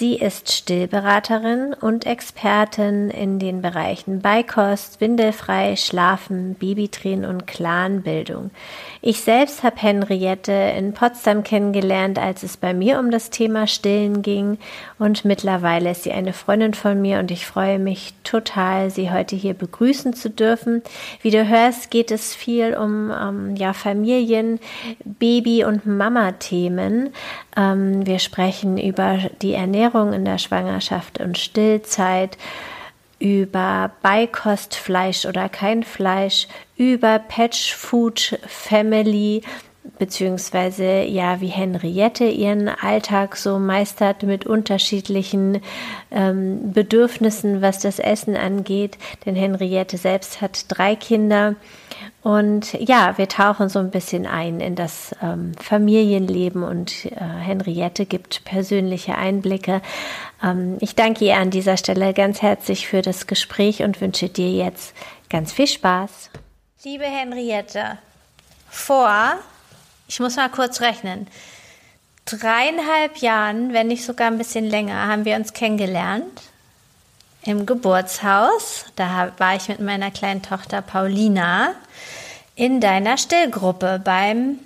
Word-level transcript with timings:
Sie 0.00 0.16
ist 0.16 0.50
Stillberaterin 0.50 1.74
und 1.78 2.06
Expertin 2.06 3.10
in 3.10 3.38
den 3.38 3.60
Bereichen 3.60 4.22
Beikost, 4.22 5.02
Windelfrei, 5.02 5.76
Schlafen, 5.76 6.54
Babytränen 6.54 7.26
und 7.26 7.46
Clanbildung. 7.46 8.50
Ich 9.02 9.22
selbst 9.22 9.62
habe 9.62 9.76
Henriette 9.76 10.52
in 10.52 10.92
Potsdam 10.92 11.42
kennengelernt, 11.42 12.18
als 12.18 12.42
es 12.42 12.58
bei 12.58 12.74
mir 12.74 12.98
um 12.98 13.10
das 13.10 13.30
Thema 13.30 13.66
Stillen 13.66 14.20
ging 14.20 14.58
und 14.98 15.24
mittlerweile 15.24 15.92
ist 15.92 16.02
sie 16.02 16.12
eine 16.12 16.34
Freundin 16.34 16.74
von 16.74 17.00
mir 17.00 17.18
und 17.18 17.30
ich 17.30 17.46
freue 17.46 17.78
mich 17.78 18.12
total, 18.24 18.90
sie 18.90 19.10
heute 19.10 19.36
hier 19.36 19.54
begrüßen 19.54 20.12
zu 20.12 20.28
dürfen. 20.28 20.82
Wie 21.22 21.30
du 21.30 21.48
hörst, 21.48 21.90
geht 21.90 22.10
es 22.10 22.34
viel 22.34 22.76
um 22.76 23.10
ähm, 23.10 23.56
ja, 23.56 23.72
Familien, 23.72 24.60
Baby- 25.02 25.64
und 25.64 25.86
Mama-Themen. 25.86 27.14
Ähm, 27.56 28.04
wir 28.04 28.18
sprechen 28.18 28.76
über 28.76 29.18
die 29.40 29.54
Ernährung 29.54 30.12
in 30.12 30.26
der 30.26 30.36
Schwangerschaft 30.36 31.20
und 31.20 31.38
Stillzeit, 31.38 32.36
über 33.20 33.92
Beikost, 34.02 34.74
Fleisch 34.74 35.26
oder 35.26 35.48
kein 35.48 35.84
Fleisch, 35.84 36.48
über 36.76 37.20
Patch 37.20 37.74
Food 37.74 38.40
Family, 38.46 39.42
beziehungsweise 39.98 41.02
ja, 41.02 41.40
wie 41.40 41.48
Henriette 41.48 42.24
ihren 42.24 42.68
Alltag 42.68 43.36
so 43.36 43.58
meistert 43.58 44.22
mit 44.22 44.46
unterschiedlichen 44.46 45.60
ähm, 46.10 46.72
Bedürfnissen, 46.72 47.60
was 47.62 47.78
das 47.78 47.98
Essen 47.98 48.36
angeht. 48.36 48.98
Denn 49.26 49.36
Henriette 49.36 49.98
selbst 49.98 50.40
hat 50.40 50.64
drei 50.68 50.96
Kinder. 50.96 51.54
Und 52.22 52.74
ja, 52.74 53.16
wir 53.16 53.28
tauchen 53.28 53.68
so 53.68 53.78
ein 53.78 53.90
bisschen 53.90 54.26
ein 54.26 54.60
in 54.60 54.74
das 54.74 55.14
ähm, 55.22 55.52
Familienleben 55.58 56.62
und 56.62 57.06
äh, 57.06 57.18
Henriette 57.18 58.06
gibt 58.06 58.44
persönliche 58.44 59.16
Einblicke. 59.16 59.80
Ähm, 60.42 60.78
ich 60.80 60.94
danke 60.94 61.24
ihr 61.24 61.36
an 61.36 61.50
dieser 61.50 61.76
Stelle 61.76 62.14
ganz 62.14 62.42
herzlich 62.42 62.86
für 62.88 63.02
das 63.02 63.26
Gespräch 63.26 63.82
und 63.82 64.00
wünsche 64.00 64.28
dir 64.28 64.50
jetzt 64.50 64.94
ganz 65.28 65.52
viel 65.52 65.66
Spaß. 65.66 66.30
Liebe 66.82 67.04
Henriette, 67.04 67.98
vor 68.68 69.38
ich 70.10 70.18
muss 70.18 70.34
mal 70.34 70.48
kurz 70.48 70.80
rechnen, 70.80 71.28
dreieinhalb 72.24 73.18
Jahren, 73.18 73.72
wenn 73.72 73.86
nicht 73.86 74.04
sogar 74.04 74.26
ein 74.26 74.38
bisschen 74.38 74.64
länger, 74.64 75.06
haben 75.06 75.24
wir 75.24 75.36
uns 75.36 75.52
kennengelernt 75.52 76.42
im 77.44 77.64
Geburtshaus. 77.64 78.86
Da 78.96 79.32
war 79.38 79.54
ich 79.54 79.68
mit 79.68 79.78
meiner 79.78 80.10
kleinen 80.10 80.42
Tochter 80.42 80.82
Paulina 80.82 81.74
in 82.56 82.80
deiner 82.80 83.18
Stillgruppe 83.18 84.00
beim 84.02 84.58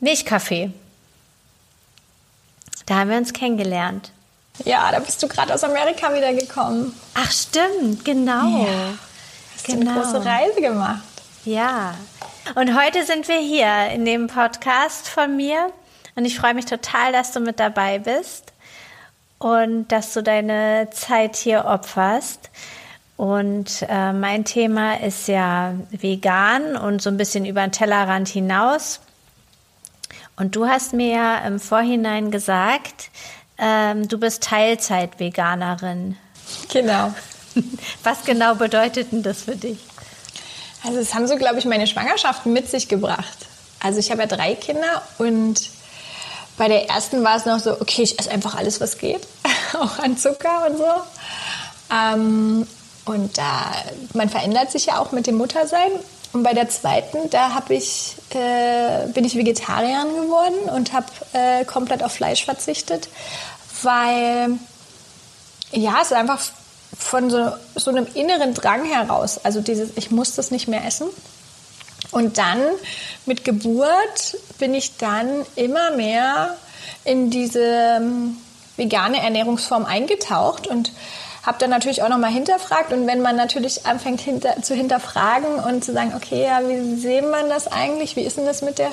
Milchkaffee. 0.00 0.70
Da 2.84 2.96
haben 2.96 3.08
wir 3.08 3.16
uns 3.16 3.32
kennengelernt. 3.32 4.12
Ja, 4.62 4.92
da 4.92 5.00
bist 5.00 5.22
du 5.22 5.28
gerade 5.28 5.52
aus 5.52 5.64
Amerika 5.64 6.14
wiedergekommen. 6.14 6.94
Ach, 7.14 7.30
stimmt, 7.30 8.04
genau. 8.04 8.64
Ja, 8.64 8.94
hast 9.54 9.66
genau. 9.66 9.90
eine 9.90 10.00
große 10.00 10.24
Reise 10.24 10.60
gemacht. 10.60 11.02
Ja, 11.44 11.94
und 12.54 12.78
heute 12.78 13.04
sind 13.04 13.26
wir 13.26 13.38
hier 13.38 13.88
in 13.92 14.04
dem 14.04 14.28
Podcast 14.28 15.08
von 15.08 15.36
mir 15.36 15.72
und 16.14 16.24
ich 16.24 16.38
freue 16.38 16.54
mich 16.54 16.66
total, 16.66 17.12
dass 17.12 17.32
du 17.32 17.40
mit 17.40 17.58
dabei 17.58 17.98
bist 17.98 18.52
und 19.38 19.88
dass 19.88 20.14
du 20.14 20.22
deine 20.22 20.88
Zeit 20.90 21.36
hier 21.36 21.64
opferst. 21.64 22.50
Und 23.16 23.84
äh, 23.88 24.12
mein 24.12 24.44
Thema 24.44 25.00
ist 25.00 25.28
ja 25.28 25.74
vegan 25.90 26.76
und 26.76 27.02
so 27.02 27.10
ein 27.10 27.16
bisschen 27.16 27.44
über 27.44 27.62
den 27.62 27.72
Tellerrand 27.72 28.28
hinaus. 28.28 29.00
Und 30.36 30.56
du 30.56 30.66
hast 30.66 30.92
mir 30.92 31.14
ja 31.14 31.38
im 31.38 31.60
Vorhinein 31.60 32.30
gesagt, 32.30 33.10
ähm, 33.58 34.08
du 34.08 34.18
bist 34.18 34.42
Teilzeit-Veganerin. 34.42 36.16
Genau. 36.72 37.14
Was 38.02 38.24
genau 38.24 38.54
bedeutet 38.54 39.12
denn 39.12 39.22
das 39.22 39.42
für 39.42 39.56
dich? 39.56 39.78
Also 40.84 40.98
es 40.98 41.14
haben 41.14 41.26
so, 41.26 41.36
glaube 41.36 41.58
ich, 41.58 41.64
meine 41.64 41.86
Schwangerschaften 41.86 42.52
mit 42.52 42.68
sich 42.68 42.88
gebracht. 42.88 43.38
Also 43.80 43.98
ich 43.98 44.10
habe 44.10 44.22
ja 44.22 44.26
drei 44.26 44.54
Kinder 44.54 45.02
und 45.18 45.70
bei 46.56 46.68
der 46.68 46.88
ersten 46.88 47.24
war 47.24 47.36
es 47.36 47.46
noch 47.46 47.58
so, 47.58 47.80
okay, 47.80 48.02
ich 48.02 48.18
esse 48.18 48.30
einfach 48.30 48.54
alles, 48.54 48.80
was 48.80 48.98
geht, 48.98 49.26
auch 49.74 49.98
an 49.98 50.16
Zucker 50.16 50.66
und 50.68 50.78
so. 50.78 50.84
Ähm, 51.92 52.66
und 53.04 53.36
da, 53.36 53.72
man 54.14 54.28
verändert 54.28 54.70
sich 54.70 54.86
ja 54.86 54.98
auch 54.98 55.12
mit 55.12 55.26
dem 55.26 55.36
Muttersein. 55.36 55.90
Und 56.34 56.42
bei 56.42 56.52
der 56.52 56.68
zweiten, 56.68 57.30
da 57.30 57.62
ich, 57.68 58.16
äh, 58.30 59.06
bin 59.06 59.24
ich 59.24 59.36
Vegetarierin 59.36 60.16
geworden 60.16 60.68
und 60.74 60.92
habe 60.92 61.06
äh, 61.32 61.64
komplett 61.64 62.02
auf 62.02 62.12
Fleisch 62.12 62.44
verzichtet, 62.44 63.08
weil 63.82 64.58
ja, 65.70 66.00
es 66.02 66.10
einfach 66.12 66.40
von 66.98 67.30
so, 67.30 67.52
so 67.76 67.90
einem 67.90 68.08
inneren 68.14 68.52
Drang 68.52 68.84
heraus, 68.84 69.38
also 69.44 69.60
dieses, 69.60 69.90
ich 69.96 70.10
muss 70.10 70.34
das 70.34 70.50
nicht 70.50 70.66
mehr 70.66 70.84
essen. 70.84 71.06
Und 72.10 72.36
dann 72.36 72.60
mit 73.26 73.44
Geburt 73.44 74.36
bin 74.58 74.74
ich 74.74 74.96
dann 74.96 75.46
immer 75.54 75.92
mehr 75.92 76.56
in 77.04 77.30
diese 77.30 77.62
ähm, 77.62 78.38
vegane 78.76 79.22
Ernährungsform 79.22 79.84
eingetaucht 79.84 80.66
und 80.66 80.90
habe 81.44 81.58
dann 81.58 81.70
natürlich 81.70 82.02
auch 82.02 82.08
nochmal 82.08 82.30
hinterfragt. 82.30 82.92
Und 82.92 83.06
wenn 83.06 83.20
man 83.20 83.36
natürlich 83.36 83.86
anfängt 83.86 84.20
hinter, 84.20 84.62
zu 84.62 84.74
hinterfragen 84.74 85.56
und 85.56 85.84
zu 85.84 85.92
sagen, 85.92 86.12
okay, 86.16 86.44
ja, 86.44 86.60
wie 86.66 86.96
sehen 86.96 87.30
man 87.30 87.48
das 87.48 87.70
eigentlich? 87.70 88.16
Wie 88.16 88.22
ist 88.22 88.36
denn 88.36 88.46
das 88.46 88.62
mit 88.62 88.78
der 88.78 88.90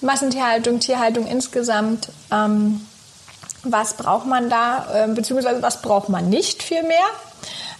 Massentierhaltung, 0.00 0.80
Tierhaltung 0.80 1.26
insgesamt? 1.26 2.08
Ähm, 2.30 2.86
was 3.64 3.94
braucht 3.94 4.26
man 4.26 4.50
da, 4.50 4.86
äh, 4.94 5.08
beziehungsweise 5.08 5.62
was 5.62 5.82
braucht 5.82 6.08
man 6.08 6.28
nicht 6.28 6.62
viel 6.62 6.82
mehr. 6.82 6.98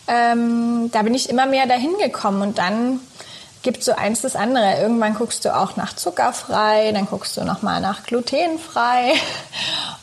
Ähm, 0.06 0.90
da 0.92 1.02
bin 1.02 1.14
ich 1.14 1.30
immer 1.30 1.46
mehr 1.46 1.66
dahin 1.66 1.96
gekommen 1.98 2.42
und 2.42 2.58
dann 2.58 3.00
gibt 3.62 3.82
so 3.82 3.92
eins 3.92 4.20
das 4.20 4.36
andere. 4.36 4.80
Irgendwann 4.80 5.14
guckst 5.14 5.44
du 5.44 5.56
auch 5.56 5.76
nach 5.76 5.96
zuckerfrei, 5.96 6.92
dann 6.92 7.06
guckst 7.06 7.36
du 7.36 7.44
nochmal 7.44 7.80
nach 7.80 8.04
glutenfrei. 8.04 9.14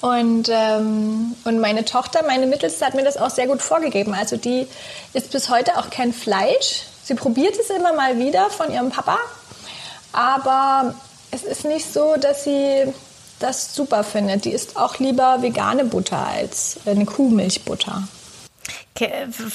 Und, 0.02 0.50
ähm, 0.52 1.36
und 1.46 1.60
meine 1.60 1.86
Tochter, 1.86 2.24
meine 2.26 2.48
Mittelste, 2.48 2.86
hat 2.86 2.96
mir 2.96 3.04
das 3.04 3.18
auch 3.18 3.30
sehr 3.30 3.48
gut 3.48 3.62
vorgegeben. 3.62 4.14
Also 4.14 4.36
die 4.36 4.68
isst 5.14 5.32
bis 5.32 5.50
heute 5.50 5.78
auch 5.78 5.90
kein 5.92 6.12
Fleisch. 6.12 6.84
Sie 7.04 7.14
probiert 7.14 7.56
es 7.60 7.70
immer 7.70 7.94
mal 7.94 8.18
wieder 8.18 8.50
von 8.50 8.72
ihrem 8.72 8.90
Papa. 8.90 9.18
Aber 10.12 10.96
es 11.30 11.44
ist 11.44 11.66
nicht 11.66 11.92
so, 11.92 12.16
dass 12.20 12.44
sie 12.44 12.92
das 13.40 13.76
super 13.76 14.04
findet. 14.04 14.46
Die 14.46 14.52
isst 14.52 14.76
auch 14.76 15.00
lieber 15.00 15.42
vegane 15.42 15.86
Butter 15.86 16.28
als 16.28 16.78
eine 16.86 17.06
Kuhmilchbutter. 17.06 18.08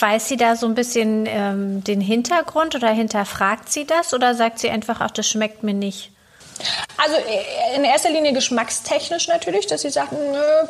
Weiß 0.01 0.29
sie 0.29 0.37
da 0.37 0.57
so 0.57 0.67
ein 0.67 0.75
bisschen 0.75 1.25
ähm, 1.27 1.85
den 1.85 2.01
Hintergrund 2.01 2.75
oder 2.75 2.91
hinterfragt 2.91 3.71
sie 3.71 3.85
das 3.85 4.13
oder 4.13 4.35
sagt 4.35 4.59
sie 4.59 4.71
einfach, 4.71 5.01
ach, 5.01 5.11
das 5.11 5.29
schmeckt 5.29 5.63
mir 5.63 5.75
nicht? 5.75 6.11
Also 6.97 7.17
äh, 7.17 7.77
in 7.77 7.85
erster 7.85 8.11
Linie 8.11 8.33
geschmackstechnisch 8.33 9.29
natürlich, 9.29 9.67
dass 9.67 9.83
sie 9.83 9.91
sagt, 9.91 10.13
nö, 10.13 10.67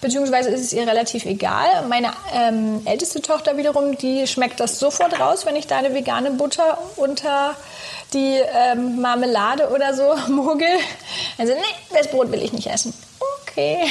beziehungsweise 0.00 0.50
ist 0.50 0.60
es 0.60 0.72
ihr 0.72 0.86
relativ 0.86 1.24
egal. 1.24 1.86
Meine 1.88 2.12
ähm, 2.34 2.82
älteste 2.84 3.20
Tochter 3.22 3.56
wiederum, 3.56 3.96
die 3.98 4.26
schmeckt 4.26 4.60
das 4.60 4.78
sofort 4.78 5.18
raus, 5.18 5.46
wenn 5.46 5.56
ich 5.56 5.66
da 5.66 5.78
eine 5.78 5.94
vegane 5.94 6.30
Butter 6.32 6.78
unter 6.96 7.56
die 8.12 8.40
ähm, 8.54 9.00
Marmelade 9.00 9.70
oder 9.70 9.94
so 9.94 10.14
mogel. 10.32 10.68
Also, 11.38 11.52
nee, 11.52 11.96
das 11.96 12.08
Brot 12.08 12.30
will 12.30 12.42
ich 12.42 12.52
nicht 12.52 12.68
essen. 12.68 12.94
Okay, 13.42 13.86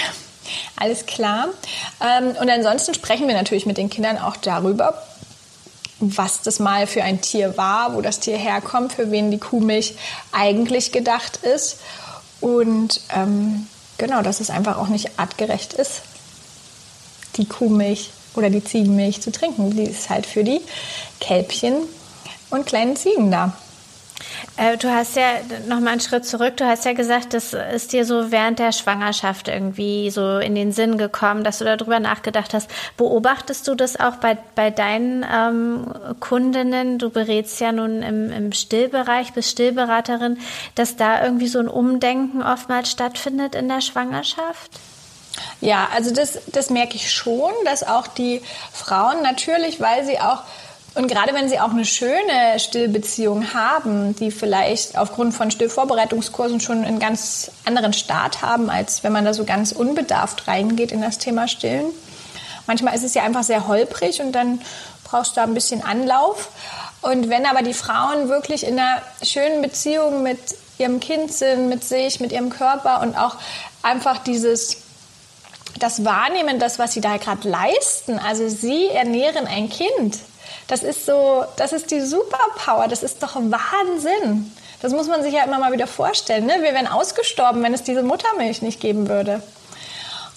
alles 0.79 1.05
klar. 1.05 1.49
Ähm, 2.01 2.35
und 2.39 2.49
ansonsten 2.49 2.93
sprechen 2.93 3.27
wir 3.27 3.35
natürlich 3.35 3.65
mit 3.65 3.77
den 3.77 3.89
Kindern 3.89 4.17
auch 4.17 4.37
darüber, 4.37 5.01
was 6.17 6.41
das 6.41 6.59
mal 6.59 6.87
für 6.87 7.03
ein 7.03 7.21
Tier 7.21 7.57
war, 7.57 7.95
wo 7.95 8.01
das 8.01 8.19
Tier 8.19 8.37
herkommt, 8.37 8.93
für 8.93 9.11
wen 9.11 9.31
die 9.31 9.39
Kuhmilch 9.39 9.95
eigentlich 10.31 10.91
gedacht 10.91 11.37
ist. 11.37 11.77
Und 12.41 13.01
ähm, 13.15 13.67
genau, 13.97 14.21
dass 14.21 14.39
es 14.39 14.49
einfach 14.49 14.77
auch 14.77 14.87
nicht 14.87 15.11
artgerecht 15.17 15.73
ist, 15.73 16.01
die 17.37 17.45
Kuhmilch 17.45 18.11
oder 18.35 18.49
die 18.49 18.63
Ziegenmilch 18.63 19.21
zu 19.21 19.31
trinken. 19.31 19.75
Die 19.75 19.83
ist 19.83 20.09
halt 20.09 20.25
für 20.25 20.43
die 20.43 20.61
Kälbchen 21.19 21.75
und 22.49 22.65
kleinen 22.65 22.95
Ziegen 22.95 23.31
da. 23.31 23.53
Äh, 24.57 24.77
du 24.77 24.93
hast 24.93 25.15
ja 25.15 25.39
noch 25.67 25.79
mal 25.79 25.91
einen 25.91 26.01
Schritt 26.01 26.25
zurück. 26.25 26.57
Du 26.57 26.65
hast 26.65 26.85
ja 26.85 26.93
gesagt, 26.93 27.33
das 27.33 27.53
ist 27.53 27.93
dir 27.93 28.05
so 28.05 28.31
während 28.31 28.59
der 28.59 28.71
Schwangerschaft 28.71 29.47
irgendwie 29.47 30.09
so 30.11 30.37
in 30.37 30.55
den 30.55 30.71
Sinn 30.71 30.97
gekommen, 30.97 31.43
dass 31.43 31.59
du 31.59 31.65
darüber 31.65 31.99
nachgedacht 31.99 32.53
hast. 32.53 32.69
Beobachtest 32.97 33.67
du 33.67 33.75
das 33.75 33.99
auch 33.99 34.17
bei, 34.17 34.37
bei 34.55 34.69
deinen 34.69 35.25
ähm, 35.31 35.93
Kundinnen? 36.19 36.99
Du 36.99 37.09
berätst 37.09 37.59
ja 37.59 37.71
nun 37.71 38.03
im, 38.03 38.31
im 38.31 38.51
Stillbereich, 38.51 39.33
bist 39.33 39.51
Stillberaterin, 39.51 40.39
dass 40.75 40.95
da 40.95 41.23
irgendwie 41.23 41.47
so 41.47 41.59
ein 41.59 41.67
Umdenken 41.67 42.43
oftmals 42.43 42.91
stattfindet 42.91 43.55
in 43.55 43.67
der 43.67 43.81
Schwangerschaft? 43.81 44.71
Ja, 45.61 45.87
also 45.93 46.13
das, 46.13 46.39
das 46.47 46.69
merke 46.69 46.95
ich 46.95 47.11
schon, 47.11 47.51
dass 47.65 47.83
auch 47.83 48.07
die 48.07 48.41
Frauen 48.71 49.23
natürlich, 49.23 49.79
weil 49.79 50.05
sie 50.05 50.19
auch 50.19 50.43
und 50.95 51.07
gerade 51.07 51.33
wenn 51.33 51.49
Sie 51.49 51.59
auch 51.59 51.71
eine 51.71 51.85
schöne 51.85 52.59
Stillbeziehung 52.59 53.53
haben, 53.53 54.15
die 54.15 54.29
vielleicht 54.29 54.95
aufgrund 54.97 55.33
von 55.33 55.49
Stillvorbereitungskursen 55.49 56.59
schon 56.59 56.83
einen 56.83 56.99
ganz 56.99 57.51
anderen 57.65 57.93
Start 57.93 58.43
haben, 58.43 58.69
als 58.69 59.03
wenn 59.03 59.11
man 59.11 59.25
da 59.25 59.33
so 59.33 59.43
ganz 59.43 59.71
unbedarft 59.71 60.47
reingeht 60.47 60.91
in 60.91 61.01
das 61.01 61.17
Thema 61.17 61.47
Stillen. 61.47 61.87
Manchmal 62.67 62.95
ist 62.95 63.03
es 63.03 63.15
ja 63.15 63.23
einfach 63.23 63.43
sehr 63.43 63.67
holprig 63.67 64.21
und 64.21 64.33
dann 64.33 64.61
brauchst 65.03 65.31
du 65.31 65.35
da 65.41 65.43
ein 65.43 65.55
bisschen 65.55 65.83
Anlauf. 65.83 66.49
Und 67.01 67.29
wenn 67.29 67.45
aber 67.45 67.63
die 67.63 67.73
Frauen 67.73 68.29
wirklich 68.29 68.65
in 68.65 68.79
einer 68.79 69.01
schönen 69.23 69.61
Beziehung 69.63 70.21
mit 70.21 70.39
ihrem 70.77 70.99
Kind 70.99 71.33
sind, 71.33 71.69
mit 71.69 71.83
sich, 71.83 72.19
mit 72.19 72.31
ihrem 72.31 72.49
Körper 72.49 73.01
und 73.01 73.17
auch 73.17 73.35
einfach 73.81 74.19
dieses 74.19 74.77
das 75.79 76.05
Wahrnehmen, 76.05 76.59
das, 76.59 76.77
was 76.77 76.93
sie 76.93 77.01
da 77.01 77.17
gerade 77.17 77.49
leisten. 77.49 78.19
Also 78.19 78.47
sie 78.47 78.87
ernähren 78.89 79.47
ein 79.47 79.69
Kind. 79.69 80.19
Das 80.67 80.83
ist 80.83 81.05
so, 81.05 81.45
das 81.57 81.73
ist 81.73 81.91
die 81.91 82.01
Superpower, 82.01 82.87
das 82.87 83.03
ist 83.03 83.21
doch 83.21 83.35
Wahnsinn. 83.35 84.51
Das 84.81 84.91
muss 84.91 85.07
man 85.07 85.23
sich 85.23 85.33
ja 85.33 85.43
immer 85.43 85.59
mal 85.59 85.71
wieder 85.71 85.87
vorstellen. 85.87 86.45
Ne? 86.45 86.55
Wir 86.61 86.73
wären 86.73 86.87
ausgestorben, 86.87 87.63
wenn 87.63 87.73
es 87.73 87.83
diese 87.83 88.03
Muttermilch 88.03 88.61
nicht 88.61 88.79
geben 88.79 89.07
würde. 89.07 89.41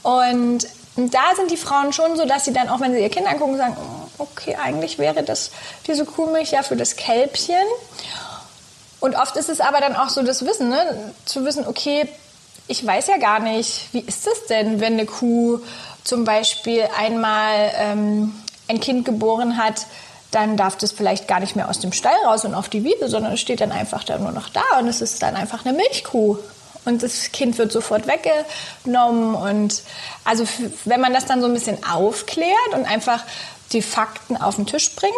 Und 0.02 0.66
da 0.96 1.34
sind 1.34 1.50
die 1.50 1.56
Frauen 1.56 1.92
schon 1.92 2.16
so, 2.16 2.24
dass 2.24 2.44
sie 2.44 2.52
dann 2.52 2.68
auch, 2.68 2.80
wenn 2.80 2.92
sie 2.92 3.00
ihr 3.00 3.10
Kind 3.10 3.26
angucken, 3.26 3.56
sagen, 3.56 3.76
okay, 4.18 4.56
eigentlich 4.56 4.98
wäre 4.98 5.22
das 5.22 5.50
diese 5.86 6.04
Kuhmilch 6.04 6.52
ja 6.52 6.62
für 6.62 6.76
das 6.76 6.96
Kälbchen. 6.96 7.56
Und 9.00 9.14
oft 9.14 9.36
ist 9.36 9.48
es 9.48 9.60
aber 9.60 9.80
dann 9.80 9.94
auch 9.94 10.08
so 10.08 10.22
das 10.22 10.44
Wissen, 10.44 10.68
ne? 10.68 11.12
zu 11.24 11.44
wissen, 11.44 11.66
okay, 11.66 12.08
ich 12.68 12.84
weiß 12.84 13.08
ja 13.08 13.18
gar 13.18 13.40
nicht, 13.40 13.92
wie 13.92 14.00
ist 14.00 14.26
das 14.26 14.46
denn, 14.46 14.80
wenn 14.80 14.94
eine 14.94 15.06
Kuh 15.06 15.60
zum 16.02 16.24
Beispiel 16.24 16.88
einmal 16.96 17.72
ähm, 17.76 18.34
ein 18.68 18.80
Kind 18.80 19.04
geboren 19.04 19.56
hat, 19.56 19.86
dann 20.30 20.56
darf 20.56 20.76
das 20.76 20.92
vielleicht 20.92 21.28
gar 21.28 21.40
nicht 21.40 21.56
mehr 21.56 21.68
aus 21.68 21.78
dem 21.78 21.92
Stall 21.92 22.16
raus 22.26 22.44
und 22.44 22.54
auf 22.54 22.68
die 22.68 22.84
Wiese, 22.84 23.08
sondern 23.08 23.32
es 23.32 23.40
steht 23.40 23.60
dann 23.60 23.72
einfach 23.72 24.04
da 24.04 24.18
nur 24.18 24.32
noch 24.32 24.48
da 24.48 24.78
und 24.78 24.88
es 24.88 25.00
ist 25.00 25.22
dann 25.22 25.36
einfach 25.36 25.64
eine 25.64 25.76
Milchkuh. 25.76 26.38
Und 26.84 27.02
das 27.02 27.32
Kind 27.32 27.58
wird 27.58 27.72
sofort 27.72 28.06
weggenommen. 28.06 29.34
Und 29.34 29.82
also 30.24 30.46
wenn 30.84 31.00
man 31.00 31.12
das 31.12 31.26
dann 31.26 31.40
so 31.40 31.48
ein 31.48 31.52
bisschen 31.52 31.78
aufklärt 31.84 32.74
und 32.74 32.84
einfach 32.84 33.24
die 33.72 33.82
Fakten 33.82 34.36
auf 34.36 34.54
den 34.54 34.66
Tisch 34.66 34.94
bringt, 34.94 35.14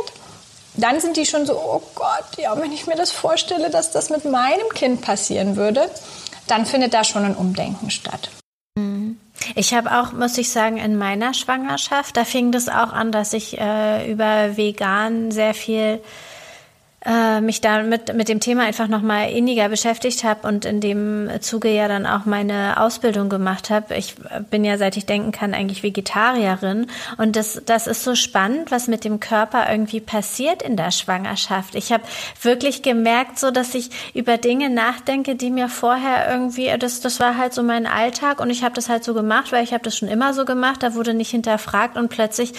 dann 0.74 1.00
sind 1.00 1.16
die 1.16 1.26
schon 1.26 1.44
so, 1.44 1.54
oh 1.54 1.82
Gott, 1.94 2.38
ja, 2.38 2.58
wenn 2.58 2.72
ich 2.72 2.86
mir 2.86 2.96
das 2.96 3.10
vorstelle, 3.10 3.68
dass 3.68 3.90
das 3.90 4.10
mit 4.10 4.24
meinem 4.24 4.68
Kind 4.74 5.02
passieren 5.02 5.56
würde, 5.56 5.90
dann 6.46 6.64
findet 6.64 6.94
da 6.94 7.04
schon 7.04 7.24
ein 7.24 7.36
Umdenken 7.36 7.90
statt. 7.90 8.30
Mhm. 8.76 9.20
Ich 9.54 9.74
habe 9.74 9.98
auch, 9.98 10.12
muss 10.12 10.38
ich 10.38 10.50
sagen, 10.50 10.76
in 10.78 10.96
meiner 10.96 11.34
Schwangerschaft, 11.34 12.16
da 12.16 12.24
fing 12.24 12.52
das 12.52 12.68
auch 12.68 12.92
an, 12.92 13.12
dass 13.12 13.32
ich 13.32 13.58
äh, 13.58 14.10
über 14.10 14.56
vegan 14.56 15.30
sehr 15.30 15.54
viel 15.54 16.00
äh, 17.04 17.40
mich 17.40 17.60
damit 17.60 18.14
mit 18.14 18.28
dem 18.28 18.40
Thema 18.40 18.64
einfach 18.64 18.88
nochmal 18.88 19.30
inniger 19.30 19.68
beschäftigt 19.68 20.24
habe 20.24 20.48
und 20.48 20.64
in 20.64 20.80
dem 20.80 21.30
Zuge 21.40 21.68
ja 21.68 21.86
dann 21.86 22.06
auch 22.06 22.24
meine 22.24 22.80
Ausbildung 22.80 23.28
gemacht 23.28 23.70
habe. 23.70 23.94
Ich 23.94 24.16
bin 24.50 24.64
ja, 24.64 24.78
seit 24.78 24.96
ich 24.96 25.06
denken 25.06 25.30
kann, 25.30 25.54
eigentlich 25.54 25.84
Vegetarierin 25.84 26.88
und 27.16 27.36
das, 27.36 27.62
das 27.64 27.86
ist 27.86 28.02
so 28.02 28.16
spannend, 28.16 28.72
was 28.72 28.88
mit 28.88 29.04
dem 29.04 29.20
Körper 29.20 29.70
irgendwie 29.70 30.00
passiert 30.00 30.60
in 30.60 30.76
der 30.76 30.90
Schwangerschaft. 30.90 31.76
Ich 31.76 31.92
habe 31.92 32.02
wirklich 32.42 32.82
gemerkt, 32.82 33.38
so 33.38 33.52
dass 33.52 33.76
ich 33.76 33.90
über 34.12 34.36
Dinge 34.36 34.68
nachdenke, 34.68 35.36
die 35.36 35.50
mir 35.50 35.68
vorher 35.68 36.28
irgendwie, 36.28 36.76
das, 36.78 37.00
das 37.00 37.20
war 37.20 37.36
halt 37.36 37.54
so 37.54 37.62
mein 37.62 37.86
Alltag 37.86 38.40
und 38.40 38.50
ich 38.50 38.64
habe 38.64 38.74
das 38.74 38.88
halt 38.88 39.04
so 39.04 39.14
gemacht, 39.14 39.52
weil 39.52 39.62
ich 39.62 39.72
habe 39.72 39.84
das 39.84 39.96
schon 39.96 40.08
immer 40.08 40.34
so 40.34 40.44
gemacht, 40.44 40.82
da 40.82 40.94
wurde 40.94 41.14
nicht 41.14 41.30
hinterfragt 41.30 41.96
und 41.96 42.08
plötzlich 42.08 42.54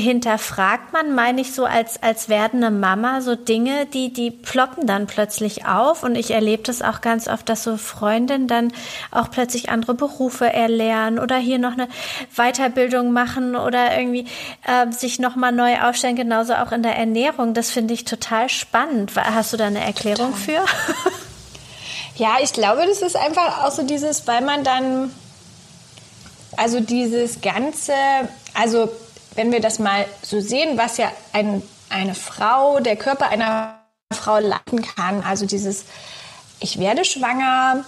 hinterfragt 0.00 0.92
man, 0.92 1.14
meine 1.14 1.40
ich 1.40 1.52
so 1.52 1.64
als, 1.64 2.02
als 2.02 2.28
werdende 2.28 2.70
Mama, 2.70 3.20
so 3.20 3.34
Dinge, 3.34 3.86
die, 3.86 4.12
die 4.12 4.30
ploppen 4.30 4.86
dann 4.86 5.06
plötzlich 5.06 5.66
auf. 5.66 6.02
Und 6.02 6.16
ich 6.16 6.30
erlebe 6.30 6.62
das 6.62 6.82
auch 6.82 7.00
ganz 7.00 7.28
oft, 7.28 7.48
dass 7.48 7.64
so 7.64 7.76
Freundinnen 7.76 8.48
dann 8.48 8.72
auch 9.10 9.30
plötzlich 9.30 9.70
andere 9.70 9.94
Berufe 9.94 10.52
erlernen 10.52 11.18
oder 11.18 11.36
hier 11.36 11.58
noch 11.58 11.72
eine 11.72 11.88
Weiterbildung 12.34 13.12
machen 13.12 13.56
oder 13.56 13.98
irgendwie 13.98 14.26
äh, 14.66 14.90
sich 14.92 15.18
nochmal 15.18 15.52
neu 15.52 15.80
aufstellen, 15.80 16.16
genauso 16.16 16.54
auch 16.54 16.72
in 16.72 16.82
der 16.82 16.96
Ernährung. 16.96 17.54
Das 17.54 17.70
finde 17.70 17.94
ich 17.94 18.04
total 18.04 18.48
spannend. 18.48 19.12
Hast 19.16 19.52
du 19.52 19.56
da 19.56 19.66
eine 19.66 19.84
Erklärung 19.84 20.32
total. 20.32 20.66
für? 20.66 21.10
Ja, 22.18 22.38
ich 22.42 22.52
glaube, 22.52 22.84
das 22.84 23.00
ist 23.00 23.14
einfach 23.14 23.64
auch 23.64 23.70
so 23.70 23.84
dieses, 23.84 24.26
weil 24.26 24.42
man 24.42 24.64
dann, 24.64 25.14
also 26.56 26.80
dieses 26.80 27.40
ganze, 27.40 27.92
also 28.54 28.90
wenn 29.38 29.52
wir 29.52 29.60
das 29.60 29.78
mal 29.78 30.04
so 30.20 30.40
sehen, 30.40 30.76
was 30.76 30.96
ja 30.96 31.12
ein, 31.32 31.62
eine 31.90 32.16
Frau, 32.16 32.80
der 32.80 32.96
Körper 32.96 33.28
einer 33.28 33.78
Frau 34.12 34.40
leiten 34.40 34.82
kann, 34.82 35.22
also 35.22 35.46
dieses, 35.46 35.84
ich 36.58 36.80
werde 36.80 37.04
schwanger, 37.04 37.84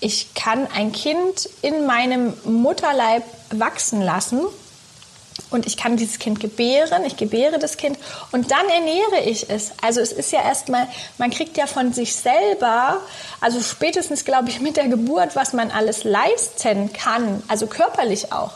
ich 0.00 0.34
kann 0.34 0.68
ein 0.76 0.92
Kind 0.92 1.48
in 1.62 1.86
meinem 1.86 2.34
Mutterleib 2.44 3.22
wachsen 3.50 4.02
lassen 4.02 4.42
und 5.48 5.66
ich 5.66 5.78
kann 5.78 5.96
dieses 5.96 6.18
Kind 6.18 6.38
gebären, 6.38 7.02
ich 7.06 7.16
gebäre 7.16 7.58
das 7.58 7.78
Kind 7.78 7.98
und 8.32 8.50
dann 8.50 8.68
ernähre 8.68 9.24
ich 9.24 9.48
es. 9.48 9.72
Also 9.80 10.02
es 10.02 10.12
ist 10.12 10.32
ja 10.32 10.42
erstmal, 10.42 10.86
man 11.16 11.30
kriegt 11.30 11.56
ja 11.56 11.66
von 11.66 11.94
sich 11.94 12.14
selber, 12.14 13.00
also 13.40 13.62
spätestens 13.62 14.26
glaube 14.26 14.50
ich 14.50 14.60
mit 14.60 14.76
der 14.76 14.88
Geburt, 14.88 15.34
was 15.34 15.54
man 15.54 15.70
alles 15.70 16.04
leisten 16.04 16.92
kann, 16.92 17.42
also 17.48 17.68
körperlich 17.68 18.32
auch 18.32 18.52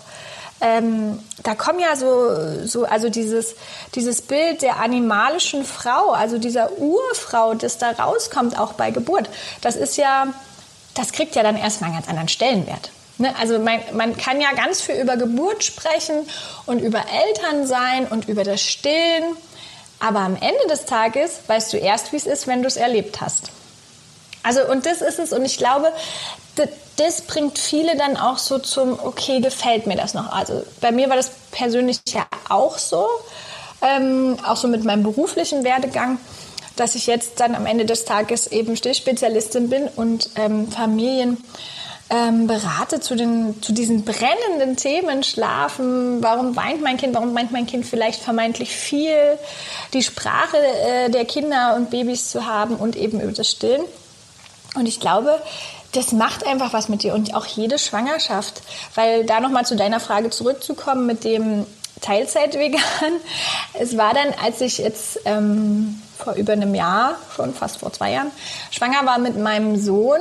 ähm, 0.60 1.22
da 1.42 1.54
kommen 1.54 1.78
ja 1.78 1.94
so, 1.94 2.66
so 2.66 2.84
also 2.84 3.08
dieses, 3.08 3.54
dieses 3.94 4.22
Bild 4.22 4.62
der 4.62 4.80
animalischen 4.80 5.64
Frau, 5.64 6.10
also 6.10 6.38
dieser 6.38 6.78
Urfrau, 6.78 7.54
das 7.54 7.78
da 7.78 7.90
rauskommt, 7.92 8.58
auch 8.58 8.72
bei 8.72 8.90
Geburt, 8.90 9.28
das 9.60 9.76
ist 9.76 9.96
ja, 9.96 10.26
das 10.94 11.12
kriegt 11.12 11.36
ja 11.36 11.42
dann 11.42 11.56
erstmal 11.56 11.90
einen 11.90 11.98
ganz 11.98 12.08
anderen 12.08 12.28
Stellenwert. 12.28 12.90
Ne? 13.18 13.34
Also 13.38 13.58
man, 13.58 13.80
man 13.92 14.16
kann 14.16 14.40
ja 14.40 14.52
ganz 14.52 14.80
viel 14.80 14.96
über 14.96 15.16
Geburt 15.16 15.62
sprechen 15.62 16.28
und 16.66 16.80
über 16.80 17.04
Elternsein 17.08 18.06
und 18.06 18.28
über 18.28 18.42
das 18.42 18.60
Stillen, 18.60 19.36
aber 20.00 20.20
am 20.20 20.34
Ende 20.34 20.66
des 20.68 20.86
Tages 20.86 21.40
weißt 21.46 21.72
du 21.72 21.76
erst, 21.76 22.12
wie 22.12 22.16
es 22.16 22.26
ist, 22.26 22.46
wenn 22.46 22.62
du 22.62 22.68
es 22.68 22.76
erlebt 22.76 23.20
hast. 23.20 23.50
Also 24.42 24.64
und 24.68 24.86
das 24.86 25.02
ist 25.02 25.18
es 25.18 25.32
und 25.32 25.44
ich 25.44 25.58
glaube, 25.58 25.92
das 26.98 27.22
bringt 27.22 27.58
viele 27.58 27.96
dann 27.96 28.16
auch 28.16 28.38
so 28.38 28.58
zum, 28.58 28.98
okay, 29.02 29.40
gefällt 29.40 29.86
mir 29.86 29.96
das 29.96 30.14
noch. 30.14 30.32
Also 30.32 30.64
bei 30.80 30.92
mir 30.92 31.08
war 31.08 31.16
das 31.16 31.30
persönlich 31.50 31.98
ja 32.08 32.26
auch 32.48 32.78
so, 32.78 33.06
ähm, 33.82 34.36
auch 34.44 34.56
so 34.56 34.68
mit 34.68 34.84
meinem 34.84 35.04
beruflichen 35.04 35.64
Werdegang, 35.64 36.18
dass 36.76 36.94
ich 36.94 37.06
jetzt 37.06 37.40
dann 37.40 37.54
am 37.54 37.66
Ende 37.66 37.84
des 37.84 38.04
Tages 38.04 38.46
eben 38.48 38.76
Stillspezialistin 38.76 39.68
bin 39.68 39.88
und 39.96 40.30
ähm, 40.36 40.70
Familien 40.70 41.38
ähm, 42.10 42.46
berate 42.46 43.00
zu, 43.00 43.14
den, 43.14 43.62
zu 43.62 43.72
diesen 43.72 44.04
brennenden 44.04 44.76
Themen, 44.76 45.22
Schlafen, 45.22 46.22
warum 46.22 46.56
weint 46.56 46.82
mein 46.82 46.96
Kind, 46.96 47.14
warum 47.14 47.34
weint 47.34 47.52
mein 47.52 47.66
Kind 47.66 47.84
vielleicht 47.84 48.22
vermeintlich 48.22 48.70
viel, 48.70 49.38
die 49.92 50.02
Sprache 50.02 50.56
äh, 50.56 51.10
der 51.10 51.26
Kinder 51.26 51.74
und 51.76 51.90
Babys 51.90 52.30
zu 52.30 52.46
haben 52.46 52.76
und 52.76 52.96
eben 52.96 53.20
über 53.20 53.32
das 53.32 53.50
Stillen. 53.50 53.82
Und 54.74 54.86
ich 54.86 55.00
glaube, 55.00 55.40
das 55.92 56.12
macht 56.12 56.46
einfach 56.46 56.72
was 56.72 56.88
mit 56.88 57.02
dir 57.02 57.14
und 57.14 57.34
auch 57.34 57.46
jede 57.46 57.78
Schwangerschaft. 57.78 58.62
Weil 58.94 59.24
da 59.24 59.40
nochmal 59.40 59.66
zu 59.66 59.76
deiner 59.76 60.00
Frage 60.00 60.30
zurückzukommen 60.30 61.06
mit 61.06 61.24
dem 61.24 61.66
Teilzeitvegan. 62.00 62.80
Es 63.80 63.96
war 63.96 64.12
dann, 64.12 64.34
als 64.42 64.60
ich 64.60 64.78
jetzt 64.78 65.20
ähm, 65.24 66.02
vor 66.16 66.34
über 66.34 66.52
einem 66.52 66.74
Jahr, 66.74 67.16
schon 67.34 67.54
fast 67.54 67.78
vor 67.78 67.92
zwei 67.92 68.12
Jahren, 68.12 68.30
schwanger 68.70 69.06
war 69.06 69.18
mit 69.18 69.36
meinem 69.36 69.80
Sohn. 69.80 70.20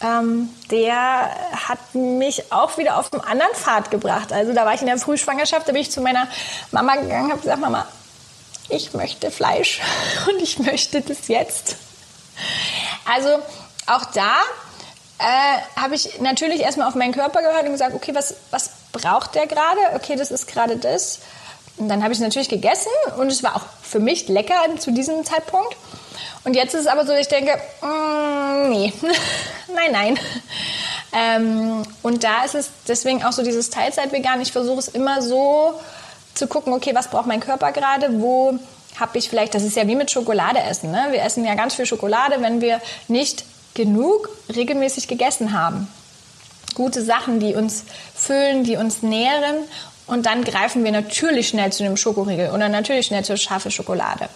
Ähm, 0.00 0.48
der 0.70 1.30
hat 1.68 1.94
mich 1.94 2.52
auch 2.52 2.78
wieder 2.78 2.98
auf 2.98 3.12
einen 3.12 3.22
anderen 3.22 3.54
Pfad 3.54 3.90
gebracht. 3.90 4.32
Also 4.32 4.54
da 4.54 4.64
war 4.64 4.74
ich 4.74 4.80
in 4.80 4.86
der 4.86 4.98
Frühschwangerschaft, 4.98 5.68
da 5.68 5.72
bin 5.72 5.82
ich 5.82 5.90
zu 5.90 6.00
meiner 6.00 6.26
Mama 6.70 6.96
gegangen 6.96 7.26
und 7.26 7.30
habe 7.32 7.40
gesagt, 7.40 7.60
Mama, 7.60 7.86
ich 8.68 8.94
möchte 8.94 9.30
Fleisch 9.30 9.80
und 10.28 10.40
ich 10.40 10.58
möchte 10.58 11.00
das 11.00 11.28
jetzt. 11.28 11.76
Also 13.04 13.40
auch 13.86 14.06
da 14.06 14.36
äh, 15.18 15.80
habe 15.80 15.94
ich 15.94 16.20
natürlich 16.20 16.60
erstmal 16.60 16.88
auf 16.88 16.94
meinen 16.94 17.12
Körper 17.12 17.40
gehört 17.40 17.64
und 17.64 17.72
gesagt, 17.72 17.94
okay, 17.94 18.14
was, 18.14 18.34
was 18.50 18.70
braucht 18.92 19.34
der 19.34 19.46
gerade? 19.46 19.80
Okay, 19.94 20.16
das 20.16 20.30
ist 20.30 20.46
gerade 20.46 20.76
das. 20.76 21.20
Und 21.76 21.88
dann 21.88 22.02
habe 22.02 22.12
ich 22.12 22.18
es 22.18 22.22
natürlich 22.22 22.48
gegessen 22.48 22.90
und 23.18 23.30
es 23.30 23.42
war 23.42 23.56
auch 23.56 23.64
für 23.82 23.98
mich 23.98 24.28
lecker 24.28 24.54
zu 24.78 24.92
diesem 24.92 25.24
Zeitpunkt. 25.24 25.76
Und 26.44 26.54
jetzt 26.54 26.74
ist 26.74 26.82
es 26.82 26.86
aber 26.86 27.06
so, 27.06 27.12
ich 27.14 27.28
denke, 27.28 27.52
mm, 27.80 28.70
nee, 28.70 28.92
nein, 29.74 29.92
nein. 29.92 30.18
Ähm, 31.12 31.82
und 32.02 32.22
da 32.22 32.44
ist 32.44 32.54
es 32.54 32.70
deswegen 32.86 33.24
auch 33.24 33.32
so 33.32 33.42
dieses 33.42 33.70
Teilzeit-Vegan. 33.70 34.40
Ich 34.40 34.52
versuche 34.52 34.78
es 34.78 34.88
immer 34.88 35.22
so 35.22 35.80
zu 36.34 36.46
gucken, 36.46 36.72
okay, 36.72 36.94
was 36.94 37.08
braucht 37.08 37.26
mein 37.26 37.40
Körper 37.40 37.72
gerade, 37.72 38.20
wo 38.20 38.58
habe 38.98 39.18
ich 39.18 39.28
vielleicht, 39.28 39.54
das 39.54 39.62
ist 39.62 39.76
ja 39.76 39.86
wie 39.86 39.96
mit 39.96 40.10
Schokolade 40.10 40.60
essen. 40.60 40.90
Ne? 40.90 41.06
Wir 41.10 41.22
essen 41.22 41.44
ja 41.44 41.54
ganz 41.54 41.74
viel 41.74 41.86
Schokolade, 41.86 42.36
wenn 42.40 42.60
wir 42.60 42.80
nicht 43.08 43.44
genug 43.74 44.28
regelmäßig 44.54 45.08
gegessen 45.08 45.52
haben. 45.52 45.88
Gute 46.74 47.02
Sachen, 47.02 47.40
die 47.40 47.54
uns 47.54 47.84
füllen, 48.14 48.64
die 48.64 48.76
uns 48.76 49.02
nähren. 49.02 49.56
Und 50.06 50.26
dann 50.26 50.44
greifen 50.44 50.84
wir 50.84 50.92
natürlich 50.92 51.48
schnell 51.48 51.72
zu 51.72 51.84
einem 51.84 51.96
Schokoriegel 51.96 52.50
oder 52.50 52.68
natürlich 52.68 53.06
schnell 53.06 53.24
zur 53.24 53.36
scharfe 53.36 53.70
Schokolade. 53.70 54.28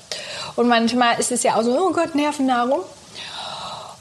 Und 0.57 0.69
manchmal 0.69 1.19
ist 1.19 1.31
es 1.31 1.43
ja 1.43 1.57
auch 1.57 1.63
so, 1.63 1.79
oh 1.79 1.93
Gott, 1.93 2.15
Nervennahrung. 2.15 2.81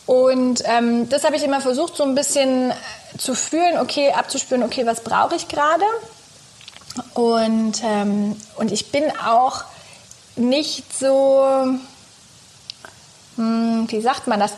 Und 0.05 0.63
ähm, 0.65 1.09
das 1.09 1.25
habe 1.25 1.35
ich 1.35 1.43
immer 1.43 1.59
versucht, 1.59 1.97
so 1.97 2.03
ein 2.03 2.15
bisschen 2.15 2.71
zu 3.17 3.35
fühlen, 3.35 3.77
okay, 3.77 4.11
abzuspüren, 4.11 4.63
okay, 4.63 4.85
was 4.85 5.01
brauche 5.01 5.35
ich 5.35 5.49
gerade? 5.49 5.83
Und, 7.13 7.83
ähm, 7.83 8.35
und 8.55 8.71
ich 8.71 8.91
bin 8.91 9.03
auch 9.25 9.65
nicht 10.37 10.97
so, 10.97 11.77
hm, 13.35 13.85
wie 13.89 14.01
sagt 14.01 14.27
man 14.27 14.39
das, 14.39 14.53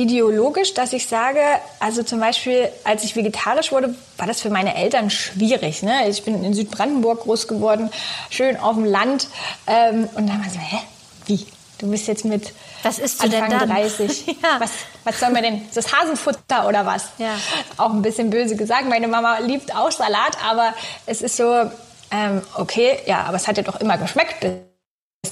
ideologisch, 0.00 0.72
dass 0.72 0.94
ich 0.94 1.06
sage, 1.06 1.40
also 1.78 2.02
zum 2.02 2.20
Beispiel, 2.20 2.70
als 2.84 3.04
ich 3.04 3.16
vegetarisch 3.16 3.70
wurde, 3.70 3.94
war 4.16 4.26
das 4.26 4.40
für 4.40 4.48
meine 4.48 4.74
Eltern 4.74 5.10
schwierig. 5.10 5.82
Ne? 5.82 6.08
Ich 6.08 6.24
bin 6.24 6.42
in 6.42 6.54
Südbrandenburg 6.54 7.20
groß 7.20 7.46
geworden, 7.46 7.90
schön 8.30 8.56
auf 8.56 8.76
dem 8.76 8.86
Land. 8.86 9.28
Ähm, 9.66 10.08
und 10.14 10.26
dann 10.26 10.42
war 10.42 10.50
so, 10.50 10.58
hä, 10.58 10.78
wie? 11.26 11.46
Du 11.78 11.90
bist 11.90 12.08
jetzt 12.08 12.24
mit 12.26 12.52
was 12.82 12.98
isst 12.98 13.22
Anfang 13.22 13.50
denn 13.50 13.58
dann? 13.58 13.68
30. 13.70 14.26
ja. 14.26 14.34
was, 14.58 14.70
was 15.04 15.20
soll 15.20 15.30
man 15.30 15.42
denn? 15.42 15.62
Ist 15.66 15.76
das 15.76 15.94
Hasenfutter 15.94 16.66
oder 16.66 16.84
was? 16.84 17.08
Ja. 17.18 17.34
Auch 17.76 17.90
ein 17.90 18.02
bisschen 18.02 18.30
böse 18.30 18.56
gesagt. 18.56 18.86
Meine 18.86 19.08
Mama 19.08 19.38
liebt 19.38 19.74
auch 19.74 19.90
Salat, 19.90 20.36
aber 20.46 20.74
es 21.06 21.22
ist 21.22 21.36
so, 21.36 21.70
ähm, 22.10 22.42
okay, 22.56 22.98
ja, 23.06 23.24
aber 23.24 23.36
es 23.36 23.48
hat 23.48 23.56
ja 23.56 23.62
doch 23.62 23.80
immer 23.80 23.96
geschmeckt 23.96 24.44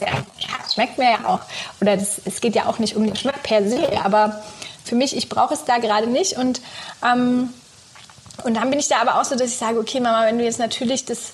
ja, 0.00 0.72
schmeckt 0.72 0.98
mir 0.98 1.10
ja 1.10 1.18
auch. 1.25 1.40
Oder 1.80 1.96
das, 1.96 2.20
es 2.25 2.40
geht 2.40 2.54
ja 2.54 2.66
auch 2.66 2.78
nicht 2.78 2.96
um 2.96 3.02
den 3.02 3.12
Geschmack 3.12 3.42
per 3.42 3.68
se, 3.68 4.00
aber 4.02 4.42
für 4.88 4.97
mich, 4.97 5.16
ich 5.16 5.28
brauche 5.28 5.54
es 5.54 5.64
da 5.64 5.78
gerade 5.78 6.07
nicht. 6.07 6.37
Und, 6.37 6.61
ähm, 7.04 7.52
und 8.45 8.54
dann 8.54 8.71
bin 8.71 8.78
ich 8.78 8.88
da 8.88 9.00
aber 9.00 9.21
auch 9.21 9.25
so, 9.25 9.37
dass 9.37 9.50
ich 9.50 9.57
sage, 9.57 9.78
okay, 9.78 10.00
Mama, 10.00 10.25
wenn 10.26 10.38
du 10.38 10.45
jetzt 10.45 10.59
natürlich 10.59 11.04
das, 11.04 11.33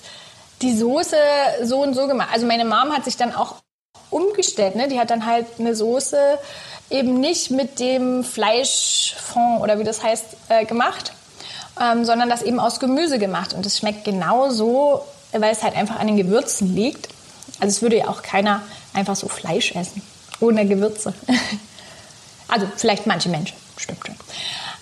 die 0.61 0.75
Soße 0.75 1.17
so 1.63 1.81
und 1.81 1.93
so 1.93 2.07
gemacht. 2.07 2.29
Also 2.33 2.45
meine 2.45 2.65
Mom 2.65 2.91
hat 2.91 3.05
sich 3.05 3.17
dann 3.17 3.33
auch 3.33 3.55
umgestellt. 4.09 4.75
Ne? 4.75 4.87
Die 4.87 4.99
hat 4.99 5.09
dann 5.09 5.25
halt 5.25 5.45
eine 5.59 5.75
Soße 5.75 6.39
eben 6.89 7.19
nicht 7.19 7.51
mit 7.51 7.79
dem 7.79 8.23
Fleischfond 8.23 9.61
oder 9.61 9.79
wie 9.79 9.83
das 9.83 10.03
heißt 10.03 10.25
äh, 10.49 10.65
gemacht, 10.65 11.13
ähm, 11.81 12.05
sondern 12.05 12.29
das 12.29 12.41
eben 12.41 12.59
aus 12.59 12.79
Gemüse 12.79 13.19
gemacht. 13.19 13.53
Und 13.53 13.65
es 13.65 13.79
schmeckt 13.79 14.05
genauso, 14.05 15.03
weil 15.31 15.51
es 15.51 15.63
halt 15.63 15.75
einfach 15.75 15.99
an 15.99 16.07
den 16.07 16.17
Gewürzen 16.17 16.75
liegt. 16.75 17.09
Also 17.59 17.75
es 17.77 17.81
würde 17.81 17.97
ja 17.97 18.07
auch 18.07 18.21
keiner 18.21 18.61
einfach 18.93 19.15
so 19.15 19.27
Fleisch 19.27 19.73
essen, 19.75 20.01
ohne 20.39 20.65
Gewürze. 20.65 21.13
also 22.47 22.67
vielleicht 22.75 23.07
manche 23.07 23.29
Menschen, 23.29 23.55
stimmt 23.77 24.05
schon. 24.05 24.15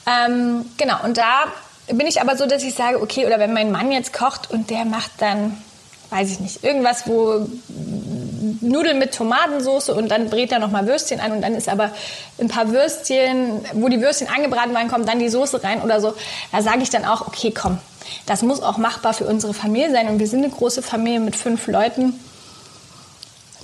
Ähm, 0.06 0.66
genau, 0.78 1.04
und 1.04 1.18
da 1.18 1.46
bin 1.88 2.08
ich 2.08 2.22
aber 2.22 2.38
so, 2.38 2.46
dass 2.46 2.64
ich 2.64 2.74
sage, 2.74 3.02
okay, 3.02 3.26
oder 3.26 3.40
wenn 3.40 3.54
mein 3.54 3.72
Mann 3.72 3.92
jetzt 3.92 4.14
kocht 4.14 4.52
und 4.52 4.70
der 4.70 4.86
macht 4.86 5.12
dann, 5.20 5.58
weiß 6.10 6.32
ich 6.32 6.40
nicht, 6.40 6.64
irgendwas, 6.64 7.08
wo 7.08 7.48
Nudeln 8.62 9.00
mit 9.00 9.14
Tomatensauce 9.14 9.90
und 9.90 10.10
dann 10.10 10.30
brät 10.30 10.52
er 10.52 10.60
nochmal 10.60 10.86
Würstchen 10.88 11.20
an 11.20 11.32
und 11.32 11.42
dann 11.42 11.56
ist 11.56 11.70
aber 11.70 11.92
ein 12.40 12.48
paar 12.48 12.72
Würstchen, 12.72 13.66
wo 13.74 13.88
die 13.88 14.02
Würstchen 14.02 14.28
angebraten 14.28 14.74
waren, 14.74 14.90
kommt 14.90 15.08
dann 15.08 15.20
die 15.20 15.30
Soße 15.30 15.64
rein 15.64 15.82
oder 15.82 16.02
so. 16.02 16.14
Da 16.52 16.62
sage 16.62 16.84
ich 16.84 16.90
dann 16.90 17.06
auch, 17.06 17.28
okay, 17.28 17.52
komm, 17.52 17.80
das 18.26 18.42
muss 18.42 18.62
auch 18.62 18.78
machbar 18.78 19.14
für 19.14 19.26
unsere 19.26 19.54
Familie 19.54 19.92
sein 19.92 20.08
und 20.10 20.20
wir 20.20 20.28
sind 20.28 20.44
eine 20.44 20.54
große 20.54 20.82
Familie 20.82 21.20
mit 21.20 21.36
fünf 21.36 21.68
Leuten 21.68 22.20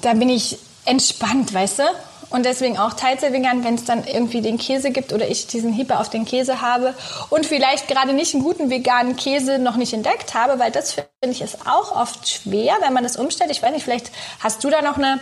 da 0.01 0.13
bin 0.13 0.29
ich 0.29 0.58
entspannt, 0.86 1.53
weißt 1.53 1.79
du? 1.79 1.84
Und 2.29 2.45
deswegen 2.45 2.77
auch 2.77 2.93
Teilzeit-vegan, 2.93 3.63
wenn 3.63 3.75
es 3.75 3.86
dann 3.86 4.05
irgendwie 4.05 4.41
den 4.41 4.57
Käse 4.57 4.91
gibt 4.91 5.13
oder 5.13 5.27
ich 5.27 5.48
diesen 5.48 5.74
Hieber 5.74 6.00
auf 6.00 6.09
den 6.09 6.25
Käse 6.25 6.62
habe 6.62 6.93
und 7.29 7.45
vielleicht 7.45 7.88
gerade 7.88 8.13
nicht 8.13 8.36
einen 8.36 8.43
guten 8.43 8.69
veganen 8.69 9.15
Käse 9.15 9.57
noch 9.57 9.77
nicht 9.77 9.93
entdeckt 9.93 10.36
habe, 10.36 10.59
weil 10.59 10.71
das 10.71 10.93
finde 10.93 11.07
ich 11.24 11.41
ist 11.41 11.67
auch 11.67 11.95
oft 11.95 12.29
schwer, 12.29 12.75
wenn 12.81 12.93
man 12.93 13.03
das 13.03 13.17
umstellt. 13.17 13.50
Ich 13.51 13.63
weiß 13.63 13.71
nicht, 13.71 13.83
vielleicht 13.83 14.12
hast 14.39 14.63
du 14.63 14.69
da 14.69 14.81
noch 14.81 14.98
eine 14.98 15.19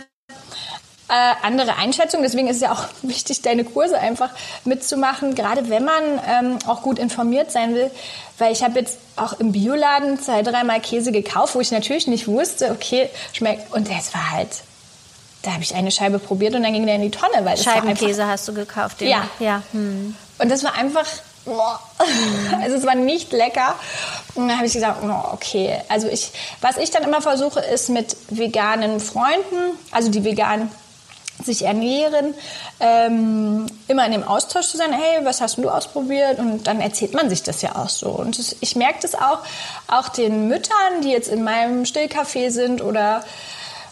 äh, 1.08 1.34
andere 1.42 1.76
Einschätzung. 1.76 2.22
Deswegen 2.22 2.48
ist 2.48 2.56
es 2.56 2.62
ja 2.62 2.72
auch 2.72 2.84
wichtig, 3.02 3.42
deine 3.42 3.64
Kurse 3.64 3.98
einfach 3.98 4.30
mitzumachen, 4.64 5.34
gerade 5.34 5.70
wenn 5.70 5.84
man 5.84 6.02
ähm, 6.28 6.58
auch 6.66 6.82
gut 6.82 6.98
informiert 6.98 7.50
sein 7.50 7.74
will. 7.74 7.90
Weil 8.36 8.52
ich 8.52 8.62
habe 8.62 8.78
jetzt 8.78 8.98
auch 9.16 9.40
im 9.40 9.52
Bioladen 9.52 10.20
zwei, 10.20 10.42
dreimal 10.42 10.80
Käse 10.80 11.10
gekauft, 11.10 11.54
wo 11.54 11.60
ich 11.60 11.70
natürlich 11.70 12.06
nicht 12.06 12.28
wusste, 12.28 12.70
okay, 12.70 13.08
schmeckt. 13.32 13.72
Und 13.72 13.90
das 13.90 14.14
war 14.14 14.30
halt 14.30 14.50
da 15.42 15.52
habe 15.52 15.62
ich 15.62 15.74
eine 15.74 15.90
Scheibe 15.90 16.18
probiert 16.18 16.54
und 16.54 16.62
dann 16.62 16.72
ging 16.72 16.86
der 16.86 16.96
in 16.96 17.02
die 17.02 17.10
Tonne. 17.10 17.44
Weil 17.44 17.56
Scheibenkäse 17.56 18.26
hast 18.26 18.48
du 18.48 18.54
gekauft, 18.54 19.00
den 19.00 19.08
ja. 19.08 19.28
ja. 19.38 19.62
Hm. 19.72 20.16
Und 20.38 20.50
das 20.50 20.64
war 20.64 20.74
einfach, 20.74 21.06
boah. 21.44 21.80
also 22.62 22.76
es 22.76 22.84
war 22.84 22.94
nicht 22.94 23.32
lecker. 23.32 23.74
Und 24.34 24.48
dann 24.48 24.56
habe 24.56 24.66
ich 24.66 24.72
gesagt, 24.72 24.98
oh, 25.02 25.32
okay. 25.32 25.80
Also 25.88 26.08
ich, 26.08 26.32
was 26.60 26.76
ich 26.76 26.90
dann 26.90 27.04
immer 27.04 27.22
versuche, 27.22 27.60
ist 27.60 27.88
mit 27.88 28.16
veganen 28.30 29.00
Freunden, 29.00 29.78
also 29.90 30.10
die 30.10 30.24
vegan 30.24 30.70
sich 31.44 31.62
ernähren, 31.62 32.34
ähm, 32.80 33.66
immer 33.86 34.04
in 34.06 34.12
dem 34.12 34.24
Austausch 34.24 34.66
zu 34.66 34.76
sein, 34.76 34.92
hey, 34.92 35.24
was 35.24 35.40
hast 35.40 35.58
du 35.58 35.68
ausprobiert? 35.70 36.40
Und 36.40 36.66
dann 36.66 36.80
erzählt 36.80 37.14
man 37.14 37.30
sich 37.30 37.44
das 37.44 37.62
ja 37.62 37.76
auch 37.76 37.88
so. 37.88 38.08
Und 38.08 38.38
das, 38.38 38.56
ich 38.60 38.74
merke 38.74 38.98
das 39.02 39.14
auch, 39.14 39.38
auch 39.86 40.08
den 40.08 40.48
Müttern, 40.48 41.02
die 41.02 41.10
jetzt 41.10 41.28
in 41.28 41.44
meinem 41.44 41.84
Stillcafé 41.84 42.50
sind 42.50 42.82
oder 42.82 43.24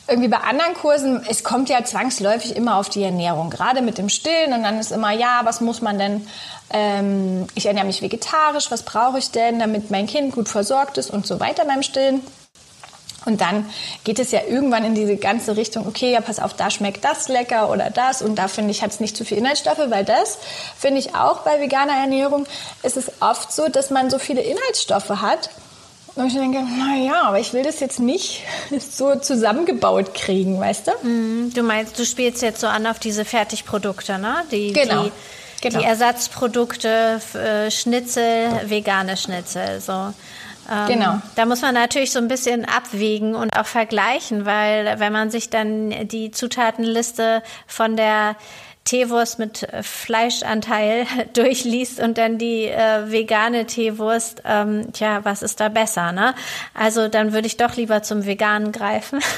irgendwie 0.08 0.28
bei 0.28 0.38
anderen 0.38 0.74
Kursen, 0.74 1.24
es 1.28 1.42
kommt 1.42 1.68
ja 1.68 1.84
zwangsläufig 1.84 2.54
immer 2.54 2.76
auf 2.76 2.88
die 2.88 3.02
Ernährung, 3.02 3.50
gerade 3.50 3.82
mit 3.82 3.98
dem 3.98 4.08
Stillen. 4.08 4.52
Und 4.52 4.62
dann 4.62 4.78
ist 4.78 4.92
immer, 4.92 5.12
ja, 5.12 5.40
was 5.44 5.60
muss 5.60 5.82
man 5.82 5.98
denn, 5.98 6.28
ähm, 6.70 7.46
ich 7.54 7.66
ernähre 7.66 7.86
mich 7.86 8.02
vegetarisch, 8.02 8.70
was 8.70 8.82
brauche 8.82 9.18
ich 9.18 9.30
denn, 9.30 9.58
damit 9.58 9.90
mein 9.90 10.06
Kind 10.06 10.32
gut 10.32 10.48
versorgt 10.48 10.98
ist 10.98 11.10
und 11.10 11.26
so 11.26 11.40
weiter 11.40 11.64
beim 11.64 11.82
Stillen. 11.82 12.22
Und 13.26 13.40
dann 13.40 13.68
geht 14.04 14.20
es 14.20 14.30
ja 14.30 14.42
irgendwann 14.48 14.84
in 14.84 14.94
diese 14.94 15.16
ganze 15.16 15.56
Richtung, 15.56 15.88
okay, 15.88 16.12
ja, 16.12 16.20
pass 16.20 16.38
auf, 16.38 16.54
da 16.54 16.70
schmeckt 16.70 17.04
das 17.04 17.26
lecker 17.26 17.70
oder 17.70 17.90
das 17.90 18.22
und 18.22 18.36
da 18.36 18.46
finde 18.46 18.70
ich, 18.70 18.82
hat 18.82 18.92
es 18.92 19.00
nicht 19.00 19.16
zu 19.16 19.24
viel 19.24 19.38
Inhaltsstoffe, 19.38 19.82
weil 19.88 20.04
das 20.04 20.38
finde 20.78 21.00
ich 21.00 21.16
auch 21.16 21.40
bei 21.40 21.60
veganer 21.60 21.94
Ernährung 21.94 22.46
ist 22.84 22.96
es 22.96 23.10
oft 23.20 23.50
so, 23.50 23.68
dass 23.68 23.90
man 23.90 24.10
so 24.10 24.20
viele 24.20 24.42
Inhaltsstoffe 24.42 25.08
hat, 25.08 25.50
und 26.16 26.26
ich 26.26 26.34
denke, 26.34 26.62
naja, 26.62 27.22
aber 27.24 27.38
ich 27.38 27.52
will 27.52 27.62
das 27.62 27.80
jetzt 27.80 28.00
nicht 28.00 28.42
so 28.90 29.16
zusammengebaut 29.16 30.14
kriegen, 30.14 30.58
weißt 30.58 30.88
du? 30.88 31.06
Mhm, 31.06 31.52
du 31.54 31.62
meinst, 31.62 31.98
du 31.98 32.04
spielst 32.04 32.42
jetzt 32.42 32.60
so 32.60 32.66
an 32.66 32.86
auf 32.86 32.98
diese 32.98 33.24
Fertigprodukte, 33.24 34.18
ne? 34.18 34.36
Die, 34.50 34.72
genau. 34.72 35.04
Die, 35.04 35.12
genau. 35.60 35.78
die 35.78 35.84
Ersatzprodukte, 35.84 37.20
äh, 37.34 37.70
Schnitzel, 37.70 38.48
vegane 38.64 39.16
Schnitzel, 39.16 39.80
so. 39.80 40.12
Ähm, 40.70 40.88
genau. 40.88 41.20
Da 41.36 41.46
muss 41.46 41.62
man 41.62 41.74
natürlich 41.74 42.10
so 42.10 42.18
ein 42.18 42.28
bisschen 42.28 42.64
abwägen 42.64 43.34
und 43.34 43.56
auch 43.56 43.66
vergleichen, 43.66 44.46
weil 44.46 44.98
wenn 44.98 45.12
man 45.12 45.30
sich 45.30 45.50
dann 45.50 46.08
die 46.08 46.30
Zutatenliste 46.30 47.42
von 47.66 47.96
der 47.96 48.36
Teewurst 48.86 49.38
mit 49.38 49.64
äh, 49.64 49.82
Fleischanteil 49.82 51.06
durchliest 51.34 52.00
und 52.00 52.16
dann 52.16 52.38
die 52.38 52.64
äh, 52.64 53.10
vegane 53.10 53.66
Teewurst, 53.66 54.42
ähm, 54.46 54.92
tja, 54.94 55.20
was 55.24 55.42
ist 55.42 55.60
da 55.60 55.68
besser, 55.68 56.12
ne? 56.12 56.34
Also 56.72 57.08
dann 57.08 57.34
würde 57.34 57.46
ich 57.46 57.58
doch 57.58 57.76
lieber 57.76 58.02
zum 58.02 58.24
Veganen 58.24 58.72
greifen. 58.72 59.20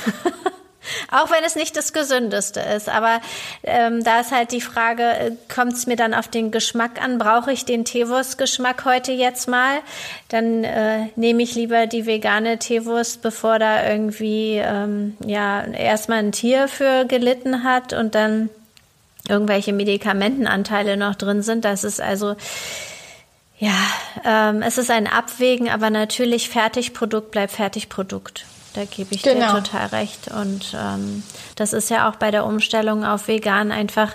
Auch 1.11 1.31
wenn 1.31 1.45
es 1.45 1.55
nicht 1.55 1.77
das 1.77 1.93
Gesündeste 1.93 2.61
ist. 2.61 2.89
Aber 2.89 3.21
ähm, 3.63 4.03
da 4.05 4.21
ist 4.21 4.33
halt 4.33 4.53
die 4.53 4.61
Frage, 4.61 5.03
äh, 5.03 5.33
kommt 5.53 5.75
es 5.75 5.87
mir 5.87 5.97
dann 5.97 6.15
auf 6.15 6.29
den 6.29 6.51
Geschmack 6.51 7.03
an? 7.03 7.19
Brauche 7.19 7.53
ich 7.53 7.65
den 7.65 7.85
Teewurstgeschmack 7.85 8.85
heute 8.85 9.13
jetzt 9.13 9.49
mal? 9.49 9.81
Dann 10.29 10.65
äh, 10.65 11.07
nehme 11.17 11.43
ich 11.43 11.55
lieber 11.55 11.87
die 11.87 12.07
vegane 12.07 12.59
Teewurst, 12.59 13.23
bevor 13.23 13.59
da 13.59 13.87
irgendwie 13.87 14.57
ähm, 14.57 15.17
ja 15.25 15.65
erstmal 15.65 16.19
ein 16.19 16.33
Tier 16.33 16.69
für 16.69 17.05
gelitten 17.05 17.65
hat 17.65 17.93
und 17.93 18.15
dann 18.15 18.51
irgendwelche 19.29 19.73
Medikamentenanteile 19.73 20.97
noch 20.97 21.15
drin 21.15 21.43
sind. 21.43 21.65
Das 21.65 21.85
ist 21.85 22.01
also, 22.01 22.37
ja, 23.59 23.77
ähm, 24.25 24.63
es 24.63 24.79
ist 24.79 24.91
ein 24.91 25.07
Abwägen, 25.07 25.69
aber 25.69 25.91
natürlich 25.91 26.49
Fertigprodukt 26.49 27.31
bleibt 27.31 27.53
Fertigprodukt. 27.53 28.45
Da 28.75 28.85
gebe 28.85 29.15
ich 29.15 29.23
genau. 29.23 29.55
dir 29.55 29.63
total 29.63 29.87
recht. 29.87 30.29
Und 30.29 30.77
ähm, 30.79 31.23
das 31.57 31.73
ist 31.73 31.91
ja 31.91 32.09
auch 32.09 32.17
bei 32.17 32.31
der 32.31 32.45
Umstellung 32.45 33.05
auf 33.05 33.27
vegan 33.27 33.73
einfach, 33.73 34.15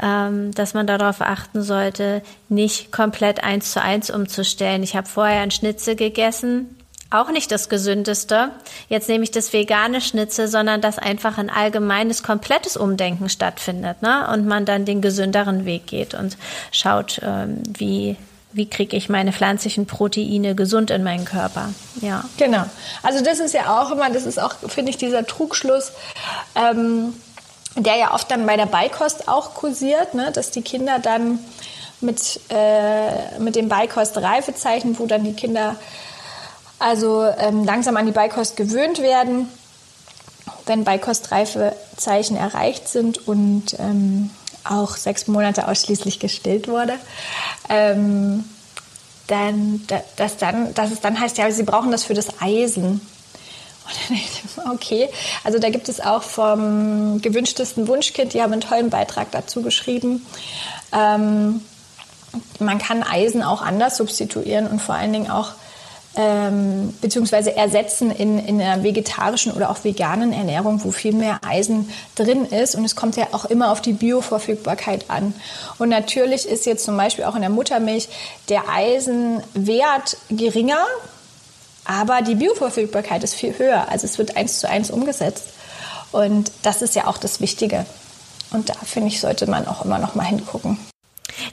ähm, 0.00 0.52
dass 0.52 0.74
man 0.74 0.86
darauf 0.86 1.20
achten 1.20 1.62
sollte, 1.62 2.22
nicht 2.48 2.92
komplett 2.92 3.42
eins 3.42 3.72
zu 3.72 3.82
eins 3.82 4.10
umzustellen. 4.10 4.82
Ich 4.82 4.94
habe 4.94 5.08
vorher 5.08 5.40
ein 5.40 5.50
Schnitzel 5.50 5.96
gegessen 5.96 6.76
auch 7.10 7.30
nicht 7.30 7.50
das 7.52 7.68
gesündeste. 7.68 8.50
Jetzt 8.88 9.08
nehme 9.08 9.24
ich 9.24 9.30
das 9.30 9.52
vegane 9.52 10.00
Schnitzel, 10.00 10.48
sondern 10.48 10.80
dass 10.80 10.98
einfach 10.98 11.38
ein 11.38 11.50
allgemeines, 11.50 12.22
komplettes 12.22 12.76
Umdenken 12.76 13.28
stattfindet, 13.28 14.02
ne? 14.02 14.28
Und 14.32 14.46
man 14.46 14.64
dann 14.64 14.84
den 14.84 15.00
gesünderen 15.00 15.64
Weg 15.64 15.86
geht 15.86 16.14
und 16.14 16.36
schaut, 16.72 17.20
ähm, 17.22 17.62
wie 17.68 18.16
wie 18.54 18.70
kriege 18.70 18.96
ich 18.96 19.08
meine 19.08 19.32
pflanzlichen 19.32 19.86
Proteine 19.86 20.54
gesund 20.54 20.90
in 20.92 21.02
meinen 21.02 21.24
Körper. 21.24 21.70
Ja. 22.00 22.24
Genau. 22.36 22.64
Also 23.02 23.22
das 23.22 23.40
ist 23.40 23.52
ja 23.52 23.80
auch 23.80 23.90
immer, 23.90 24.10
das 24.10 24.26
ist 24.26 24.40
auch, 24.40 24.54
finde 24.68 24.90
ich, 24.90 24.96
dieser 24.96 25.26
Trugschluss, 25.26 25.92
ähm, 26.54 27.14
der 27.76 27.96
ja 27.96 28.14
oft 28.14 28.30
dann 28.30 28.46
bei 28.46 28.56
der 28.56 28.66
Beikost 28.66 29.28
auch 29.28 29.54
kursiert, 29.54 30.14
ne? 30.14 30.30
dass 30.32 30.52
die 30.52 30.62
Kinder 30.62 31.00
dann 31.00 31.40
mit, 32.00 32.40
äh, 32.50 33.38
mit 33.40 33.56
dem 33.56 33.68
Beikost-Reifezeichen, 33.68 34.98
wo 35.00 35.06
dann 35.06 35.24
die 35.24 35.34
Kinder 35.34 35.74
also 36.78 37.24
ähm, 37.38 37.64
langsam 37.64 37.96
an 37.96 38.06
die 38.06 38.12
Beikost 38.12 38.56
gewöhnt 38.56 39.00
werden, 39.00 39.48
wenn 40.66 40.84
Beikostreifezeichen 40.84 42.36
erreicht 42.36 42.88
sind 42.88 43.26
und 43.28 43.78
ähm, 43.78 44.30
auch 44.64 44.96
sechs 44.96 45.26
Monate 45.26 45.68
ausschließlich 45.68 46.20
gestillt 46.20 46.68
wurde, 46.68 46.94
ähm, 47.68 48.44
dann, 49.26 49.86
dass, 50.16 50.36
dann, 50.36 50.74
dass 50.74 50.90
es 50.90 51.00
dann 51.00 51.18
heißt, 51.18 51.38
ja, 51.38 51.50
sie 51.50 51.62
brauchen 51.62 51.90
das 51.90 52.04
für 52.04 52.14
das 52.14 52.40
Eisen. 52.40 53.00
Okay, 54.72 55.10
also 55.44 55.58
da 55.58 55.68
gibt 55.68 55.90
es 55.90 56.00
auch 56.00 56.22
vom 56.22 57.20
gewünschtesten 57.20 57.86
Wunschkind, 57.86 58.32
die 58.32 58.40
haben 58.40 58.52
einen 58.52 58.62
tollen 58.62 58.88
Beitrag 58.88 59.30
dazu 59.30 59.60
geschrieben. 59.60 60.24
Ähm, 60.90 61.60
man 62.60 62.78
kann 62.78 63.02
Eisen 63.02 63.42
auch 63.42 63.60
anders 63.60 63.98
substituieren 63.98 64.66
und 64.66 64.80
vor 64.80 64.94
allen 64.94 65.12
Dingen 65.12 65.30
auch 65.30 65.50
ähm, 66.16 66.94
beziehungsweise 67.00 67.56
ersetzen 67.56 68.10
in, 68.10 68.38
in 68.38 68.60
einer 68.60 68.82
vegetarischen 68.82 69.52
oder 69.52 69.70
auch 69.70 69.82
veganen 69.84 70.32
Ernährung, 70.32 70.84
wo 70.84 70.90
viel 70.90 71.12
mehr 71.12 71.40
Eisen 71.44 71.90
drin 72.14 72.44
ist. 72.44 72.74
Und 72.74 72.84
es 72.84 72.94
kommt 72.94 73.16
ja 73.16 73.28
auch 73.32 73.44
immer 73.44 73.72
auf 73.72 73.80
die 73.80 73.92
Bioverfügbarkeit 73.92 75.10
an. 75.10 75.34
Und 75.78 75.88
natürlich 75.88 76.46
ist 76.46 76.66
jetzt 76.66 76.84
zum 76.84 76.96
Beispiel 76.96 77.24
auch 77.24 77.34
in 77.34 77.40
der 77.40 77.50
Muttermilch 77.50 78.08
der 78.48 78.68
Eisenwert 78.68 80.16
geringer, 80.30 80.84
aber 81.84 82.22
die 82.22 82.34
Bioverfügbarkeit 82.34 83.24
ist 83.24 83.34
viel 83.34 83.58
höher. 83.58 83.88
Also 83.90 84.06
es 84.06 84.18
wird 84.18 84.36
eins 84.36 84.60
zu 84.60 84.68
eins 84.68 84.90
umgesetzt. 84.90 85.48
Und 86.12 86.52
das 86.62 86.80
ist 86.80 86.94
ja 86.94 87.08
auch 87.08 87.18
das 87.18 87.40
Wichtige. 87.40 87.84
Und 88.52 88.68
da 88.68 88.74
finde 88.74 89.08
ich, 89.08 89.20
sollte 89.20 89.48
man 89.48 89.66
auch 89.66 89.84
immer 89.84 89.98
noch 89.98 90.14
mal 90.14 90.24
hingucken. 90.24 90.78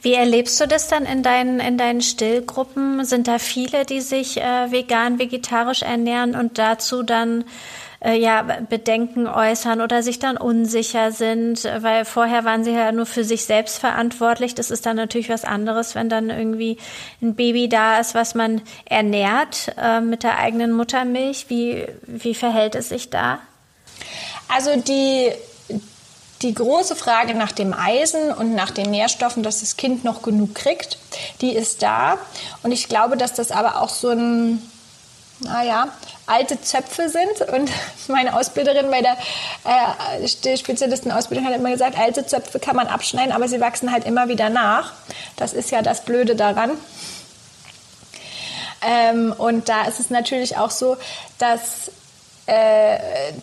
Wie 0.01 0.13
erlebst 0.13 0.59
du 0.59 0.67
das 0.67 0.88
dann 0.88 1.05
in 1.05 1.23
deinen, 1.23 1.59
in 1.59 1.77
deinen 1.77 2.01
Stillgruppen? 2.01 3.05
Sind 3.05 3.27
da 3.27 3.39
viele, 3.39 3.85
die 3.85 4.01
sich 4.01 4.38
äh, 4.38 4.71
vegan, 4.71 5.19
vegetarisch 5.19 5.81
ernähren 5.81 6.35
und 6.35 6.57
dazu 6.57 7.03
dann 7.03 7.45
äh, 8.03 8.17
ja, 8.17 8.41
Bedenken 8.41 9.27
äußern 9.27 9.79
oder 9.79 10.01
sich 10.03 10.19
dann 10.19 10.38
unsicher 10.38 11.11
sind, 11.11 11.63
weil 11.79 12.03
vorher 12.05 12.43
waren 12.45 12.63
sie 12.63 12.71
ja 12.71 12.91
nur 12.91 13.05
für 13.05 13.23
sich 13.23 13.45
selbst 13.45 13.77
verantwortlich. 13.77 14.55
Das 14.55 14.71
ist 14.71 14.85
dann 14.85 14.95
natürlich 14.95 15.29
was 15.29 15.45
anderes, 15.45 15.95
wenn 15.95 16.09
dann 16.09 16.29
irgendwie 16.29 16.77
ein 17.21 17.35
Baby 17.35 17.69
da 17.69 18.00
ist, 18.00 18.15
was 18.15 18.33
man 18.33 18.61
ernährt 18.85 19.73
äh, 19.77 20.01
mit 20.01 20.23
der 20.23 20.39
eigenen 20.39 20.71
Muttermilch. 20.71 21.45
Wie, 21.50 21.85
wie 22.07 22.33
verhält 22.33 22.75
es 22.75 22.89
sich 22.89 23.09
da? 23.09 23.39
Also 24.47 24.75
die 24.81 25.31
die 26.41 26.53
große 26.53 26.95
Frage 26.95 27.36
nach 27.36 27.51
dem 27.51 27.74
Eisen 27.74 28.31
und 28.31 28.55
nach 28.55 28.71
den 28.71 28.89
Nährstoffen, 28.89 29.43
dass 29.43 29.60
das 29.60 29.77
Kind 29.77 30.03
noch 30.03 30.21
genug 30.21 30.55
kriegt, 30.55 30.98
die 31.41 31.53
ist 31.53 31.83
da. 31.83 32.17
Und 32.63 32.71
ich 32.71 32.88
glaube, 32.88 33.17
dass 33.17 33.33
das 33.33 33.51
aber 33.51 33.81
auch 33.81 33.89
so 33.89 34.10
ein, 34.10 34.62
naja, 35.39 35.89
alte 36.25 36.60
Zöpfe 36.62 37.10
sind. 37.10 37.50
Und 37.53 37.71
meine 38.07 38.36
Ausbilderin 38.36 38.89
bei 38.89 39.01
der 39.01 39.17
äh, 39.65 40.57
Spezialistenausbildung 40.57 41.45
hat 41.45 41.55
immer 41.55 41.71
gesagt, 41.71 41.98
alte 41.98 42.25
Zöpfe 42.25 42.60
kann 42.60 42.75
man 42.75 42.88
abschneiden, 42.88 43.31
aber 43.31 43.48
sie 43.48 43.62
wachsen 43.62 43.91
halt 43.91 44.05
immer 44.05 44.27
wieder 44.27 44.50
nach. 44.50 44.93
Das 45.36 45.53
ist 45.53 45.71
ja 45.71 45.81
das 45.81 46.03
Blöde 46.03 46.36
daran. 46.36 46.71
Ähm, 48.83 49.33
und 49.38 49.69
da 49.69 49.83
ist 49.83 50.00
es 50.00 50.10
natürlich 50.10 50.57
auch 50.57 50.71
so, 50.71 50.98
dass 51.38 51.91
äh, 52.48 52.98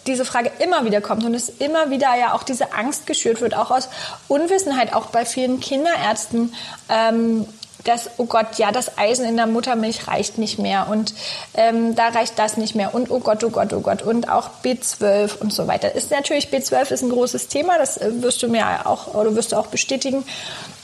diese 0.07 0.25
Frage 0.25 0.50
immer 0.59 0.85
wieder 0.85 1.00
kommt 1.00 1.25
und 1.25 1.35
es 1.35 1.49
immer 1.49 1.90
wieder 1.90 2.14
ja 2.17 2.35
auch 2.35 2.43
diese 2.43 2.73
Angst 2.73 3.07
geschürt 3.07 3.40
wird, 3.40 3.55
auch 3.57 3.71
aus 3.71 3.88
Unwissenheit, 4.28 4.93
auch 4.95 5.07
bei 5.07 5.25
vielen 5.25 5.61
Kinderärzten. 5.61 6.55
Ähm, 6.88 7.47
dass, 7.85 8.11
oh 8.18 8.27
Gott, 8.27 8.59
ja, 8.59 8.72
das 8.72 8.99
Eisen 8.99 9.25
in 9.25 9.37
der 9.37 9.46
Muttermilch 9.46 10.09
reicht 10.09 10.37
nicht 10.37 10.59
mehr 10.59 10.88
und 10.90 11.14
ähm, 11.55 11.94
da 11.94 12.09
reicht 12.09 12.38
das 12.38 12.57
nicht 12.57 12.75
mehr 12.75 12.94
und 12.94 13.11
oh 13.11 13.20
Gott, 13.20 13.42
oh 13.44 13.51
Gott, 13.51 13.72
oh 13.72 13.81
Gott 13.81 14.03
und 14.03 14.29
auch 14.29 14.51
B12 14.64 15.38
und 15.38 15.53
so 15.53 15.66
weiter. 15.68 15.94
Ist 15.94 16.11
natürlich, 16.11 16.49
B12 16.49 16.90
ist 16.90 17.03
ein 17.03 17.11
großes 17.11 17.49
Thema, 17.49 17.79
das 17.79 17.96
äh, 17.96 18.22
wirst 18.22 18.42
du 18.42 18.49
mir 18.49 18.87
auch, 18.87 19.14
oder 19.14 19.35
wirst 19.37 19.53
du 19.53 19.57
auch 19.57 19.68
bestätigen 19.68 20.25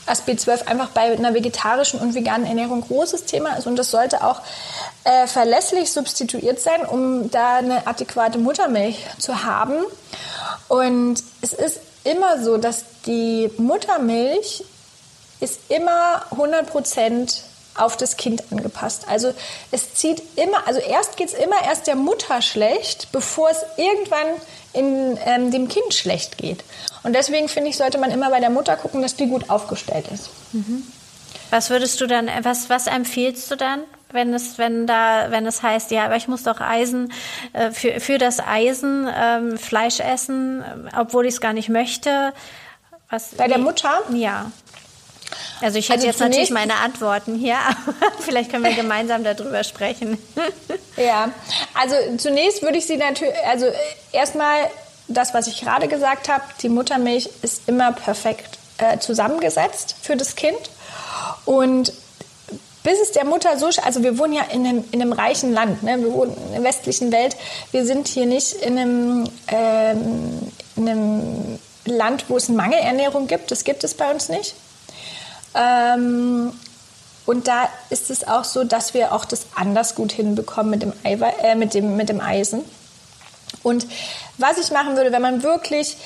dass 0.06 0.26
B12 0.26 0.66
einfach 0.66 0.90
bei 0.90 1.12
einer 1.16 1.34
vegetarischen 1.34 2.00
und 2.00 2.14
veganen 2.14 2.46
Ernährung 2.46 2.82
großes 2.82 3.24
Thema 3.24 3.56
ist 3.56 3.66
und 3.66 3.76
das 3.76 3.90
sollte 3.90 4.24
auch 4.24 4.40
äh, 5.04 5.26
verlässlich 5.26 5.92
substituiert 5.92 6.60
sein, 6.60 6.84
um 6.84 7.30
da 7.30 7.56
eine 7.56 7.86
adäquate 7.86 8.38
Muttermilch 8.38 9.06
zu 9.18 9.44
haben. 9.44 9.74
Und 10.68 11.22
es 11.40 11.52
ist 11.52 11.80
immer 12.04 12.42
so, 12.42 12.56
dass 12.56 12.84
die 13.06 13.50
Muttermilch 13.58 14.64
ist 15.40 15.60
immer 15.68 16.22
100 16.30 16.66
Prozent 16.66 17.42
auf 17.76 17.96
das 17.96 18.16
Kind 18.16 18.44
angepasst. 18.50 19.06
Also 19.08 19.32
es 19.70 19.94
zieht 19.94 20.22
immer, 20.36 20.66
also 20.66 20.80
erst 20.80 21.16
geht 21.16 21.28
es 21.28 21.34
immer 21.34 21.62
erst 21.64 21.86
der 21.86 21.96
Mutter 21.96 22.42
schlecht, 22.42 23.08
bevor 23.12 23.50
es 23.50 23.64
irgendwann 23.76 24.26
in 24.72 25.18
ähm, 25.24 25.50
dem 25.50 25.68
Kind 25.68 25.94
schlecht 25.94 26.38
geht. 26.38 26.64
Und 27.02 27.14
deswegen 27.14 27.48
finde 27.48 27.70
ich, 27.70 27.76
sollte 27.76 27.98
man 27.98 28.10
immer 28.10 28.30
bei 28.30 28.40
der 28.40 28.50
Mutter 28.50 28.76
gucken, 28.76 29.02
dass 29.02 29.16
die 29.16 29.26
gut 29.26 29.50
aufgestellt 29.50 30.06
ist. 30.12 30.30
Mhm. 30.52 30.84
Was 31.50 31.70
würdest 31.70 32.00
du 32.00 32.06
dann, 32.06 32.28
was, 32.42 32.70
was 32.70 32.86
empfiehlst 32.86 33.50
du 33.50 33.56
dann, 33.56 33.80
wenn 34.10 34.32
es, 34.32 34.58
wenn 34.58 34.86
da, 34.86 35.30
wenn 35.30 35.46
es 35.46 35.62
heißt, 35.62 35.90
ja, 35.90 36.04
aber 36.04 36.16
ich 36.16 36.28
muss 36.28 36.44
doch 36.44 36.60
Eisen 36.60 37.12
äh, 37.52 37.70
für, 37.70 38.00
für 38.00 38.18
das 38.18 38.40
Eisen 38.40 39.08
ähm, 39.12 39.58
Fleisch 39.58 40.00
essen, 40.00 40.64
obwohl 40.96 41.26
ich 41.26 41.34
es 41.34 41.40
gar 41.40 41.52
nicht 41.52 41.68
möchte? 41.68 42.32
Was, 43.10 43.34
bei 43.36 43.48
der 43.48 43.58
Mutter? 43.58 44.02
Ja. 44.12 44.50
Also 45.60 45.78
ich 45.78 45.88
hätte 45.88 46.00
also 46.00 46.06
jetzt 46.08 46.20
natürlich 46.20 46.50
meine 46.50 46.76
Antworten 46.76 47.36
hier, 47.36 47.56
aber 48.00 48.12
vielleicht 48.20 48.50
können 48.50 48.64
wir 48.64 48.72
gemeinsam 48.74 49.24
darüber 49.24 49.64
sprechen. 49.64 50.18
ja, 50.96 51.30
also 51.74 51.94
zunächst 52.18 52.62
würde 52.62 52.78
ich 52.78 52.86
sie 52.86 52.96
natürlich, 52.96 53.34
also 53.46 53.66
erstmal 54.12 54.70
das, 55.08 55.34
was 55.34 55.46
ich 55.46 55.60
gerade 55.60 55.88
gesagt 55.88 56.28
habe, 56.28 56.44
die 56.62 56.68
Muttermilch 56.68 57.28
ist 57.42 57.68
immer 57.68 57.92
perfekt 57.92 58.58
äh, 58.78 58.98
zusammengesetzt 58.98 59.96
für 60.00 60.16
das 60.16 60.34
Kind 60.34 60.58
und 61.44 61.92
bis 62.84 63.00
es 63.00 63.12
der 63.12 63.24
Mutter 63.24 63.58
so, 63.58 63.70
also 63.82 64.02
wir 64.02 64.18
wohnen 64.18 64.34
ja 64.34 64.42
in 64.44 64.66
einem, 64.66 64.84
in 64.92 65.00
einem 65.00 65.12
reichen 65.12 65.52
Land, 65.52 65.82
ne? 65.82 65.98
wir 66.00 66.12
wohnen 66.12 66.36
in 66.46 66.52
der 66.52 66.62
westlichen 66.62 67.10
Welt, 67.12 67.34
wir 67.72 67.84
sind 67.86 68.08
hier 68.08 68.26
nicht 68.26 68.52
in 68.52 68.78
einem, 68.78 69.30
ähm, 69.48 70.52
in 70.76 70.88
einem 70.88 71.58
Land, 71.86 72.26
wo 72.28 72.36
es 72.36 72.48
eine 72.48 72.58
Mangelernährung 72.58 73.26
gibt, 73.26 73.50
das 73.50 73.64
gibt 73.64 73.84
es 73.84 73.94
bei 73.94 74.10
uns 74.10 74.28
nicht. 74.28 74.54
Ähm, 75.54 76.52
und 77.26 77.48
da 77.48 77.68
ist 77.90 78.10
es 78.10 78.26
auch 78.26 78.44
so, 78.44 78.64
dass 78.64 78.92
wir 78.92 79.12
auch 79.12 79.24
das 79.24 79.46
anders 79.54 79.94
gut 79.94 80.12
hinbekommen 80.12 80.70
mit 80.70 80.82
dem, 80.82 80.92
Eiwe 81.04 81.32
äh, 81.42 81.54
mit 81.54 81.74
dem, 81.74 81.96
mit 81.96 82.08
dem 82.08 82.20
Eisen. 82.20 82.62
Und 83.62 83.86
was 84.36 84.58
ich 84.58 84.70
machen 84.70 84.96
würde, 84.96 85.12
wenn 85.12 85.22
man 85.22 85.42
wirklich, 85.42 85.96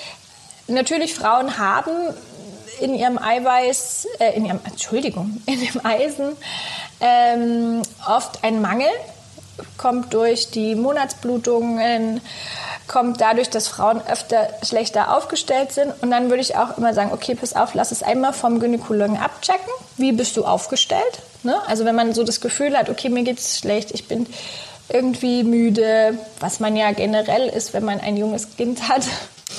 natürlich 0.69 1.15
Frauen 1.15 1.59
haben 1.59 1.93
in 2.81 2.95
ihrem 2.95 3.19
Eiweiß, 3.19 4.07
äh, 4.21 4.37
in 4.37 4.45
ihrem, 4.45 4.61
Entschuldigung, 4.65 5.43
in 5.47 5.61
dem 5.61 5.85
Eisen 5.85 6.37
ähm, 7.01 7.83
oft 8.07 8.45
einen 8.45 8.61
Mangel, 8.61 8.91
kommt 9.77 10.15
durch 10.15 10.51
die 10.51 10.75
Monatsblutungen, 10.75 12.21
kommt 12.87 13.21
dadurch, 13.21 13.51
dass 13.51 13.69
Frauen 13.69 14.01
öfter 14.07 14.49
schlechter 14.63 15.15
aufgestellt 15.17 15.73
sind. 15.73 15.93
Und 16.03 16.11
dann 16.11 16.31
würde 16.31 16.41
ich 16.41 16.57
auch 16.57 16.79
immer 16.79 16.95
sagen, 16.95 17.13
okay, 17.13 17.35
pass 17.35 17.55
auf, 17.55 17.75
lass 17.75 17.93
es 17.93 18.03
einmal 18.03 18.33
vom 18.33 18.61
Gynäkologen 18.61 19.19
abchecken. 19.19 19.73
Wie 19.97 20.13
bist 20.13 20.37
du 20.37 20.45
aufgestellt? 20.45 21.23
Ne? 21.43 21.61
Also 21.67 21.85
wenn 21.85 21.95
man 21.95 22.15
so 22.15 22.25
das 22.25 22.41
Gefühl 22.41 22.77
hat, 22.77 22.89
okay, 22.89 23.09
mir 23.09 23.23
geht 23.23 23.39
es 23.39 23.59
schlecht, 23.59 23.93
ich 23.93 24.09
bin 24.09 24.27
irgendwie 24.89 25.45
müde, 25.45 26.19
was 26.41 26.61
man 26.61 26.77
ja 26.77 26.93
generell 26.93 27.49
ist, 27.49 27.75
wenn 27.75 27.85
man 27.85 28.01
ein 28.01 28.17
junges 28.17 28.57
Kind 28.57 28.89
hat. 28.89 29.03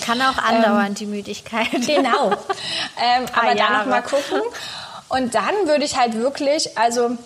Kann 0.01 0.21
auch 0.21 0.37
andauern, 0.37 0.87
ähm, 0.87 0.95
die 0.95 1.05
Müdigkeit. 1.05 1.69
Genau. 1.85 2.31
ähm, 2.97 3.25
aber 3.33 3.55
dann 3.55 3.73
noch 3.73 3.85
mal 3.85 4.01
gucken. 4.01 4.41
Und 5.07 5.35
dann 5.35 5.53
würde 5.65 5.83
ich 5.83 5.97
halt 5.97 6.15
wirklich, 6.15 6.77
also 6.77 7.17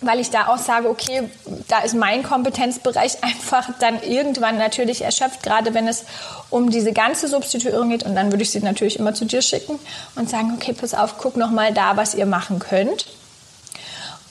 weil 0.00 0.20
ich 0.20 0.30
da 0.30 0.48
auch 0.48 0.58
sage, 0.58 0.88
okay, 0.88 1.28
da 1.68 1.80
ist 1.80 1.94
mein 1.94 2.22
Kompetenzbereich 2.22 3.18
einfach 3.22 3.68
dann 3.80 4.02
irgendwann 4.02 4.58
natürlich 4.58 5.02
erschöpft, 5.02 5.42
gerade 5.42 5.74
wenn 5.74 5.88
es 5.88 6.04
um 6.50 6.70
diese 6.70 6.92
ganze 6.92 7.28
Substituierung 7.28 7.90
geht. 7.90 8.04
Und 8.04 8.14
dann 8.14 8.30
würde 8.30 8.42
ich 8.42 8.50
sie 8.50 8.60
natürlich 8.60 8.98
immer 8.98 9.14
zu 9.14 9.24
dir 9.24 9.42
schicken 9.42 9.78
und 10.14 10.30
sagen, 10.30 10.52
okay, 10.54 10.72
pass 10.72 10.94
auf, 10.94 11.18
guck 11.18 11.36
noch 11.36 11.50
mal 11.50 11.72
da, 11.72 11.96
was 11.96 12.14
ihr 12.14 12.26
machen 12.26 12.58
könnt. 12.58 13.06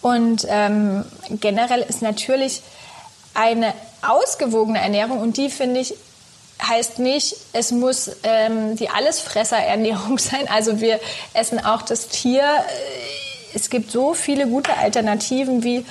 Und 0.01 0.45
ähm, 0.47 1.03
generell 1.29 1.81
ist 1.81 2.01
natürlich 2.01 2.61
eine 3.33 3.73
ausgewogene 4.07 4.79
Ernährung 4.79 5.19
und 5.19 5.37
die 5.37 5.49
finde 5.49 5.79
ich 5.79 5.95
heißt 6.61 6.99
nicht, 6.99 7.35
es 7.53 7.71
muss 7.71 8.09
ähm, 8.23 8.75
die 8.75 8.89
Allesfresserernährung 8.89 10.17
sein. 10.17 10.47
Also 10.49 10.81
wir 10.81 10.99
essen 11.33 11.63
auch 11.63 11.81
das 11.81 12.07
Tier. 12.07 12.43
Es 13.53 13.69
gibt 13.69 13.91
so 13.91 14.13
viele 14.13 14.47
gute 14.47 14.75
Alternativen 14.77 15.63
wie 15.63 15.85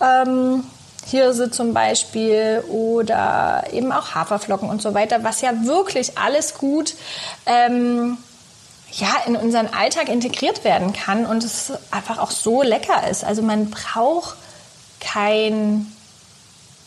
ähm, 0.00 0.64
Hirse 1.06 1.50
zum 1.50 1.74
Beispiel 1.74 2.64
oder 2.68 3.64
eben 3.72 3.92
auch 3.92 4.14
Haferflocken 4.14 4.68
und 4.68 4.80
so 4.82 4.94
weiter, 4.94 5.24
was 5.24 5.40
ja 5.40 5.64
wirklich 5.64 6.18
alles 6.18 6.54
gut 6.54 6.94
ähm, 7.46 8.18
ja, 8.92 9.08
in 9.26 9.36
unseren 9.36 9.68
Alltag 9.72 10.08
integriert 10.08 10.64
werden 10.64 10.92
kann 10.92 11.24
und 11.26 11.44
es 11.44 11.72
einfach 11.90 12.18
auch 12.18 12.30
so 12.30 12.62
lecker 12.62 13.08
ist. 13.08 13.24
Also 13.24 13.42
man 13.42 13.70
braucht 13.70 14.36
kein 15.00 15.86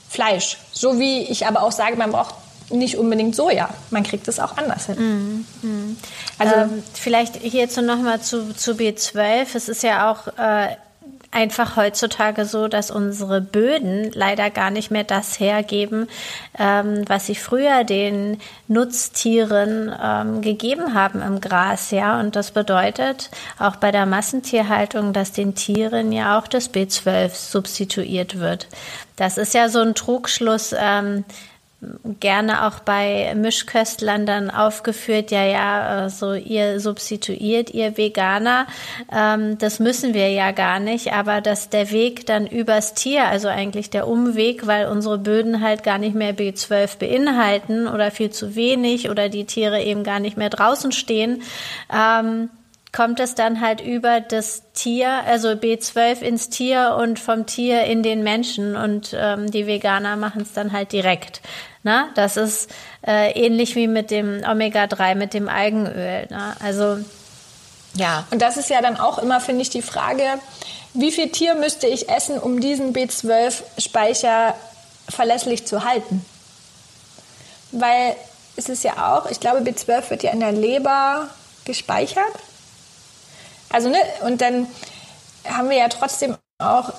Fleisch. 0.09 0.57
So 0.71 0.99
wie 0.99 1.23
ich 1.23 1.47
aber 1.47 1.63
auch 1.63 1.71
sage, 1.71 1.97
man 1.97 2.11
braucht 2.11 2.35
nicht 2.69 2.97
unbedingt 2.97 3.35
Soja. 3.35 3.69
Man 3.91 4.03
kriegt 4.03 4.27
es 4.27 4.39
auch 4.39 4.57
anders 4.57 4.87
hin. 4.87 5.45
Mm, 5.61 5.67
mm. 5.67 5.97
Also 6.39 6.55
ähm, 6.55 6.83
vielleicht 6.93 7.37
hierzu 7.37 7.81
nochmal 7.81 8.21
zu, 8.21 8.53
zu 8.55 8.73
B12. 8.73 9.55
Es 9.55 9.69
ist 9.69 9.83
ja 9.83 10.11
auch 10.11 10.27
äh, 10.37 10.75
einfach 11.35 11.75
heutzutage 11.75 12.45
so, 12.45 12.67
dass 12.67 12.89
unsere 12.89 13.41
Böden 13.41 14.09
leider 14.13 14.49
gar 14.49 14.71
nicht 14.71 14.89
mehr 14.89 15.03
das 15.03 15.39
hergeben, 15.39 16.07
ähm, 16.57 17.03
was 17.07 17.25
sie 17.25 17.35
früher 17.35 17.83
den 17.83 18.39
Nutztieren 18.69 19.93
ähm, 20.01 20.41
gegeben 20.41 20.93
haben 20.93 21.21
im 21.21 21.41
Gras, 21.41 21.91
ja. 21.91 22.19
Und 22.19 22.37
das 22.37 22.51
bedeutet 22.51 23.29
auch 23.59 23.75
bei 23.75 23.91
der 23.91 24.05
Massentierhaltung, 24.05 25.11
dass 25.11 25.33
den 25.33 25.55
Tieren 25.55 26.13
ja 26.13 26.39
auch 26.39 26.47
das 26.47 26.73
B12 26.73 27.29
substituiert 27.35 28.39
wird. 28.39 28.67
Das 29.17 29.37
ist 29.37 29.53
ja 29.53 29.67
so 29.67 29.79
ein 29.79 29.93
Trugschluss. 29.93 30.73
Ähm, 30.77 31.25
gerne 32.19 32.65
auch 32.67 32.79
bei 32.79 33.33
Mischköstlern 33.35 34.25
dann 34.25 34.49
aufgeführt, 34.49 35.31
ja, 35.31 35.43
ja, 35.43 36.09
so 36.09 36.33
ihr 36.33 36.79
substituiert, 36.79 37.71
ihr 37.71 37.97
Veganer, 37.97 38.67
ähm, 39.11 39.57
das 39.57 39.79
müssen 39.79 40.13
wir 40.13 40.29
ja 40.29 40.51
gar 40.51 40.79
nicht, 40.79 41.13
aber 41.13 41.41
dass 41.41 41.69
der 41.69 41.91
Weg 41.91 42.25
dann 42.25 42.47
übers 42.47 42.93
Tier, 42.93 43.25
also 43.25 43.47
eigentlich 43.47 43.89
der 43.89 44.07
Umweg, 44.07 44.67
weil 44.67 44.87
unsere 44.87 45.17
Böden 45.17 45.61
halt 45.61 45.83
gar 45.83 45.97
nicht 45.97 46.15
mehr 46.15 46.35
B12 46.35 46.97
beinhalten 46.97 47.87
oder 47.87 48.11
viel 48.11 48.29
zu 48.29 48.55
wenig 48.55 49.09
oder 49.09 49.29
die 49.29 49.45
Tiere 49.45 49.81
eben 49.81 50.03
gar 50.03 50.19
nicht 50.19 50.37
mehr 50.37 50.49
draußen 50.49 50.91
stehen, 50.91 51.41
ähm, 51.93 52.49
kommt 52.95 53.19
es 53.19 53.35
dann 53.35 53.59
halt 53.59 53.81
über 53.81 54.21
das 54.21 54.71
Tier, 54.71 55.09
also 55.25 55.49
B12 55.49 56.21
ins 56.21 56.49
Tier 56.49 56.95
und 56.97 57.19
vom 57.19 57.45
Tier 57.45 57.83
in 57.83 58.03
den 58.03 58.23
Menschen 58.23 58.77
und 58.77 59.13
ähm, 59.19 59.51
die 59.51 59.67
Veganer 59.67 60.15
machen 60.15 60.43
es 60.43 60.53
dann 60.53 60.71
halt 60.71 60.93
direkt. 60.93 61.41
Na, 61.85 62.09
das 62.15 62.35
ist 62.35 62.71
äh, 63.05 63.29
ähnlich 63.33 63.75
wie 63.75 63.87
mit 63.87 64.09
dem 64.09 64.41
Omega-3, 64.43 65.13
mit 65.13 65.35
dem 65.35 65.47
Algenöl. 65.47 66.25
Ne? 66.31 66.55
Also 66.59 66.97
ja. 67.93 68.25
Und 68.31 68.41
das 68.41 68.57
ist 68.57 68.71
ja 68.71 68.81
dann 68.81 68.97
auch 68.97 69.19
immer, 69.19 69.39
finde 69.39 69.61
ich, 69.61 69.69
die 69.69 69.83
Frage, 69.83 70.23
wie 70.95 71.11
viel 71.11 71.29
Tier 71.29 71.53
müsste 71.53 71.85
ich 71.85 72.09
essen, 72.09 72.39
um 72.39 72.59
diesen 72.59 72.91
B12-Speicher 72.91 74.55
verlässlich 75.07 75.67
zu 75.67 75.83
halten? 75.83 76.25
Weil 77.71 78.15
es 78.55 78.67
ist 78.67 78.83
ja 78.83 79.13
auch, 79.13 79.29
ich 79.29 79.39
glaube, 79.39 79.59
B12 79.59 80.09
wird 80.09 80.23
ja 80.23 80.31
in 80.31 80.39
der 80.39 80.53
Leber 80.53 81.29
gespeichert. 81.65 82.33
Also, 83.69 83.89
ne, 83.89 83.99
und 84.23 84.41
dann 84.41 84.65
haben 85.47 85.69
wir 85.69 85.77
ja 85.77 85.89
trotzdem 85.89 86.35
auch 86.57 86.93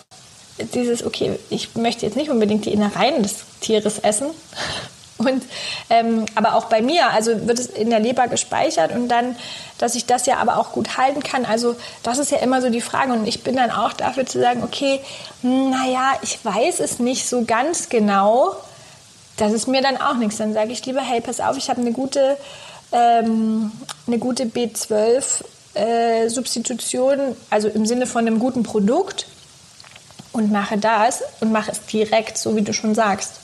dieses, 0.74 1.04
okay, 1.04 1.38
ich 1.50 1.74
möchte 1.74 2.06
jetzt 2.06 2.16
nicht 2.16 2.30
unbedingt 2.30 2.64
die 2.64 2.72
Innereien 2.72 3.22
des 3.22 3.36
Tieres 3.60 3.98
essen. 3.98 4.28
Und, 5.18 5.44
ähm, 5.88 6.26
aber 6.34 6.56
auch 6.56 6.66
bei 6.66 6.82
mir, 6.82 7.08
also 7.08 7.46
wird 7.46 7.58
es 7.58 7.68
in 7.68 7.88
der 7.88 8.00
Leber 8.00 8.28
gespeichert 8.28 8.92
und 8.92 9.08
dann, 9.08 9.34
dass 9.78 9.94
ich 9.94 10.04
das 10.04 10.26
ja 10.26 10.36
aber 10.36 10.58
auch 10.58 10.72
gut 10.72 10.98
halten 10.98 11.22
kann. 11.22 11.46
Also 11.46 11.74
das 12.02 12.18
ist 12.18 12.32
ja 12.32 12.38
immer 12.38 12.60
so 12.60 12.68
die 12.68 12.82
Frage 12.82 13.14
und 13.14 13.26
ich 13.26 13.42
bin 13.42 13.56
dann 13.56 13.70
auch 13.70 13.94
dafür 13.94 14.26
zu 14.26 14.38
sagen, 14.38 14.62
okay, 14.62 15.00
hm, 15.40 15.70
naja, 15.70 16.12
ich 16.20 16.44
weiß 16.44 16.80
es 16.80 16.98
nicht 16.98 17.26
so 17.26 17.46
ganz 17.46 17.88
genau. 17.88 18.56
Das 19.38 19.52
ist 19.54 19.68
mir 19.68 19.80
dann 19.80 19.96
auch 19.96 20.16
nichts. 20.16 20.36
Dann 20.36 20.52
sage 20.52 20.72
ich 20.72 20.84
lieber, 20.84 21.00
hey, 21.00 21.22
pass 21.22 21.40
auf, 21.40 21.56
ich 21.56 21.70
habe 21.70 21.80
eine 21.80 21.92
gute, 21.92 22.36
ähm, 22.92 23.72
eine 24.06 24.18
gute 24.18 24.44
B12 24.44 25.44
äh, 25.72 26.28
Substitution, 26.28 27.34
also 27.48 27.68
im 27.68 27.86
Sinne 27.86 28.06
von 28.06 28.26
einem 28.26 28.38
guten 28.38 28.64
Produkt 28.64 29.26
und 30.36 30.52
mache 30.52 30.76
das 30.76 31.22
und 31.40 31.50
mache 31.50 31.72
es 31.72 31.84
direkt, 31.86 32.36
so 32.36 32.56
wie 32.56 32.62
du 32.62 32.72
schon 32.72 32.94
sagst. 32.94 33.40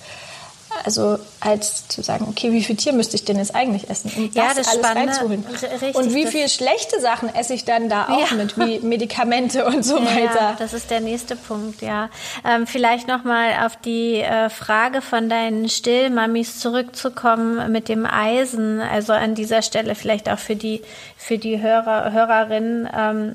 Also 0.85 1.19
als 1.41 1.87
zu 1.89 2.03
sagen, 2.03 2.27
okay, 2.29 2.51
wie 2.51 2.63
viel 2.63 2.77
Tier 2.77 2.93
müsste 2.93 3.15
ich 3.17 3.25
denn 3.25 3.37
jetzt 3.37 3.55
eigentlich 3.55 3.91
essen? 3.91 4.11
Um 4.17 4.31
ja, 4.33 4.49
das, 4.49 4.57
das 4.57 4.69
alles 4.69 4.81
Spannende, 4.81 5.13
reinzuholen. 5.13 5.45
Richtig, 5.47 5.95
und 5.95 6.15
wie 6.15 6.27
viele 6.27 6.49
schlechte 6.49 6.99
Sachen 7.01 7.33
esse 7.35 7.55
ich 7.55 7.65
dann 7.65 7.89
da 7.89 8.09
auch 8.09 8.31
ja. 8.31 8.37
mit, 8.37 8.59
wie 8.59 8.81
Medikamente 8.83 9.67
und 9.67 9.85
so 9.85 9.99
ja, 9.99 10.05
weiter. 10.05 10.57
das 10.59 10.73
ist 10.73 10.91
der 10.91 11.01
nächste 11.01 11.37
Punkt, 11.37 11.83
ja. 11.83 12.09
Ähm, 12.45 12.67
vielleicht 12.67 13.07
nochmal 13.07 13.65
auf 13.65 13.77
die 13.77 14.21
äh, 14.21 14.49
Frage 14.49 15.03
von 15.03 15.29
deinen 15.29 15.69
Stillmamis 15.69 16.59
zurückzukommen 16.59 17.71
mit 17.71 17.89
dem 17.89 18.07
Eisen. 18.07 18.81
Also 18.81 19.13
an 19.13 19.35
dieser 19.35 19.63
Stelle 19.63 19.95
vielleicht 19.95 20.29
auch 20.29 20.39
für 20.39 20.57
die, 20.57 20.83
für 21.17 21.39
die 21.39 21.61
Hörer, 21.61 22.13
Hörerinnen, 22.13 22.89
ähm, 22.97 23.35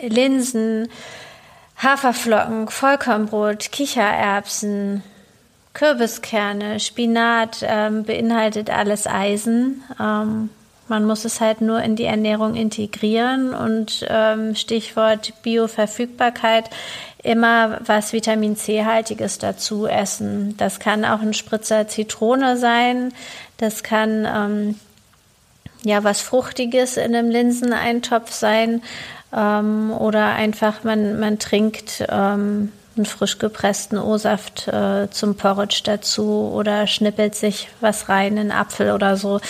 Linsen, 0.00 0.88
Haferflocken, 1.82 2.68
Vollkornbrot, 2.68 3.70
Kichererbsen, 3.70 5.02
Kürbiskerne, 5.74 6.80
Spinat 6.80 7.58
ähm, 7.62 8.02
beinhaltet 8.02 8.68
alles 8.68 9.06
Eisen. 9.06 9.84
Ähm, 10.00 10.50
man 10.88 11.04
muss 11.04 11.24
es 11.24 11.40
halt 11.40 11.60
nur 11.60 11.80
in 11.82 11.94
die 11.94 12.04
Ernährung 12.04 12.54
integrieren 12.54 13.54
und 13.54 14.04
ähm, 14.08 14.56
Stichwort 14.56 15.34
Bioverfügbarkeit 15.42 16.70
immer 17.22 17.78
was 17.84 18.12
Vitamin 18.12 18.56
C-haltiges 18.56 19.38
dazu 19.38 19.86
essen. 19.86 20.56
Das 20.56 20.80
kann 20.80 21.04
auch 21.04 21.20
ein 21.20 21.34
Spritzer 21.34 21.86
Zitrone 21.86 22.56
sein. 22.56 23.12
Das 23.58 23.82
kann 23.82 24.26
ähm, 24.26 24.80
ja 25.84 26.02
was 26.02 26.22
Fruchtiges 26.22 26.96
in 26.96 27.14
einem 27.14 27.30
Linseneintopf 27.30 28.32
sein 28.32 28.82
ähm, 29.34 29.92
oder 29.92 30.26
einfach 30.26 30.84
man, 30.84 31.18
man 31.18 31.38
trinkt 31.38 32.04
ähm, 32.08 32.72
einen 32.96 33.06
frisch 33.06 33.38
gepressten 33.38 33.98
O-Saft 33.98 34.68
äh, 34.68 35.08
zum 35.10 35.36
Porridge 35.36 35.80
dazu 35.84 36.50
oder 36.54 36.86
schnippelt 36.86 37.34
sich 37.34 37.68
was 37.80 38.08
rein, 38.08 38.38
einen 38.38 38.50
Apfel 38.50 38.92
oder 38.92 39.16
so. 39.16 39.40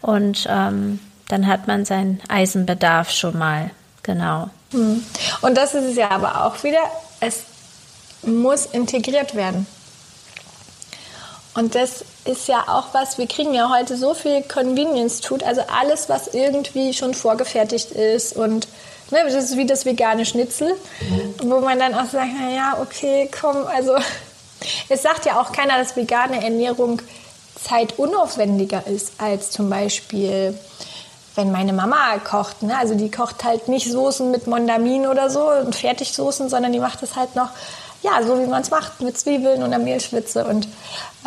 Und 0.00 0.46
ähm, 0.48 1.00
dann 1.28 1.46
hat 1.46 1.66
man 1.66 1.84
seinen 1.84 2.20
Eisenbedarf 2.28 3.10
schon 3.10 3.38
mal. 3.38 3.70
Genau. 4.02 4.50
Hm. 4.72 5.02
Und 5.40 5.56
das 5.56 5.74
ist 5.74 5.84
es 5.84 5.96
ja 5.96 6.10
aber 6.10 6.44
auch 6.44 6.62
wieder, 6.62 6.80
es 7.20 7.44
muss 8.22 8.66
integriert 8.66 9.34
werden. 9.34 9.66
Und 11.54 11.74
das 11.74 12.04
ist 12.24 12.46
ja 12.46 12.64
auch 12.68 12.94
was, 12.94 13.18
wir 13.18 13.26
kriegen 13.26 13.52
ja 13.52 13.70
heute 13.70 13.96
so 13.96 14.14
viel 14.14 14.42
Convenience-Food, 14.42 15.42
also 15.42 15.62
alles, 15.62 16.08
was 16.08 16.28
irgendwie 16.28 16.92
schon 16.92 17.14
vorgefertigt 17.14 17.90
ist 17.90 18.36
und 18.36 18.68
Ne, 19.10 19.20
das 19.24 19.34
ist 19.34 19.56
wie 19.56 19.66
das 19.66 19.86
vegane 19.86 20.26
Schnitzel, 20.26 20.74
wo 21.42 21.60
man 21.60 21.78
dann 21.78 21.94
auch 21.94 22.04
sagt, 22.04 22.28
na 22.38 22.50
ja, 22.50 22.78
okay, 22.80 23.30
komm, 23.40 23.56
also 23.66 23.96
es 24.88 25.02
sagt 25.02 25.24
ja 25.24 25.40
auch 25.40 25.52
keiner, 25.52 25.78
dass 25.78 25.96
vegane 25.96 26.42
Ernährung 26.42 27.00
zeitunaufwendiger 27.62 28.86
ist 28.86 29.12
als 29.18 29.50
zum 29.50 29.70
Beispiel 29.70 30.58
wenn 31.38 31.52
meine 31.52 31.72
Mama 31.72 32.18
kocht, 32.18 32.64
ne? 32.64 32.76
also 32.76 32.96
die 32.96 33.10
kocht 33.12 33.44
halt 33.44 33.68
nicht 33.68 33.90
Soßen 33.90 34.30
mit 34.30 34.48
Mondamin 34.48 35.06
oder 35.06 35.30
so 35.30 35.48
und 35.48 35.74
Fertigsoßen, 35.74 36.48
sondern 36.48 36.72
die 36.72 36.80
macht 36.80 37.00
es 37.04 37.14
halt 37.14 37.36
noch, 37.36 37.50
ja, 38.02 38.20
so 38.26 38.40
wie 38.40 38.46
man 38.46 38.62
es 38.62 38.70
macht, 38.70 39.00
mit 39.00 39.16
Zwiebeln 39.16 39.62
und 39.62 39.72
einer 39.72 39.78
Mehlschwitze. 39.78 40.44
Und, 40.44 40.66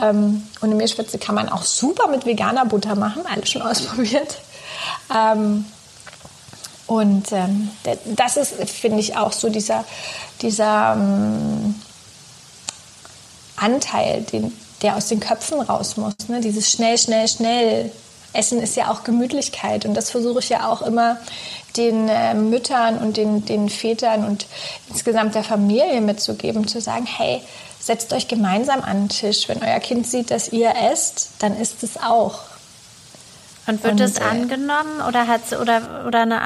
ähm, 0.02 0.46
und 0.60 0.70
eine 0.70 0.76
Mehlschwitze 0.76 1.18
kann 1.18 1.36
man 1.36 1.48
auch 1.48 1.64
super 1.64 2.10
mit 2.10 2.26
veganer 2.26 2.66
Butter 2.66 2.96
machen, 2.96 3.24
alles 3.26 3.50
schon 3.50 3.62
ausprobiert. 3.62 4.38
Ähm, 5.16 5.66
und 6.92 7.32
ähm, 7.32 7.70
das 8.18 8.36
ist, 8.36 8.70
finde 8.70 9.00
ich, 9.00 9.16
auch 9.16 9.32
so 9.32 9.48
dieser, 9.48 9.86
dieser 10.42 10.98
ähm, 10.98 11.76
Anteil, 13.56 14.24
den, 14.24 14.52
der 14.82 14.98
aus 14.98 15.08
den 15.08 15.22
Köpfen 15.22 15.62
raus 15.62 15.96
muss. 15.96 16.28
Ne? 16.28 16.42
Dieses 16.42 16.70
schnell, 16.70 16.98
schnell, 16.98 17.30
schnell. 17.30 17.92
Essen 18.34 18.60
ist 18.60 18.76
ja 18.76 18.92
auch 18.92 19.06
Gemütlichkeit 19.06 19.86
und 19.86 19.94
das 19.94 20.12
versuche 20.12 20.40
ich 20.40 20.50
ja 20.50 20.70
auch 20.70 20.82
immer 20.82 21.16
den 21.78 22.10
äh, 22.10 22.34
Müttern 22.34 22.98
und 22.98 23.16
den, 23.16 23.46
den 23.46 23.70
Vätern 23.70 24.26
und 24.26 24.46
insgesamt 24.90 25.34
der 25.36 25.46
Familie 25.46 26.02
mitzugeben, 26.02 26.68
zu 26.68 26.82
sagen, 26.82 27.06
hey, 27.06 27.42
setzt 27.80 28.12
euch 28.12 28.28
gemeinsam 28.28 28.82
an 28.82 29.04
den 29.04 29.10
Tisch. 29.10 29.48
Wenn 29.48 29.64
euer 29.64 29.80
Kind 29.80 30.08
sieht, 30.08 30.30
dass 30.30 30.50
ihr 30.50 30.74
esst, 30.92 31.30
dann 31.40 31.58
isst 31.58 31.84
es 31.84 31.96
auch. 31.96 32.51
Und 33.72 33.84
wird 33.84 34.00
es 34.00 34.18
äh, 34.18 34.24
angenommen 34.24 35.02
oder 35.08 35.28
hat 35.28 35.42
oder 35.60 36.06
oder 36.08 36.22
eine, 36.22 36.42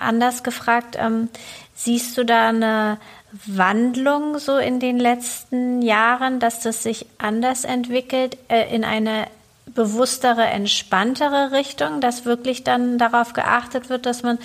anders 0.00 0.42
gefragt, 0.42 0.96
ähm, 0.98 1.28
siehst 1.74 2.16
du 2.18 2.24
da 2.24 2.48
eine 2.48 2.98
Wandlung 3.46 4.38
so 4.38 4.58
in 4.58 4.80
den 4.80 4.98
letzten 4.98 5.82
Jahren, 5.82 6.38
dass 6.40 6.60
das 6.60 6.82
sich 6.82 7.06
anders 7.18 7.64
entwickelt, 7.64 8.36
äh, 8.48 8.74
in 8.74 8.84
eine 8.84 9.26
bewusstere, 9.66 10.44
entspanntere 10.44 11.52
Richtung, 11.52 12.00
dass 12.00 12.24
wirklich 12.24 12.64
dann 12.64 12.98
darauf 12.98 13.32
geachtet 13.32 13.88
wird, 13.88 14.06
dass 14.06 14.22
man 14.22 14.38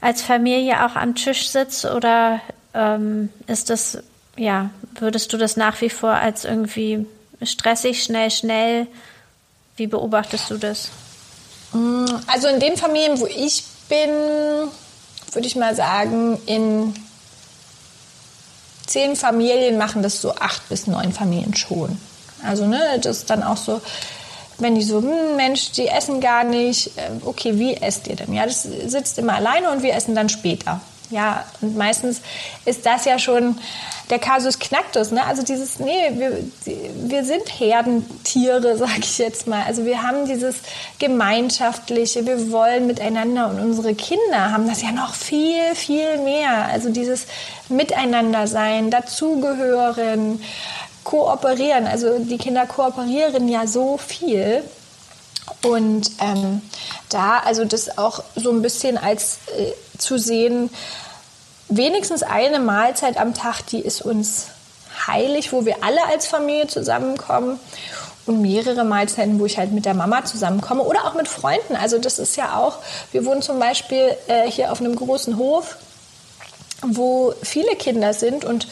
als 0.00 0.22
Familie 0.22 0.84
auch 0.84 0.96
am 0.96 1.14
Tisch 1.14 1.48
sitzt 1.48 1.84
oder 1.84 2.40
ähm, 2.74 3.28
ist 3.46 3.70
das, 3.70 4.02
ja, 4.36 4.70
würdest 4.98 5.32
du 5.32 5.36
das 5.36 5.56
nach 5.56 5.80
wie 5.80 5.90
vor 5.90 6.12
als 6.12 6.44
irgendwie 6.44 7.06
stressig, 7.42 8.02
schnell, 8.02 8.30
schnell? 8.30 8.86
Wie 9.76 9.86
beobachtest 9.86 10.50
du 10.50 10.56
das? 10.56 10.90
Also 12.26 12.48
in 12.48 12.60
den 12.60 12.76
Familien, 12.76 13.18
wo 13.18 13.26
ich 13.26 13.64
bin, 13.88 14.10
würde 15.32 15.46
ich 15.46 15.56
mal 15.56 15.74
sagen, 15.74 16.38
in 16.46 16.94
zehn 18.86 19.16
Familien 19.16 19.78
machen 19.78 20.02
das 20.02 20.20
so 20.20 20.34
acht 20.34 20.68
bis 20.68 20.86
neun 20.86 21.12
Familien 21.12 21.54
schon. 21.54 21.98
Also 22.44 22.66
ne, 22.66 22.98
das 23.00 23.18
ist 23.18 23.30
dann 23.30 23.42
auch 23.42 23.56
so, 23.56 23.80
wenn 24.58 24.74
die 24.74 24.82
so, 24.82 25.00
hm, 25.00 25.36
Mensch, 25.36 25.72
die 25.72 25.88
essen 25.88 26.20
gar 26.20 26.44
nicht, 26.44 26.96
äh, 26.98 27.10
okay, 27.24 27.58
wie 27.58 27.74
esst 27.74 28.06
ihr 28.06 28.16
denn? 28.16 28.34
Ja, 28.34 28.44
das 28.44 28.62
sitzt 28.62 29.18
immer 29.18 29.34
alleine 29.34 29.70
und 29.70 29.82
wir 29.82 29.94
essen 29.94 30.14
dann 30.14 30.28
später. 30.28 30.80
Ja, 31.12 31.44
und 31.60 31.76
meistens 31.76 32.22
ist 32.64 32.86
das 32.86 33.04
ja 33.04 33.18
schon 33.18 33.58
der 34.08 34.18
Kasus 34.18 34.58
Knacktus, 34.58 35.10
ne? 35.10 35.24
Also 35.26 35.42
dieses, 35.42 35.78
nee, 35.78 36.10
wir, 36.14 36.38
wir 36.64 37.24
sind 37.24 37.48
Herdentiere, 37.58 38.76
sage 38.78 39.00
ich 39.00 39.18
jetzt 39.18 39.46
mal. 39.46 39.62
Also 39.66 39.84
wir 39.84 40.02
haben 40.02 40.26
dieses 40.26 40.56
Gemeinschaftliche, 40.98 42.26
wir 42.26 42.50
wollen 42.50 42.86
miteinander 42.86 43.48
und 43.48 43.60
unsere 43.60 43.94
Kinder 43.94 44.52
haben 44.52 44.66
das 44.66 44.80
ja 44.80 44.90
noch 44.90 45.14
viel, 45.14 45.74
viel 45.74 46.16
mehr. 46.18 46.66
Also 46.72 46.88
dieses 46.88 47.26
Miteinander 47.68 48.46
sein, 48.46 48.90
dazugehören, 48.90 50.42
kooperieren. 51.04 51.86
Also 51.86 52.18
die 52.18 52.38
Kinder 52.38 52.64
kooperieren 52.66 53.48
ja 53.48 53.66
so 53.66 53.98
viel. 53.98 54.64
Und 55.62 56.10
ähm, 56.20 56.62
da, 57.08 57.38
also 57.38 57.64
das 57.64 57.98
auch 57.98 58.22
so 58.36 58.50
ein 58.50 58.62
bisschen 58.62 58.96
als 58.96 59.38
äh, 59.56 59.72
zu 59.98 60.18
sehen, 60.18 60.70
wenigstens 61.76 62.22
eine 62.22 62.58
Mahlzeit 62.58 63.18
am 63.18 63.34
Tag, 63.34 63.62
die 63.66 63.80
ist 63.80 64.02
uns 64.02 64.48
heilig, 65.06 65.52
wo 65.52 65.64
wir 65.64 65.82
alle 65.82 66.04
als 66.06 66.26
Familie 66.26 66.66
zusammenkommen 66.66 67.58
und 68.26 68.40
mehrere 68.40 68.84
Mahlzeiten, 68.84 69.40
wo 69.40 69.46
ich 69.46 69.58
halt 69.58 69.72
mit 69.72 69.84
der 69.84 69.94
Mama 69.94 70.24
zusammenkomme 70.24 70.82
oder 70.82 71.06
auch 71.06 71.14
mit 71.14 71.28
Freunden. 71.28 71.74
Also 71.74 71.98
das 71.98 72.18
ist 72.18 72.36
ja 72.36 72.56
auch, 72.56 72.78
wir 73.10 73.24
wohnen 73.24 73.42
zum 73.42 73.58
Beispiel 73.58 74.16
äh, 74.28 74.50
hier 74.50 74.70
auf 74.70 74.80
einem 74.80 74.94
großen 74.94 75.36
Hof, 75.36 75.76
wo 76.82 77.34
viele 77.42 77.74
Kinder 77.76 78.12
sind 78.12 78.44
und 78.44 78.68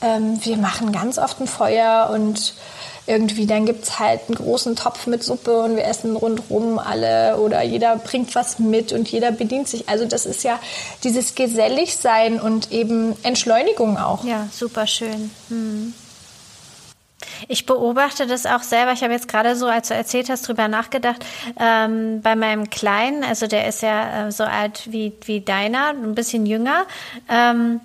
ähm, 0.00 0.40
wir 0.44 0.56
machen 0.56 0.92
ganz 0.92 1.18
oft 1.18 1.40
ein 1.40 1.46
Feuer 1.46 2.10
und 2.12 2.54
irgendwie, 3.08 3.46
dann 3.46 3.66
gibt 3.66 3.84
es 3.84 3.98
halt 3.98 4.20
einen 4.28 4.36
großen 4.36 4.76
Topf 4.76 5.06
mit 5.06 5.22
Suppe 5.22 5.62
und 5.62 5.76
wir 5.76 5.84
essen 5.84 6.14
rundherum 6.16 6.78
alle 6.78 7.38
oder 7.38 7.62
jeder 7.62 7.96
bringt 7.96 8.34
was 8.34 8.58
mit 8.58 8.92
und 8.92 9.08
jeder 9.08 9.32
bedient 9.32 9.68
sich. 9.68 9.88
Also 9.88 10.04
das 10.04 10.26
ist 10.26 10.44
ja 10.44 10.58
dieses 11.04 11.34
Geselligsein 11.34 12.40
und 12.40 12.70
eben 12.70 13.16
Entschleunigung 13.22 13.98
auch. 13.98 14.24
Ja, 14.24 14.48
super 14.52 14.86
schön. 14.86 15.30
Hm. 15.48 15.94
Ich 17.48 17.66
beobachte 17.66 18.26
das 18.26 18.46
auch 18.46 18.62
selber. 18.62 18.92
Ich 18.92 19.02
habe 19.02 19.12
jetzt 19.12 19.28
gerade 19.28 19.56
so, 19.56 19.66
als 19.66 19.88
du 19.88 19.94
erzählt 19.94 20.28
hast, 20.28 20.46
drüber 20.48 20.68
nachgedacht. 20.68 21.24
Ähm, 21.58 22.20
bei 22.22 22.36
meinem 22.36 22.70
Kleinen, 22.70 23.24
also 23.24 23.46
der 23.46 23.68
ist 23.68 23.82
ja 23.82 24.28
äh, 24.28 24.32
so 24.32 24.44
alt 24.44 24.90
wie, 24.90 25.12
wie 25.24 25.40
deiner, 25.40 25.90
ein 25.90 26.14
bisschen 26.14 26.46
jünger. 26.46 26.84
Ähm, 27.28 27.80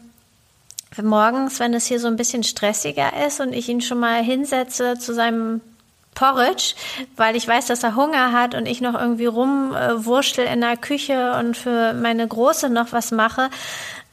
morgens, 1.01 1.59
wenn 1.59 1.73
es 1.73 1.87
hier 1.87 1.99
so 1.99 2.07
ein 2.07 2.15
bisschen 2.15 2.43
stressiger 2.43 3.25
ist 3.25 3.39
und 3.39 3.53
ich 3.53 3.69
ihn 3.69 3.81
schon 3.81 3.99
mal 3.99 4.21
hinsetze 4.21 4.97
zu 4.99 5.13
seinem 5.13 5.61
Porridge, 6.13 6.75
weil 7.15 7.35
ich 7.35 7.47
weiß, 7.47 7.67
dass 7.67 7.83
er 7.83 7.95
Hunger 7.95 8.31
hat 8.31 8.53
und 8.55 8.67
ich 8.67 8.81
noch 8.81 8.93
irgendwie 8.93 9.25
rumwurschtel 9.25 10.45
in 10.45 10.61
der 10.61 10.77
Küche 10.77 11.33
und 11.39 11.57
für 11.57 11.93
meine 11.93 12.27
Große 12.27 12.69
noch 12.69 12.91
was 12.91 13.11
mache, 13.11 13.49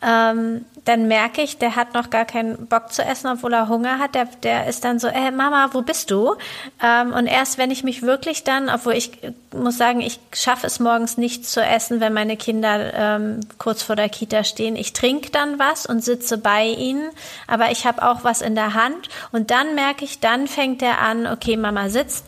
ähm, 0.02 0.64
dann 0.84 1.08
merke 1.08 1.42
ich, 1.42 1.58
der 1.58 1.76
hat 1.76 1.94
noch 1.94 2.08
gar 2.10 2.24
keinen 2.24 2.66
Bock 2.66 2.92
zu 2.92 3.02
essen, 3.02 3.28
obwohl 3.28 3.52
er 3.52 3.68
Hunger 3.68 3.98
hat. 3.98 4.14
Der, 4.14 4.24
der 4.42 4.66
ist 4.66 4.84
dann 4.84 4.98
so, 4.98 5.08
ey 5.08 5.30
Mama, 5.30 5.70
wo 5.72 5.82
bist 5.82 6.10
du? 6.10 6.36
Ähm, 6.82 7.12
und 7.12 7.26
erst 7.26 7.58
wenn 7.58 7.70
ich 7.70 7.84
mich 7.84 8.02
wirklich 8.02 8.44
dann, 8.44 8.70
obwohl 8.70 8.94
ich 8.94 9.12
muss 9.52 9.76
sagen, 9.76 10.00
ich 10.00 10.18
schaffe 10.32 10.66
es 10.66 10.80
morgens 10.80 11.18
nicht 11.18 11.46
zu 11.46 11.62
essen, 11.62 12.00
wenn 12.00 12.14
meine 12.14 12.36
Kinder 12.36 12.94
ähm, 12.94 13.40
kurz 13.58 13.82
vor 13.82 13.96
der 13.96 14.08
Kita 14.08 14.42
stehen. 14.44 14.74
Ich 14.74 14.92
trinke 14.92 15.30
dann 15.30 15.58
was 15.58 15.84
und 15.84 16.02
sitze 16.02 16.38
bei 16.38 16.66
ihnen, 16.66 17.10
aber 17.46 17.70
ich 17.70 17.86
habe 17.86 18.02
auch 18.02 18.24
was 18.24 18.40
in 18.40 18.54
der 18.54 18.74
Hand. 18.74 19.08
Und 19.32 19.50
dann 19.50 19.74
merke 19.74 20.04
ich, 20.04 20.20
dann 20.20 20.46
fängt 20.46 20.82
er 20.82 21.00
an, 21.00 21.26
okay, 21.26 21.56
Mama 21.56 21.90
sitzt, 21.90 22.24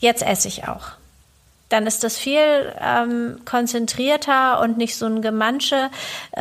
jetzt 0.00 0.22
esse 0.22 0.48
ich 0.48 0.68
auch 0.68 0.97
dann 1.68 1.86
ist 1.86 2.02
das 2.04 2.16
viel 2.16 2.72
ähm, 2.80 3.40
konzentrierter 3.44 4.60
und 4.60 4.78
nicht 4.78 4.96
so 4.96 5.06
ein 5.06 5.20
Gemansche 5.20 5.90
äh, 6.32 6.40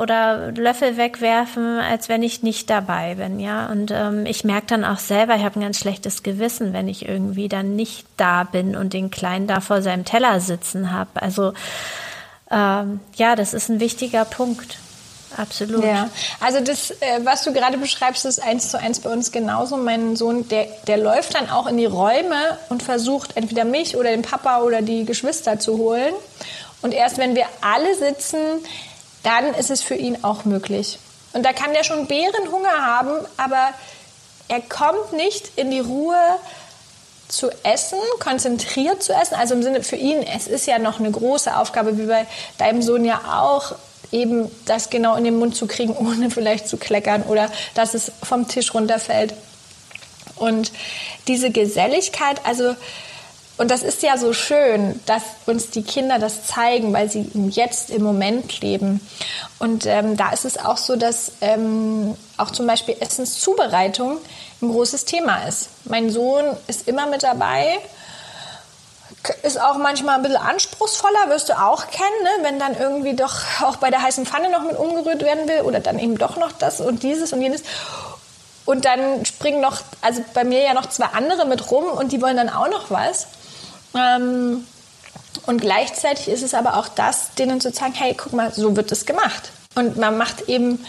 oder 0.00 0.52
Löffel 0.52 0.96
wegwerfen, 0.96 1.78
als 1.78 2.08
wenn 2.08 2.22
ich 2.22 2.42
nicht 2.42 2.70
dabei 2.70 3.16
bin, 3.16 3.40
ja. 3.40 3.66
Und 3.66 3.90
ähm, 3.90 4.24
ich 4.26 4.44
merke 4.44 4.68
dann 4.68 4.84
auch 4.84 4.98
selber, 4.98 5.36
ich 5.36 5.44
habe 5.44 5.58
ein 5.58 5.62
ganz 5.62 5.78
schlechtes 5.78 6.22
Gewissen, 6.22 6.72
wenn 6.72 6.88
ich 6.88 7.08
irgendwie 7.08 7.48
dann 7.48 7.76
nicht 7.76 8.06
da 8.16 8.44
bin 8.44 8.76
und 8.76 8.92
den 8.92 9.10
Kleinen 9.10 9.46
da 9.46 9.60
vor 9.60 9.82
seinem 9.82 10.04
Teller 10.04 10.40
sitzen 10.40 10.92
habe. 10.92 11.10
Also 11.20 11.54
ähm, 12.50 13.00
ja, 13.16 13.36
das 13.36 13.54
ist 13.54 13.68
ein 13.68 13.80
wichtiger 13.80 14.24
Punkt. 14.24 14.78
Absolut. 15.36 15.84
Ja, 15.84 16.08
also 16.40 16.60
das, 16.60 16.90
äh, 16.90 17.20
was 17.24 17.44
du 17.44 17.52
gerade 17.52 17.78
beschreibst, 17.78 18.24
ist 18.24 18.42
eins 18.42 18.70
zu 18.70 18.78
eins 18.78 19.00
bei 19.00 19.10
uns 19.10 19.30
genauso. 19.30 19.76
Mein 19.76 20.16
Sohn, 20.16 20.48
der, 20.48 20.66
der 20.86 20.96
läuft 20.96 21.34
dann 21.34 21.50
auch 21.50 21.66
in 21.66 21.76
die 21.76 21.86
Räume 21.86 22.58
und 22.68 22.82
versucht 22.82 23.36
entweder 23.36 23.64
mich 23.64 23.96
oder 23.96 24.10
den 24.10 24.22
Papa 24.22 24.62
oder 24.62 24.82
die 24.82 25.04
Geschwister 25.04 25.58
zu 25.58 25.78
holen. 25.78 26.14
Und 26.82 26.92
erst 26.92 27.18
wenn 27.18 27.34
wir 27.34 27.46
alle 27.60 27.94
sitzen, 27.94 28.38
dann 29.22 29.54
ist 29.54 29.70
es 29.70 29.82
für 29.82 29.94
ihn 29.94 30.18
auch 30.22 30.44
möglich. 30.44 30.98
Und 31.32 31.44
da 31.44 31.52
kann 31.52 31.72
der 31.72 31.84
schon 31.84 32.06
Bärenhunger 32.06 32.86
haben, 32.86 33.10
aber 33.36 33.68
er 34.48 34.60
kommt 34.60 35.12
nicht 35.12 35.52
in 35.56 35.70
die 35.70 35.80
Ruhe 35.80 36.16
zu 37.28 37.50
essen, 37.62 37.98
konzentriert 38.20 39.02
zu 39.02 39.12
essen. 39.12 39.34
Also 39.34 39.54
im 39.54 39.62
Sinne 39.62 39.82
für 39.82 39.96
ihn, 39.96 40.22
es 40.22 40.46
ist 40.46 40.66
ja 40.66 40.78
noch 40.78 40.98
eine 40.98 41.10
große 41.10 41.54
Aufgabe, 41.54 41.98
wie 41.98 42.06
bei 42.06 42.26
deinem 42.56 42.80
Sohn 42.80 43.04
ja 43.04 43.20
auch, 43.40 43.74
eben 44.12 44.50
das 44.64 44.90
genau 44.90 45.16
in 45.16 45.24
den 45.24 45.38
Mund 45.38 45.56
zu 45.56 45.66
kriegen, 45.66 45.96
ohne 45.98 46.30
vielleicht 46.30 46.68
zu 46.68 46.76
kleckern 46.76 47.22
oder 47.24 47.50
dass 47.74 47.94
es 47.94 48.12
vom 48.22 48.48
Tisch 48.48 48.74
runterfällt. 48.74 49.34
Und 50.36 50.72
diese 51.26 51.50
Geselligkeit, 51.50 52.40
also, 52.44 52.76
und 53.56 53.72
das 53.72 53.82
ist 53.82 54.04
ja 54.04 54.16
so 54.16 54.32
schön, 54.32 55.00
dass 55.06 55.22
uns 55.46 55.70
die 55.70 55.82
Kinder 55.82 56.20
das 56.20 56.46
zeigen, 56.46 56.92
weil 56.92 57.10
sie 57.10 57.28
jetzt 57.50 57.90
im 57.90 58.02
Moment 58.02 58.60
leben. 58.60 59.00
Und 59.58 59.86
ähm, 59.86 60.16
da 60.16 60.30
ist 60.30 60.44
es 60.44 60.58
auch 60.58 60.76
so, 60.76 60.94
dass 60.94 61.32
ähm, 61.40 62.14
auch 62.36 62.52
zum 62.52 62.68
Beispiel 62.68 62.96
Essenszubereitung 63.00 64.18
ein 64.62 64.68
großes 64.68 65.06
Thema 65.06 65.42
ist. 65.48 65.70
Mein 65.84 66.10
Sohn 66.10 66.44
ist 66.68 66.86
immer 66.86 67.08
mit 67.08 67.24
dabei 67.24 67.80
ist 69.42 69.60
auch 69.60 69.76
manchmal 69.76 70.16
ein 70.16 70.22
bisschen 70.22 70.38
anspruchsvoller, 70.38 71.28
wirst 71.28 71.48
du 71.48 71.60
auch 71.60 71.88
kennen, 71.88 72.22
ne? 72.22 72.30
wenn 72.42 72.58
dann 72.58 72.76
irgendwie 72.78 73.14
doch 73.14 73.34
auch 73.62 73.76
bei 73.76 73.90
der 73.90 74.02
heißen 74.02 74.26
Pfanne 74.26 74.50
noch 74.50 74.62
mit 74.62 74.76
umgerührt 74.78 75.22
werden 75.22 75.48
will 75.48 75.62
oder 75.62 75.80
dann 75.80 75.98
eben 75.98 76.18
doch 76.18 76.36
noch 76.36 76.52
das 76.52 76.80
und 76.80 77.02
dieses 77.02 77.32
und 77.32 77.42
jenes. 77.42 77.62
Und 78.64 78.84
dann 78.84 79.24
springen 79.24 79.60
noch, 79.60 79.80
also 80.02 80.22
bei 80.34 80.44
mir 80.44 80.62
ja 80.62 80.74
noch 80.74 80.86
zwei 80.86 81.06
andere 81.06 81.46
mit 81.46 81.70
rum 81.70 81.84
und 81.84 82.12
die 82.12 82.20
wollen 82.20 82.36
dann 82.36 82.50
auch 82.50 82.68
noch 82.68 82.90
was. 82.90 83.26
Ähm, 83.94 84.66
und 85.46 85.60
gleichzeitig 85.60 86.28
ist 86.28 86.42
es 86.42 86.54
aber 86.54 86.76
auch 86.76 86.88
das, 86.88 87.34
denen 87.34 87.60
zu 87.60 87.72
zeigen, 87.72 87.94
hey, 87.94 88.14
guck 88.14 88.32
mal, 88.34 88.52
so 88.52 88.76
wird 88.76 88.92
es 88.92 89.06
gemacht. 89.06 89.50
Und 89.74 89.96
man 89.96 90.18
macht 90.18 90.48
eben, 90.48 90.84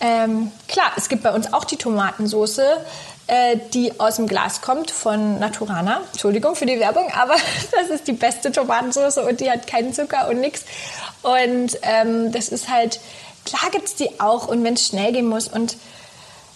ähm, 0.00 0.50
klar, 0.68 0.92
es 0.96 1.08
gibt 1.08 1.22
bei 1.22 1.32
uns 1.32 1.52
auch 1.52 1.64
die 1.64 1.76
Tomatensoße, 1.76 2.84
äh, 3.26 3.56
die 3.72 3.98
aus 4.00 4.16
dem 4.16 4.26
Glas 4.26 4.60
kommt 4.60 4.90
von 4.90 5.38
Naturana. 5.38 6.02
Entschuldigung 6.12 6.56
für 6.56 6.66
die 6.66 6.80
Werbung, 6.80 7.10
aber 7.12 7.34
das 7.70 7.90
ist 7.90 8.06
die 8.08 8.12
beste 8.12 8.52
Tomatensauce 8.52 9.18
und 9.18 9.40
die 9.40 9.50
hat 9.50 9.66
keinen 9.66 9.92
Zucker 9.92 10.28
und 10.28 10.40
nichts. 10.40 10.64
Und 11.22 11.78
ähm, 11.82 12.32
das 12.32 12.48
ist 12.48 12.68
halt, 12.68 13.00
klar 13.44 13.70
gibt 13.70 13.86
es 13.86 13.94
die 13.94 14.20
auch 14.20 14.48
und 14.48 14.64
wenn 14.64 14.74
es 14.74 14.86
schnell 14.86 15.12
gehen 15.12 15.28
muss. 15.28 15.48
Und 15.48 15.76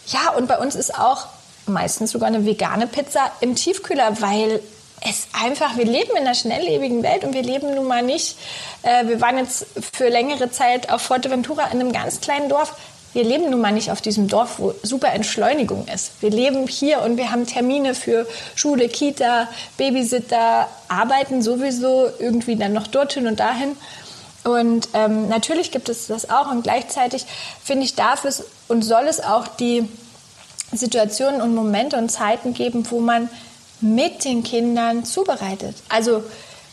ja, 0.09 0.31
und 0.37 0.49
bei 0.49 0.59
uns 0.59 0.75
ist 0.75 0.99
auch 0.99 1.27
meistens 1.67 2.13
sogar 2.13 2.29
eine 2.29 2.45
vegane 2.47 2.87
Pizza 2.87 3.31
im 3.41 3.55
Tiefkühler, 3.55 4.21
weil 4.21 4.61
es 5.09 5.29
einfach, 5.33 5.77
wir 5.77 5.85
leben 5.85 6.13
in 6.13 6.19
einer 6.19 6.35
schnelllebigen 6.35 7.03
Welt 7.03 7.25
und 7.25 7.35
wir 7.35 7.43
leben 7.43 7.75
nun 7.75 7.87
mal 7.87 8.03
nicht, 8.03 8.37
äh, 8.83 9.07
wir 9.07 9.21
waren 9.21 9.39
jetzt 9.39 9.67
für 9.93 10.09
längere 10.09 10.51
Zeit 10.51 10.91
auf 10.91 11.03
Fuerteventura 11.03 11.67
in 11.67 11.81
einem 11.81 11.93
ganz 11.93 12.21
kleinen 12.21 12.49
Dorf 12.49 12.75
wir 13.17 13.25
leben 13.25 13.49
nun 13.49 13.63
mal 13.63 13.73
nicht 13.73 13.91
auf 13.91 14.03
diesem 14.03 14.29
Dorf, 14.29 14.59
wo 14.59 14.75
super 14.83 15.11
Entschleunigung 15.15 15.89
ist. 15.89 16.21
Wir 16.21 16.29
leben 16.29 16.67
hier 16.69 17.01
und 17.01 17.17
wir 17.17 17.33
haben 17.33 17.47
Termine 17.47 17.95
für 17.95 18.27
Schule, 18.55 18.91
Kita, 18.91 19.49
Babysitter, 19.79 20.69
arbeiten 20.89 21.41
sowieso 21.41 22.11
irgendwie 22.19 22.57
dann 22.57 22.75
noch 22.75 22.87
dorthin 22.87 23.27
und 23.27 23.41
dahin. 23.41 23.75
Und 24.45 24.91
ähm, 24.93 25.31
natürlich 25.31 25.71
gibt 25.71 25.89
es 25.89 26.09
das 26.09 26.29
auch 26.29 26.51
und 26.51 26.63
gleichzeitig 26.63 27.25
finde 27.65 27.87
ich, 27.87 27.95
darf 27.95 28.27
es 28.27 28.45
und 28.69 28.83
soll 28.83 29.05
es 29.09 29.21
auch 29.21 29.49
die 29.49 29.89
Situationen 30.73 31.41
und 31.41 31.55
Momente 31.55 31.97
und 31.97 32.11
Zeiten 32.11 32.53
geben, 32.53 32.85
wo 32.91 33.01
man 33.01 33.31
mit 33.81 34.27
den 34.27 34.43
Kindern 34.43 35.07
zubereitet. 35.07 35.75
Also 35.89 36.23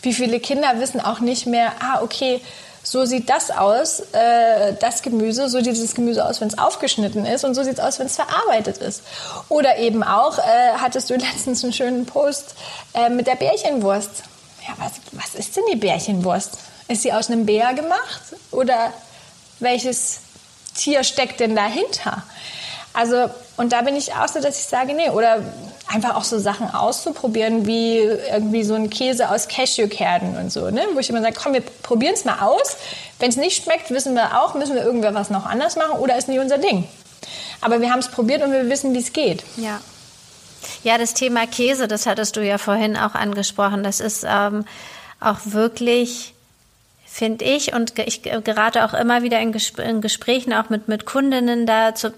wie 0.02 0.14
viele 0.14 0.42
Kinder 0.42 0.78
wissen 0.82 1.00
auch 1.00 1.22
nicht 1.22 1.48
mehr, 1.48 1.72
ah 1.80 2.02
okay, 2.02 2.42
so 2.84 3.06
sieht 3.06 3.30
das 3.30 3.50
aus, 3.50 4.02
äh, 4.12 4.74
das 4.80 5.02
Gemüse, 5.02 5.48
so 5.48 5.62
sieht 5.62 5.82
das 5.82 5.96
Gemüse 5.96 6.26
aus, 6.26 6.42
wenn 6.42 6.50
es 6.50 6.58
aufgeschnitten 6.58 7.26
ist 7.26 7.46
und 7.46 7.56
so 7.56 7.64
sieht 7.64 7.76
es 7.76 7.80
aus, 7.80 8.00
wenn 8.00 8.08
es 8.08 8.16
verarbeitet 8.16 8.78
ist. 8.78 9.02
Oder 9.48 9.78
eben 9.78 10.04
auch, 10.04 10.38
äh, 10.38 10.74
hattest 10.78 11.10
du 11.10 11.14
letztens 11.18 11.64
einen 11.64 11.74
schönen 11.74 12.06
Post 12.06 12.56
äh, 12.94 13.10
mit 13.10 13.26
der 13.28 13.36
Bärchenwurst. 13.36 14.24
Ja, 14.68 14.74
was, 14.78 14.92
was 15.14 15.36
ist 15.36 15.56
denn 15.56 15.64
die 15.72 15.78
Bärchenwurst? 15.78 16.58
Ist 16.90 17.04
sie 17.04 17.14
aus 17.14 17.30
einem 17.30 17.46
Bär 17.46 17.74
gemacht? 17.74 18.22
Oder 18.52 18.92
welches 19.60 20.20
Tier 20.76 21.04
steckt 21.04 21.40
denn 21.40 21.56
dahinter? 21.56 22.24
Also, 22.94 23.30
und 23.58 23.74
da 23.74 23.82
bin 23.82 23.96
ich 23.96 24.14
auch 24.14 24.28
so, 24.28 24.40
dass 24.40 24.60
ich 24.60 24.66
sage, 24.66 24.94
nee, 24.94 25.10
oder 25.10 25.42
einfach 25.88 26.16
auch 26.16 26.24
so 26.24 26.40
Sachen 26.40 26.70
auszuprobieren, 26.74 27.66
wie 27.66 27.98
irgendwie 27.98 28.64
so 28.64 28.76
ein 28.76 28.90
Käse 28.90 29.30
aus 29.30 29.48
Cashewkernen 29.48 30.38
und 30.38 30.52
so, 30.52 30.70
ne? 30.70 30.82
wo 30.94 31.00
ich 31.00 31.10
immer 31.10 31.22
sage, 31.22 31.36
komm, 31.42 31.54
wir 31.54 31.62
probieren 31.62 32.14
es 32.14 32.26
mal 32.26 32.40
aus. 32.40 32.78
Wenn 33.20 33.30
es 33.30 33.36
nicht 33.36 33.64
schmeckt, 33.64 33.90
wissen 33.92 34.14
wir 34.14 34.42
auch, 34.42 34.54
müssen 34.56 34.76
wir 34.76 34.84
irgendwer 34.84 35.14
was 35.14 35.30
noch 35.30 35.46
anders 35.46 35.76
machen 35.76 36.00
oder 36.00 36.18
ist 36.18 36.28
nicht 36.28 36.40
unser 36.40 36.58
Ding. 36.58 36.88
Aber 37.62 37.82
wir 37.82 37.92
haben 37.92 38.00
es 38.00 38.10
probiert 38.10 38.44
und 38.44 38.52
wir 38.52 38.70
wissen, 38.70 38.94
wie 38.94 39.00
es 39.00 39.14
geht. 39.14 39.44
Ja. 39.58 39.80
Ja, 40.84 40.98
das 40.98 41.14
Thema 41.14 41.46
Käse, 41.48 41.88
das 41.88 42.06
hattest 42.06 42.36
du 42.36 42.42
ja 42.42 42.58
vorhin 42.58 42.98
auch 42.98 43.16
angesprochen. 43.16 43.84
Das 43.84 44.00
ist 44.00 44.26
ähm, 44.28 44.66
auch 45.20 45.40
wirklich 45.46 46.34
finde 47.14 47.46
ich, 47.46 47.76
und 47.76 47.94
ich 48.00 48.24
gerate 48.24 48.84
auch 48.84 48.96
immer 48.96 49.22
wieder 49.22 49.40
in, 49.40 49.52
Gesp 49.52 49.78
in, 49.78 50.02
Gesprächen 50.02 50.52
auch 50.52 50.72
mit, 50.72 50.88
mit 50.88 51.06
Kundinnen 51.06 51.68
da 51.68 51.94
zu, 51.94 52.12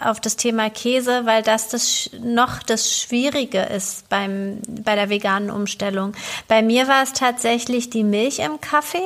auf 0.00 0.20
das 0.20 0.36
Thema 0.36 0.70
Käse, 0.70 1.22
weil 1.26 1.42
das, 1.42 1.68
das 1.68 2.10
noch 2.22 2.62
das 2.62 2.96
Schwierige 2.96 3.62
ist 3.62 4.08
beim, 4.08 4.60
bei 4.68 4.94
der 4.94 5.10
veganen 5.10 5.50
Umstellung. 5.50 6.12
Bei 6.46 6.62
mir 6.62 6.86
war 6.86 7.02
es 7.02 7.12
tatsächlich 7.12 7.90
die 7.90 8.04
Milch 8.04 8.38
im 8.38 8.60
Kaffee, 8.60 8.98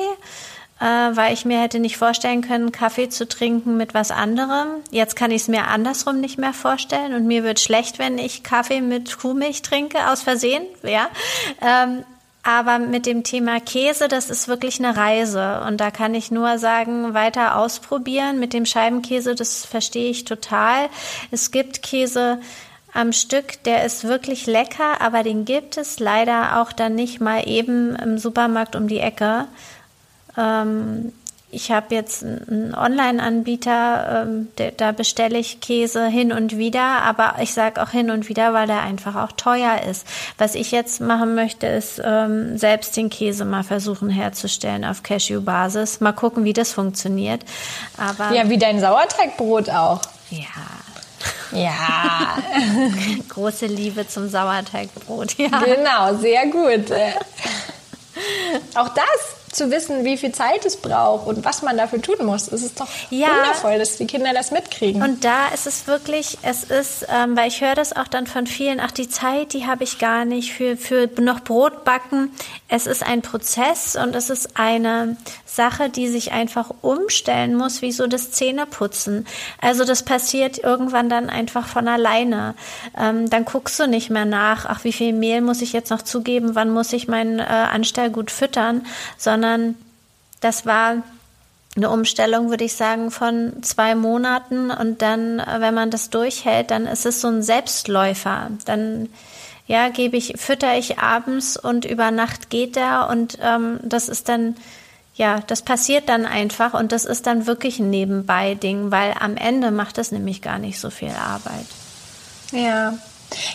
äh, 0.79 0.85
weil 0.85 1.33
ich 1.33 1.43
mir 1.43 1.59
hätte 1.59 1.79
nicht 1.79 1.97
vorstellen 1.97 2.41
können, 2.41 2.71
Kaffee 2.71 3.09
zu 3.09 3.27
trinken 3.27 3.77
mit 3.77 3.95
was 3.95 4.11
anderem. 4.11 4.67
Jetzt 4.91 5.15
kann 5.15 5.31
ich 5.31 5.41
es 5.41 5.47
mir 5.47 5.69
andersrum 5.69 6.19
nicht 6.19 6.37
mehr 6.37 6.53
vorstellen 6.53 7.15
und 7.15 7.25
mir 7.25 7.43
wird 7.43 7.59
schlecht, 7.59 7.97
wenn 7.97 8.19
ich 8.19 8.43
Kaffee 8.43 8.81
mit 8.81 9.17
Kuhmilch 9.17 9.63
trinke, 9.63 10.07
aus 10.07 10.21
Versehen, 10.21 10.67
ja. 10.83 11.09
Aber 12.43 12.79
mit 12.79 13.05
dem 13.05 13.23
Thema 13.23 13.59
Käse, 13.59 14.07
das 14.07 14.29
ist 14.29 14.47
wirklich 14.47 14.79
eine 14.79 14.97
Reise. 14.97 15.61
Und 15.67 15.77
da 15.77 15.91
kann 15.91 16.15
ich 16.15 16.31
nur 16.31 16.57
sagen, 16.57 17.13
weiter 17.13 17.55
ausprobieren. 17.55 18.39
Mit 18.39 18.53
dem 18.53 18.65
Scheibenkäse, 18.65 19.35
das 19.35 19.65
verstehe 19.65 20.09
ich 20.09 20.25
total. 20.25 20.89
Es 21.29 21.51
gibt 21.51 21.83
Käse 21.83 22.39
am 22.93 23.13
Stück, 23.13 23.63
der 23.63 23.85
ist 23.85 24.03
wirklich 24.03 24.47
lecker, 24.47 24.99
aber 25.01 25.23
den 25.23 25.45
gibt 25.45 25.77
es 25.77 25.99
leider 25.99 26.61
auch 26.61 26.73
dann 26.73 26.95
nicht 26.95 27.21
mal 27.21 27.47
eben 27.47 27.95
im 27.95 28.17
Supermarkt 28.17 28.75
um 28.75 28.87
die 28.87 28.99
Ecke. 28.99 29.45
Ähm, 30.37 31.13
ich 31.51 31.71
habe 31.71 31.93
jetzt 31.93 32.23
einen 32.23 32.73
Online-Anbieter, 32.73 34.25
ähm, 34.25 34.47
da 34.77 34.91
bestelle 34.93 35.37
ich 35.37 35.59
Käse 35.59 36.07
hin 36.07 36.31
und 36.31 36.57
wieder, 36.57 36.81
aber 37.03 37.35
ich 37.41 37.53
sage 37.53 37.81
auch 37.81 37.89
hin 37.89 38.09
und 38.09 38.29
wieder, 38.29 38.53
weil 38.53 38.69
er 38.69 38.81
einfach 38.81 39.15
auch 39.15 39.33
teuer 39.33 39.81
ist. 39.89 40.07
Was 40.37 40.55
ich 40.55 40.71
jetzt 40.71 41.01
machen 41.01 41.35
möchte, 41.35 41.67
ist 41.67 42.01
ähm, 42.03 42.57
selbst 42.57 42.95
den 42.95 43.09
Käse 43.09 43.43
mal 43.43 43.63
versuchen 43.63 44.09
herzustellen 44.09 44.85
auf 44.85 45.03
Cashew-Basis. 45.03 45.99
Mal 45.99 46.13
gucken, 46.13 46.45
wie 46.45 46.53
das 46.53 46.71
funktioniert. 46.71 47.43
Aber 47.97 48.33
ja, 48.33 48.49
wie 48.49 48.57
dein 48.57 48.79
Sauerteigbrot 48.79 49.69
auch. 49.69 50.01
Ja. 50.29 50.45
Ja. 51.51 52.37
Große 53.29 53.65
Liebe 53.65 54.07
zum 54.07 54.29
Sauerteigbrot, 54.29 55.37
ja. 55.37 55.49
Genau, 55.49 56.15
sehr 56.15 56.47
gut. 56.47 56.91
Auch 58.75 58.89
das 58.89 59.40
zu 59.51 59.71
wissen, 59.71 60.05
wie 60.05 60.17
viel 60.17 60.31
Zeit 60.31 60.65
es 60.65 60.77
braucht 60.77 61.27
und 61.27 61.43
was 61.45 61.61
man 61.61 61.77
dafür 61.77 62.01
tun 62.01 62.25
muss. 62.25 62.47
Es 62.47 62.63
ist 62.63 62.79
doch 62.79 62.87
ja. 63.09 63.29
wundervoll, 63.29 63.77
dass 63.79 63.97
die 63.97 64.07
Kinder 64.07 64.33
das 64.33 64.51
mitkriegen. 64.51 65.01
Und 65.01 65.23
da 65.23 65.49
ist 65.49 65.67
es 65.67 65.87
wirklich, 65.87 66.37
es 66.41 66.63
ist, 66.63 67.05
ähm, 67.09 67.35
weil 67.35 67.47
ich 67.47 67.61
höre 67.61 67.75
das 67.75 67.95
auch 67.95 68.07
dann 68.07 68.27
von 68.27 68.47
vielen, 68.47 68.79
ach, 68.79 68.91
die 68.91 69.09
Zeit, 69.09 69.53
die 69.53 69.65
habe 69.65 69.83
ich 69.83 69.99
gar 69.99 70.25
nicht 70.25 70.53
für, 70.53 70.77
für 70.77 71.09
noch 71.19 71.41
Brot 71.41 71.83
backen. 71.83 72.31
Es 72.73 72.87
ist 72.87 73.05
ein 73.05 73.21
Prozess 73.21 73.97
und 73.97 74.15
es 74.15 74.29
ist 74.29 74.57
eine 74.57 75.17
Sache, 75.45 75.89
die 75.89 76.07
sich 76.07 76.31
einfach 76.31 76.71
umstellen 76.81 77.53
muss, 77.53 77.81
wie 77.81 77.91
so 77.91 78.07
das 78.07 78.31
Zähneputzen. 78.31 79.27
Also 79.59 79.83
das 79.83 80.03
passiert 80.03 80.57
irgendwann 80.57 81.09
dann 81.09 81.29
einfach 81.29 81.67
von 81.67 81.89
alleine. 81.89 82.55
Ähm, 82.97 83.29
dann 83.29 83.43
guckst 83.43 83.77
du 83.77 83.87
nicht 83.87 84.09
mehr 84.09 84.23
nach, 84.23 84.65
ach, 84.65 84.85
wie 84.85 84.93
viel 84.93 85.11
Mehl 85.11 85.41
muss 85.41 85.61
ich 85.61 85.73
jetzt 85.73 85.89
noch 85.89 86.01
zugeben, 86.01 86.55
wann 86.55 86.69
muss 86.69 86.93
ich 86.93 87.09
meinen 87.09 87.39
äh, 87.39 87.43
Anstell 87.43 88.09
gut 88.09 88.31
füttern, 88.31 88.85
sondern 89.17 89.75
das 90.39 90.65
war 90.65 91.03
eine 91.75 91.89
Umstellung, 91.89 92.51
würde 92.51 92.63
ich 92.63 92.75
sagen, 92.75 93.11
von 93.11 93.63
zwei 93.63 93.95
Monaten 93.95 94.71
und 94.71 95.01
dann, 95.01 95.43
wenn 95.59 95.73
man 95.73 95.91
das 95.91 96.09
durchhält, 96.09 96.71
dann 96.71 96.87
ist 96.87 97.05
es 97.05 97.19
so 97.19 97.27
ein 97.27 97.43
Selbstläufer. 97.43 98.49
Dann 98.63 99.09
ja, 99.71 99.87
gebe 99.87 100.17
ich, 100.17 100.33
fütter 100.35 100.77
ich 100.77 100.99
abends 100.99 101.55
und 101.55 101.85
über 101.85 102.11
Nacht 102.11 102.49
geht 102.49 102.75
er 102.75 103.07
und 103.09 103.37
ähm, 103.41 103.79
das 103.81 104.09
ist 104.09 104.27
dann, 104.27 104.57
ja, 105.15 105.39
das 105.47 105.61
passiert 105.61 106.09
dann 106.09 106.25
einfach 106.25 106.73
und 106.73 106.91
das 106.91 107.05
ist 107.05 107.25
dann 107.25 107.47
wirklich 107.47 107.79
ein 107.79 107.89
Nebenbei-Ding, 107.89 108.91
weil 108.91 109.13
am 109.17 109.37
Ende 109.37 109.71
macht 109.71 109.97
es 109.97 110.11
nämlich 110.11 110.41
gar 110.41 110.59
nicht 110.59 110.77
so 110.77 110.89
viel 110.89 111.11
Arbeit. 111.11 111.67
Ja, 112.51 112.95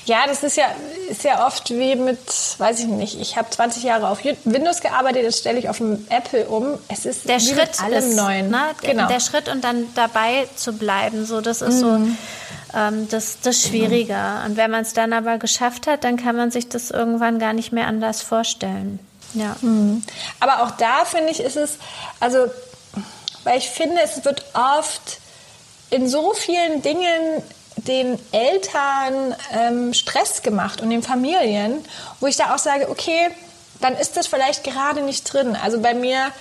ja, 0.07 0.21
das 0.27 0.43
ist 0.43 0.57
ja, 0.57 0.65
ist 1.11 1.23
ja 1.23 1.47
oft 1.47 1.69
wie 1.69 1.97
mit, 1.97 2.19
weiß 2.57 2.81
ich 2.81 2.87
nicht, 2.87 3.21
ich 3.21 3.37
habe 3.37 3.51
20 3.51 3.83
Jahre 3.83 4.09
auf 4.09 4.25
Windows 4.25 4.81
gearbeitet, 4.81 5.23
jetzt 5.23 5.41
stelle 5.41 5.59
ich 5.59 5.69
auf 5.69 5.77
dem 5.77 6.07
Apple 6.09 6.47
um. 6.47 6.79
Es 6.89 7.05
ist 7.05 7.29
der 7.29 7.41
Schritt 7.41 7.59
mit 7.59 7.83
allem 7.83 8.11
ist, 8.11 8.17
Neuen. 8.17 8.49
Ne? 8.49 8.63
Genau. 8.81 9.07
Der 9.07 9.21
Schritt 9.21 9.51
und 9.51 9.63
dann 9.63 9.85
dabei 9.95 10.49
zu 10.57 10.73
bleiben, 10.73 11.27
so 11.27 11.43
das 11.43 11.61
ist 11.61 11.75
mhm. 11.75 11.81
so 11.81 11.99
ähm, 12.77 13.09
das, 13.09 13.41
das 13.41 13.63
Schwierige. 13.63 14.15
Mhm. 14.15 14.47
Und 14.47 14.57
wenn 14.57 14.71
man 14.71 14.83
es 14.83 14.93
dann 14.93 15.13
aber 15.13 15.39
geschafft 15.39 15.87
hat, 15.87 16.05
dann 16.05 16.17
kann 16.17 16.37
man 16.37 16.51
sich 16.51 16.69
das 16.69 16.91
irgendwann 16.91 17.39
gar 17.39 17.53
nicht 17.53 17.73
mehr 17.73 17.87
anders 17.87 18.23
vorstellen. 18.23 19.01
Ja. 19.35 19.57
Mhm. 19.61 20.03
Aber 20.41 20.63
auch 20.63 20.73
da 20.73 21.05
finde 21.05 21.31
ich, 21.31 21.41
ist 21.41 21.57
es, 21.57 21.79
also, 22.21 22.47
weil 23.45 23.59
ich 23.59 23.69
finde, 23.69 24.01
es 24.03 24.25
wird 24.25 24.45
oft 24.55 25.19
in 25.91 26.09
so 26.09 26.33
vielen 26.35 26.83
Dingen 26.83 27.43
den 27.77 28.19
Eltern 28.33 29.35
ähm, 29.53 29.95
Stress 29.95 30.43
gemacht 30.43 30.81
und 30.81 30.91
den 30.91 31.03
Familien, 31.03 31.85
wo 32.21 32.27
ich 32.27 32.37
da 32.37 32.55
auch 32.55 32.59
sage, 32.59 32.89
okay, 32.91 33.31
dann 33.81 33.95
ist 33.95 34.17
das 34.17 34.27
vielleicht 34.27 34.65
gerade 34.65 35.03
nicht 35.03 35.31
drin. 35.31 35.57
Also 35.63 35.81
bei 35.81 35.95
mir 35.95 36.33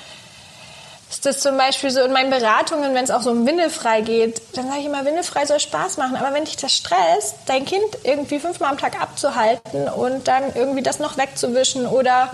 ist 1.15 1.25
das 1.25 1.39
zum 1.39 1.55
Beispiel 1.55 1.91
so 1.91 2.01
in 2.01 2.11
meinen 2.11 2.29
Beratungen, 2.29 2.93
wenn 2.93 3.05
es 3.05 3.09
auch 3.09 3.21
so 3.21 3.31
um 3.31 3.47
Windelfrei 3.47 4.01
geht, 4.01 4.41
dann 4.53 4.67
sage 4.67 4.81
ich 4.81 4.85
immer, 4.85 5.05
Windelfrei 5.05 5.45
soll 5.45 5.61
Spaß 5.61 5.95
machen. 5.95 6.17
Aber 6.17 6.33
wenn 6.33 6.43
dich 6.43 6.57
das 6.57 6.73
stresst, 6.73 7.35
dein 7.45 7.63
Kind 7.63 7.85
irgendwie 8.03 8.37
fünfmal 8.37 8.71
am 8.71 8.77
Tag 8.77 9.01
abzuhalten 9.01 9.87
und 9.87 10.27
dann 10.27 10.43
irgendwie 10.53 10.83
das 10.83 10.99
noch 10.99 11.17
wegzuwischen 11.17 11.85
oder 11.87 12.31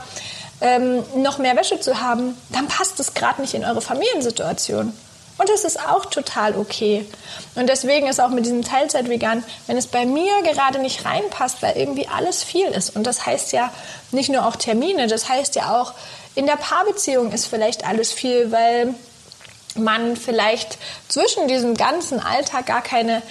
ähm, 0.62 1.04
noch 1.16 1.38
mehr 1.38 1.56
Wäsche 1.56 1.80
zu 1.80 2.02
haben, 2.02 2.36
dann 2.50 2.68
passt 2.68 3.00
es 3.00 3.14
gerade 3.14 3.42
nicht 3.42 3.54
in 3.54 3.64
eure 3.64 3.82
Familiensituation. 3.82 4.94
Und 5.38 5.50
das 5.50 5.64
ist 5.64 5.80
auch 5.80 6.08
total 6.08 6.56
okay. 6.56 7.06
Und 7.54 7.70
deswegen 7.70 8.08
ist 8.08 8.20
auch 8.20 8.30
mit 8.30 8.46
diesem 8.46 8.64
Teilzeit-Vegan, 8.64 9.44
wenn 9.68 9.78
es 9.78 9.86
bei 9.86 10.08
mir 10.08 10.42
gerade 10.42 10.80
nicht 10.80 11.06
reinpasst, 11.06 11.62
weil 11.62 11.78
irgendwie 11.78 12.08
alles 12.08 12.44
viel 12.44 12.68
ist. 12.68 12.96
Und 12.96 13.06
das 13.06 13.28
heißt 13.28 13.52
ja 13.52 13.72
nicht 14.10 14.30
nur 14.30 14.46
auch 14.46 14.56
Termine, 14.56 15.06
das 15.06 15.30
heißt 15.30 15.56
ja 15.56 15.80
auch, 15.80 15.94
in 16.36 16.46
der 16.46 16.56
Paarbeziehung 16.56 17.32
ist 17.32 17.46
vielleicht 17.46 17.86
alles 17.86 18.12
viel, 18.12 18.52
weil 18.52 18.94
man 19.76 20.18
vielleicht 20.18 20.78
zwischen 21.08 21.48
diesem 21.48 21.76
ganzen 21.76 22.20
Alltag 22.20 22.66
gar 22.66 22.82
keine 22.82 23.22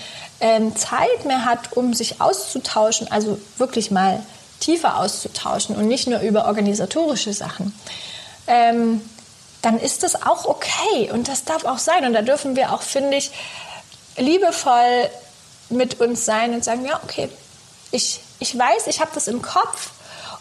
ähm, 0.40 0.74
Zeit 0.76 1.24
mehr 1.24 1.44
hat, 1.44 1.76
um 1.76 1.92
sich 1.94 2.20
auszutauschen, 2.20 3.10
also 3.10 3.38
wirklich 3.58 3.90
mal 3.90 4.24
tiefer 4.58 4.98
auszutauschen 4.98 5.76
und 5.76 5.86
nicht 5.86 6.06
nur 6.06 6.20
über 6.20 6.46
organisatorische 6.46 7.32
Sachen. 7.32 7.74
Ähm, 8.46 9.02
dann 9.62 9.78
ist 9.78 10.02
das 10.02 10.22
auch 10.22 10.46
okay 10.46 11.10
und 11.12 11.28
das 11.28 11.44
darf 11.44 11.64
auch 11.64 11.78
sein. 11.78 12.04
Und 12.06 12.14
da 12.14 12.22
dürfen 12.22 12.56
wir 12.56 12.72
auch, 12.72 12.82
finde 12.82 13.16
ich, 13.16 13.30
liebevoll 14.16 15.10
mit 15.68 16.00
uns 16.00 16.24
sein 16.24 16.54
und 16.54 16.64
sagen, 16.64 16.84
ja, 16.84 17.00
okay, 17.04 17.28
ich, 17.90 18.20
ich 18.38 18.56
weiß, 18.56 18.86
ich 18.86 19.00
habe 19.00 19.10
das 19.14 19.28
im 19.28 19.42
Kopf 19.42 19.90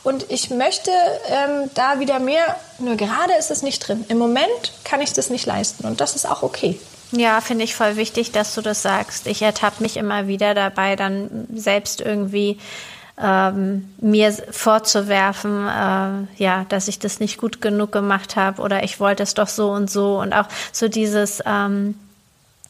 und 0.04 0.26
ich 0.30 0.50
möchte 0.50 0.92
ähm, 1.28 1.70
da 1.74 2.00
wieder 2.00 2.20
mehr, 2.20 2.56
nur 2.80 2.96
gerade 2.96 3.34
ist 3.38 3.52
es 3.52 3.62
nicht 3.62 3.88
drin. 3.88 4.06
Im 4.08 4.18
Moment 4.18 4.74
kann 4.84 5.02
ich 5.02 5.14
das 5.14 5.30
nicht 5.30 5.46
leisten 5.46 5.86
und 5.86 6.02
das 6.02 6.16
ist 6.16 6.26
auch 6.26 6.44
okay. 6.44 6.80
Ja, 7.12 7.42
finde 7.42 7.64
ich 7.64 7.76
voll 7.76 7.96
wichtig, 7.96 8.32
dass 8.32 8.54
du 8.54 8.62
das 8.62 8.82
sagst. 8.82 9.28
Ich 9.28 9.42
ertappe 9.42 9.82
mich 9.82 9.98
immer 9.98 10.28
wieder 10.28 10.54
dabei, 10.54 10.96
dann 10.96 11.48
selbst 11.54 12.02
irgendwie 12.02 12.60
ähm, 13.22 13.90
mir 14.00 14.32
vorzuwerfen, 14.32 15.68
äh, 15.68 16.42
ja, 16.42 16.66
dass 16.70 16.88
ich 16.88 17.00
das 17.00 17.20
nicht 17.20 17.38
gut 17.38 17.62
genug 17.62 17.92
gemacht 17.92 18.36
habe 18.36 18.62
oder 18.62 18.84
ich 18.84 19.00
wollte 19.00 19.24
es 19.24 19.34
doch 19.34 19.48
so 19.48 19.72
und 19.72 19.90
so 19.90 20.20
und 20.20 20.34
auch 20.34 20.48
so 20.72 20.88
dieses 20.88 21.42
ähm, 21.46 21.96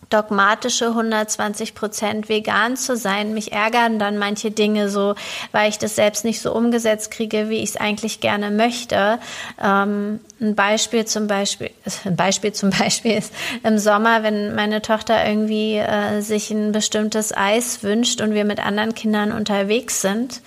dogmatische 0.09 0.87
120 0.87 1.75
Prozent 1.75 2.29
vegan 2.29 2.75
zu 2.75 2.97
sein. 2.97 3.33
Mich 3.33 3.51
ärgern 3.51 3.99
dann 3.99 4.17
manche 4.17 4.51
Dinge 4.51 4.89
so, 4.89 5.15
weil 5.51 5.69
ich 5.69 5.77
das 5.77 5.95
selbst 5.95 6.25
nicht 6.25 6.41
so 6.41 6.53
umgesetzt 6.53 7.11
kriege, 7.11 7.49
wie 7.49 7.59
ich 7.59 7.69
es 7.69 7.77
eigentlich 7.77 8.19
gerne 8.19 8.51
möchte. 8.51 9.19
Ähm, 9.61 10.19
ein 10.41 10.55
Beispiel 10.55 11.05
zum 11.05 11.27
Beispiel, 11.27 11.71
ein 12.05 12.15
Beispiel 12.15 12.53
zum 12.53 12.71
Beispiel 12.71 13.17
ist 13.17 13.33
im 13.63 13.77
Sommer, 13.77 14.23
wenn 14.23 14.55
meine 14.55 14.81
Tochter 14.81 15.25
irgendwie 15.27 15.75
äh, 15.75 16.21
sich 16.21 16.49
ein 16.51 16.71
bestimmtes 16.71 17.35
Eis 17.35 17.83
wünscht 17.83 18.21
und 18.21 18.33
wir 18.33 18.45
mit 18.45 18.59
anderen 18.65 18.95
Kindern 18.95 19.31
unterwegs 19.31 20.01
sind, 20.01 20.41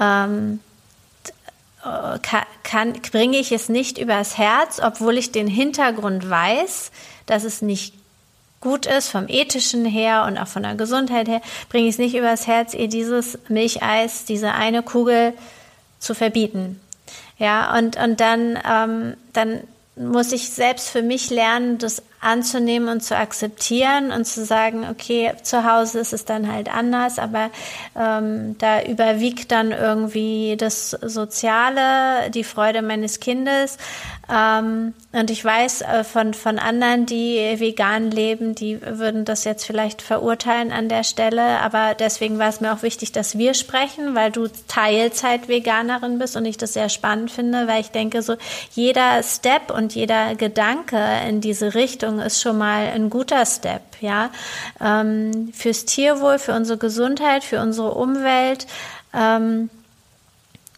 ähm, 0.00 0.60
kann, 2.62 2.94
bringe 3.12 3.38
ich 3.38 3.52
es 3.52 3.68
nicht 3.68 3.98
übers 3.98 4.38
Herz, 4.38 4.80
obwohl 4.82 5.16
ich 5.18 5.30
den 5.30 5.46
Hintergrund 5.46 6.28
weiß, 6.28 6.90
dass 7.26 7.44
es 7.44 7.62
nicht 7.62 7.94
gut 8.66 8.86
ist, 8.86 9.10
vom 9.10 9.28
ethischen 9.28 9.84
her 9.84 10.24
und 10.26 10.38
auch 10.38 10.48
von 10.48 10.64
der 10.64 10.74
Gesundheit 10.74 11.28
her, 11.28 11.40
bringe 11.68 11.86
ich 11.86 11.94
es 11.94 11.98
nicht 11.98 12.16
übers 12.16 12.48
Herz, 12.48 12.74
ihr 12.74 12.88
dieses 12.88 13.38
Milcheis, 13.48 14.24
diese 14.24 14.54
eine 14.54 14.82
Kugel 14.82 15.34
zu 16.00 16.14
verbieten. 16.14 16.80
Ja, 17.38 17.78
und, 17.78 17.96
und 17.96 18.18
dann, 18.18 18.58
ähm, 18.68 19.16
dann 19.32 19.60
muss 19.94 20.32
ich 20.32 20.50
selbst 20.50 20.88
für 20.88 21.02
mich 21.02 21.30
lernen, 21.30 21.78
das 21.78 22.02
anzunehmen 22.20 22.88
und 22.88 23.02
zu 23.02 23.16
akzeptieren 23.16 24.10
und 24.10 24.24
zu 24.24 24.44
sagen, 24.44 24.84
okay, 24.90 25.32
zu 25.42 25.64
Hause 25.64 26.00
ist 26.00 26.12
es 26.12 26.24
dann 26.24 26.52
halt 26.52 26.74
anders, 26.74 27.18
aber 27.20 27.50
ähm, 27.96 28.58
da 28.58 28.82
überwiegt 28.82 29.52
dann 29.52 29.70
irgendwie 29.70 30.56
das 30.58 30.90
Soziale, 30.90 32.30
die 32.30 32.44
Freude 32.44 32.82
meines 32.82 33.20
Kindes. 33.20 33.78
Ähm, 34.28 34.92
und 35.12 35.30
ich 35.30 35.44
weiß 35.44 35.82
äh, 35.82 36.04
von, 36.04 36.34
von 36.34 36.58
anderen, 36.58 37.06
die 37.06 37.36
vegan 37.58 38.10
leben, 38.10 38.56
die 38.56 38.80
würden 38.82 39.24
das 39.24 39.44
jetzt 39.44 39.64
vielleicht 39.64 40.02
verurteilen 40.02 40.72
an 40.72 40.88
der 40.88 41.04
Stelle, 41.04 41.60
aber 41.60 41.94
deswegen 41.94 42.38
war 42.38 42.48
es 42.48 42.60
mir 42.60 42.72
auch 42.72 42.82
wichtig, 42.82 43.12
dass 43.12 43.38
wir 43.38 43.54
sprechen, 43.54 44.16
weil 44.16 44.32
du 44.32 44.48
Teilzeit-Veganerin 44.66 46.18
bist 46.18 46.36
und 46.36 46.44
ich 46.44 46.56
das 46.56 46.72
sehr 46.72 46.88
spannend 46.88 47.30
finde, 47.30 47.68
weil 47.68 47.80
ich 47.80 47.92
denke, 47.92 48.20
so 48.22 48.36
jeder 48.74 49.22
Step 49.22 49.70
und 49.70 49.94
jeder 49.94 50.34
Gedanke 50.34 50.98
in 51.28 51.40
diese 51.40 51.74
Richtung 51.74 52.18
ist 52.18 52.42
schon 52.42 52.58
mal 52.58 52.88
ein 52.88 53.10
guter 53.10 53.46
Step, 53.46 53.82
ja. 54.00 54.30
Ähm, 54.80 55.52
fürs 55.54 55.84
Tierwohl, 55.84 56.40
für 56.40 56.52
unsere 56.52 56.78
Gesundheit, 56.78 57.44
für 57.44 57.60
unsere 57.60 57.94
Umwelt. 57.94 58.66
Ähm, 59.14 59.70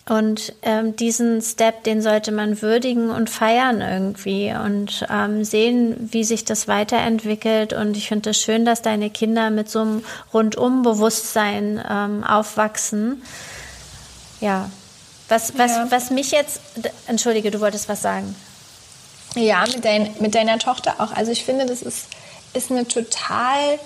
und 0.09 0.54
ähm, 0.62 0.96
diesen 0.96 1.42
Step, 1.42 1.84
den 1.84 2.00
sollte 2.00 2.32
man 2.32 2.62
würdigen 2.62 3.11
und 3.11 3.28
feiern 3.28 3.82
irgendwie 3.82 4.54
und 4.54 5.06
ähm, 5.11 5.44
sehen, 5.44 6.09
wie 6.12 6.24
sich 6.24 6.46
das 6.46 6.66
weiterentwickelt. 6.66 7.74
Und 7.74 7.94
ich 7.96 8.09
finde 8.09 8.30
es 8.30 8.38
das 8.38 8.42
schön, 8.42 8.64
dass 8.64 8.80
deine 8.80 9.11
Kinder 9.11 9.50
mit 9.50 9.68
so 9.68 9.80
einem 9.80 10.04
Rundumbewusstsein 10.32 11.84
ähm, 11.88 12.24
aufwachsen. 12.24 13.22
Ja. 14.40 14.70
Was, 15.28 15.59
was, 15.59 15.72
ja. 15.72 15.86
was 15.90 16.11
mich 16.11 16.30
jetzt, 16.30 16.61
entschuldige, 17.06 17.50
du 17.50 17.61
wolltest 17.61 17.90
was 17.90 18.00
sagen. 18.00 18.34
Ja, 19.34 19.64
mit, 19.66 19.84
dein, 19.84 20.14
mit 20.20 20.34
deiner 20.34 20.59
Tochter 20.59 20.94
auch. 20.98 21.12
Also 21.12 21.32
ich 21.32 21.44
finde, 21.44 21.66
das 21.66 21.82
ist, 21.82 22.06
ist 22.54 22.70
eine 22.70 22.88
total 22.88 23.78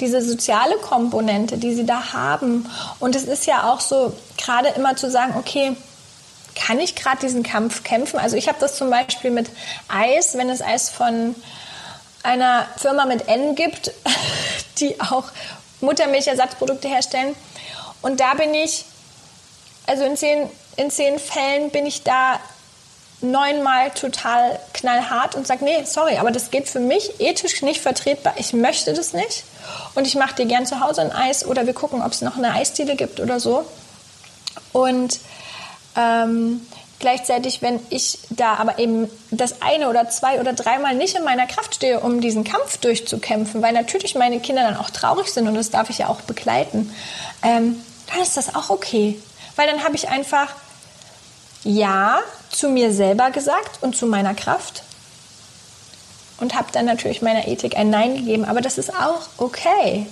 diese 0.00 0.22
soziale 0.22 0.76
Komponente, 0.76 1.58
die 1.58 1.74
sie 1.74 1.86
da 1.86 2.12
haben. 2.12 2.68
Und 3.00 3.16
es 3.16 3.24
ist 3.24 3.46
ja 3.46 3.72
auch 3.72 3.80
so, 3.80 4.12
gerade 4.36 4.68
immer 4.70 4.96
zu 4.96 5.10
sagen, 5.10 5.34
okay, 5.36 5.76
kann 6.54 6.80
ich 6.80 6.94
gerade 6.94 7.20
diesen 7.20 7.42
Kampf 7.42 7.84
kämpfen? 7.84 8.18
Also 8.18 8.36
ich 8.36 8.48
habe 8.48 8.58
das 8.60 8.76
zum 8.76 8.90
Beispiel 8.90 9.30
mit 9.30 9.50
Eis, 9.88 10.36
wenn 10.36 10.50
es 10.50 10.60
Eis 10.60 10.90
von 10.90 11.34
einer 12.22 12.66
Firma 12.76 13.06
mit 13.06 13.28
N 13.28 13.54
gibt, 13.54 13.92
die 14.78 15.00
auch 15.00 15.24
Muttermilchersatzprodukte 15.80 16.88
herstellen. 16.88 17.34
Und 18.02 18.20
da 18.20 18.34
bin 18.34 18.54
ich, 18.54 18.84
also 19.86 20.04
in 20.04 20.16
zehn, 20.16 20.48
in 20.76 20.90
zehn 20.90 21.18
Fällen 21.18 21.70
bin 21.70 21.86
ich 21.86 22.02
da 22.02 22.38
neunmal 23.20 23.90
total 23.90 24.60
knallhart 24.74 25.34
und 25.34 25.46
sage, 25.46 25.64
nee, 25.64 25.82
sorry, 25.84 26.18
aber 26.18 26.30
das 26.30 26.50
geht 26.50 26.68
für 26.68 26.80
mich 26.80 27.20
ethisch 27.20 27.62
nicht 27.62 27.80
vertretbar. 27.80 28.34
Ich 28.36 28.52
möchte 28.52 28.92
das 28.94 29.12
nicht. 29.12 29.44
Und 29.94 30.06
ich 30.06 30.14
mache 30.14 30.34
dir 30.34 30.46
gern 30.46 30.66
zu 30.66 30.80
Hause 30.80 31.02
ein 31.02 31.12
Eis 31.12 31.46
oder 31.46 31.66
wir 31.66 31.74
gucken, 31.74 32.02
ob 32.02 32.12
es 32.12 32.20
noch 32.20 32.36
eine 32.36 32.52
Eisdiele 32.52 32.96
gibt 32.96 33.20
oder 33.20 33.40
so. 33.40 33.64
Und 34.72 35.20
ähm, 35.96 36.60
gleichzeitig, 36.98 37.62
wenn 37.62 37.80
ich 37.90 38.18
da 38.30 38.54
aber 38.54 38.78
eben 38.78 39.08
das 39.30 39.62
eine 39.62 39.88
oder 39.88 40.08
zwei 40.08 40.40
oder 40.40 40.52
dreimal 40.52 40.94
nicht 40.94 41.16
in 41.16 41.24
meiner 41.24 41.46
Kraft 41.46 41.76
stehe, 41.76 42.00
um 42.00 42.20
diesen 42.20 42.44
Kampf 42.44 42.78
durchzukämpfen, 42.78 43.62
weil 43.62 43.72
natürlich 43.72 44.14
meine 44.14 44.40
Kinder 44.40 44.62
dann 44.62 44.76
auch 44.76 44.90
traurig 44.90 45.28
sind 45.28 45.48
und 45.48 45.54
das 45.54 45.70
darf 45.70 45.90
ich 45.90 45.98
ja 45.98 46.08
auch 46.08 46.20
begleiten, 46.22 46.92
ähm, 47.42 47.76
dann 48.10 48.22
ist 48.22 48.36
das 48.36 48.54
auch 48.54 48.70
okay. 48.70 49.20
Weil 49.56 49.68
dann 49.68 49.84
habe 49.84 49.96
ich 49.96 50.08
einfach 50.08 50.48
ja 51.64 52.20
zu 52.50 52.68
mir 52.68 52.92
selber 52.92 53.30
gesagt 53.30 53.82
und 53.82 53.96
zu 53.96 54.06
meiner 54.06 54.34
Kraft 54.34 54.82
und 56.40 56.54
habe 56.54 56.68
dann 56.72 56.84
natürlich 56.84 57.22
meiner 57.22 57.46
Ethik 57.48 57.76
ein 57.76 57.90
Nein 57.90 58.16
gegeben. 58.16 58.44
Aber 58.44 58.60
das 58.60 58.78
ist 58.78 58.94
auch 58.94 59.28
okay. 59.38 60.06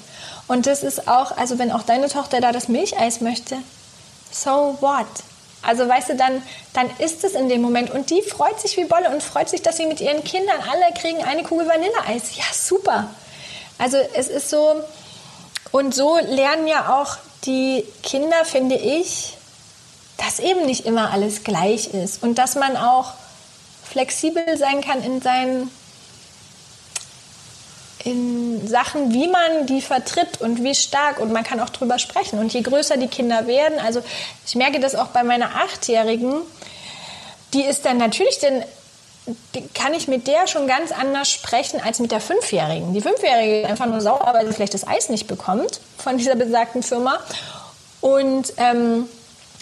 Und 0.48 0.66
das 0.66 0.82
ist 0.82 1.08
auch, 1.08 1.36
also 1.36 1.58
wenn 1.58 1.72
auch 1.72 1.82
deine 1.82 2.08
Tochter 2.08 2.40
da 2.40 2.52
das 2.52 2.68
Milcheis 2.68 3.20
möchte, 3.20 3.56
so 4.30 4.76
what? 4.80 5.06
Also 5.62 5.88
weißt 5.88 6.10
du, 6.10 6.16
dann, 6.16 6.42
dann 6.74 6.88
ist 6.98 7.24
es 7.24 7.32
in 7.32 7.48
dem 7.48 7.62
Moment. 7.62 7.90
Und 7.90 8.10
die 8.10 8.22
freut 8.22 8.60
sich 8.60 8.76
wie 8.76 8.84
Bolle 8.84 9.10
und 9.10 9.22
freut 9.22 9.48
sich, 9.48 9.62
dass 9.62 9.76
sie 9.76 9.86
mit 9.86 10.00
ihren 10.00 10.22
Kindern 10.22 10.60
alle 10.70 10.94
kriegen 10.94 11.24
eine 11.24 11.42
Kugel 11.42 11.66
Vanilleeis. 11.66 12.36
Ja, 12.36 12.44
super. 12.52 13.10
Also 13.78 13.96
es 14.14 14.28
ist 14.28 14.48
so, 14.48 14.82
und 15.72 15.94
so 15.94 16.18
lernen 16.18 16.68
ja 16.68 17.00
auch 17.00 17.16
die 17.44 17.84
Kinder, 18.02 18.44
finde 18.44 18.76
ich, 18.76 19.36
dass 20.18 20.38
eben 20.38 20.66
nicht 20.66 20.86
immer 20.86 21.10
alles 21.10 21.44
gleich 21.44 21.92
ist 21.92 22.22
und 22.22 22.36
dass 22.36 22.54
man 22.54 22.76
auch 22.76 23.12
flexibel 23.84 24.56
sein 24.56 24.80
kann 24.80 25.02
in 25.02 25.20
seinen 25.20 25.70
in 28.06 28.66
Sachen, 28.66 29.12
wie 29.12 29.26
man 29.26 29.66
die 29.66 29.82
vertritt 29.82 30.40
und 30.40 30.62
wie 30.62 30.74
stark 30.74 31.18
und 31.18 31.32
man 31.32 31.42
kann 31.42 31.58
auch 31.58 31.70
drüber 31.70 31.98
sprechen. 31.98 32.38
Und 32.38 32.52
je 32.52 32.62
größer 32.62 32.96
die 32.96 33.08
Kinder 33.08 33.46
werden, 33.48 33.78
also 33.84 34.00
ich 34.46 34.54
merke 34.54 34.78
das 34.78 34.94
auch 34.94 35.08
bei 35.08 35.24
meiner 35.24 35.56
Achtjährigen, 35.56 36.34
die 37.52 37.62
ist 37.62 37.84
dann 37.84 37.98
natürlich, 37.98 38.38
denn 38.38 38.62
kann 39.74 39.92
ich 39.92 40.06
mit 40.06 40.28
der 40.28 40.46
schon 40.46 40.68
ganz 40.68 40.92
anders 40.92 41.28
sprechen 41.28 41.80
als 41.84 41.98
mit 41.98 42.12
der 42.12 42.20
Fünfjährigen. 42.20 42.94
Die 42.94 43.00
Fünfjährige 43.00 43.62
ist 43.62 43.70
einfach 43.70 43.86
nur 43.86 44.00
sauer, 44.00 44.30
weil 44.32 44.46
sie 44.46 44.52
vielleicht 44.52 44.74
das 44.74 44.86
Eis 44.86 45.08
nicht 45.08 45.26
bekommt 45.26 45.80
von 45.98 46.16
dieser 46.16 46.36
besagten 46.36 46.84
Firma. 46.84 47.18
Und 48.00 48.52
ähm, 48.56 49.08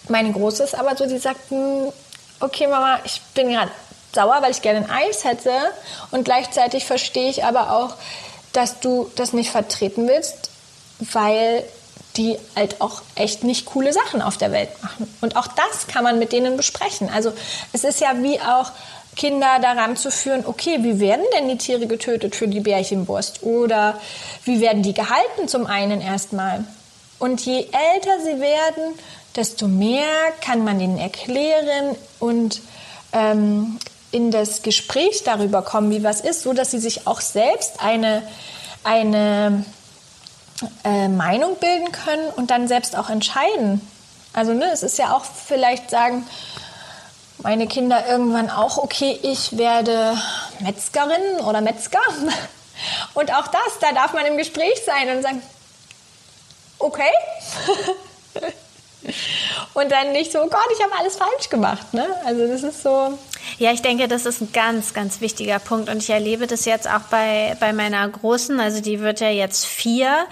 meine 0.09 0.33
Große 0.33 0.63
ist 0.63 0.79
aber 0.79 0.97
so, 0.97 1.07
die 1.07 1.17
sagt, 1.17 1.51
hm, 1.51 1.91
okay 2.41 2.67
Mama, 2.67 2.99
ich 3.05 3.23
bin 3.35 3.49
gerade 3.49 3.71
sauer, 4.15 4.37
weil 4.43 4.51
ich 4.51 4.61
gerne 4.61 4.81
ein 4.81 4.91
Eis 4.91 5.25
hätte 5.25 5.51
und 6.11 6.25
gleichzeitig 6.25 6.85
verstehe 6.85 7.31
ich 7.31 7.43
aber 7.45 7.73
auch, 7.73 7.95
dass 8.55 8.81
du 8.81 9.11
das 9.17 9.33
nicht 9.33 9.51
vertreten 9.51 10.09
willst, 10.09 10.51
weil 11.13 11.65
die 12.17 12.39
halt 12.55 12.81
auch 12.81 13.03
echt 13.17 13.45
nicht 13.45 13.67
coole 13.67 13.93
Sachen 13.93 14.23
auf 14.23 14.37
der 14.37 14.53
Welt 14.53 14.71
machen. 14.83 15.13
Und 15.21 15.37
auch 15.37 15.49
das 15.49 15.87
kann 15.89 16.05
man 16.05 16.19
mit 16.19 16.33
denen 16.33 16.57
besprechen. 16.57 17.11
Also 17.13 17.33
es 17.73 17.85
ist 17.85 18.01
ja 18.01 18.23
wie 18.23 18.41
auch 18.41 18.71
Kinder 19.17 19.59
daran 19.61 19.97
zu 19.97 20.11
führen, 20.11 20.45
okay, 20.47 20.79
wie 20.81 21.01
werden 21.01 21.25
denn 21.37 21.49
die 21.49 21.59
Tiere 21.59 21.87
getötet 21.87 22.35
für 22.35 22.49
die 22.49 22.61
Bärchenwurst? 22.61 23.43
Oder 23.43 24.01
wie 24.45 24.61
werden 24.61 24.83
die 24.83 24.95
gehalten 24.95 25.49
zum 25.49 25.67
einen 25.67 26.01
erstmal? 26.01 26.65
Und 27.19 27.45
je 27.45 27.59
älter 27.59 28.21
sie 28.25 28.41
werden, 28.41 28.95
desto 29.37 29.67
mehr 29.67 30.05
kann 30.41 30.65
man 30.65 30.81
ihnen 30.81 30.99
erklären 30.99 31.97
und 32.21 32.61
ähm, 33.13 33.79
in 34.15 34.31
das 34.31 34.63
Gespräch 34.63 35.25
darüber 35.25 35.63
kommen, 35.63 35.91
wie 35.91 36.05
was 36.05 36.21
ist, 36.21 36.43
so 36.43 36.53
dass 36.53 36.71
sie 36.71 36.79
sich 36.79 37.07
auch 37.07 37.21
selbst 37.21 37.81
eine, 37.81 38.23
eine 38.85 39.65
äh, 40.85 41.09
Meinung 41.09 41.57
bilden 41.57 41.93
können 41.93 42.29
und 42.37 42.51
dann 42.51 42.69
selbst 42.69 42.97
auch 42.97 43.11
entscheiden. 43.11 43.87
Also 44.33 44.53
ne, 44.53 44.71
es 44.73 44.83
ist 44.83 44.99
ja 44.99 45.15
auch 45.15 45.25
vielleicht 45.25 45.91
sagen 45.91 46.27
meine 47.45 47.67
Kinder 47.67 48.07
irgendwann 48.09 48.49
auch, 48.51 48.79
okay, 48.79 49.19
ich 49.23 49.59
werde 49.59 50.17
Metzgerin 50.61 51.41
oder 51.47 51.61
Metzger. 51.61 52.01
Und 53.15 53.33
auch 53.33 53.47
das, 53.49 53.79
da 53.81 53.93
darf 53.93 54.15
man 54.15 54.25
im 54.27 54.37
Gespräch 54.37 54.83
sein 54.85 55.15
und 55.15 55.23
sagen, 55.23 55.43
okay. 56.79 57.13
Und 59.75 59.93
dann 59.93 60.13
nicht 60.13 60.33
so, 60.33 60.41
oh 60.41 60.49
Gott, 60.49 60.67
ich 60.75 60.83
habe 60.83 60.95
alles 60.99 61.17
falsch 61.17 61.51
gemacht. 61.51 61.93
Ne? 61.93 62.07
Also 62.25 62.49
das 62.49 62.63
ist 62.63 62.83
so. 62.83 63.19
Ja, 63.59 63.73
ich 63.73 63.83
denke, 63.83 64.09
das 64.09 64.27
ist 64.27 64.41
ein 64.41 64.53
ganz, 64.53 64.95
ganz 64.95 65.21
wichtiger 65.21 65.59
Punkt. 65.59 65.89
Und 65.89 65.99
ich 65.99 66.11
erlebe 66.11 66.47
das 66.47 66.65
jetzt 66.65 66.89
auch 66.89 67.03
bei, 67.11 67.57
bei 67.61 67.73
meiner 67.73 68.09
Großen. 68.09 68.59
Also 68.61 68.81
die 68.81 69.01
wird 69.01 69.21
ja 69.21 69.31
jetzt 69.31 69.67
vier. 69.67 70.27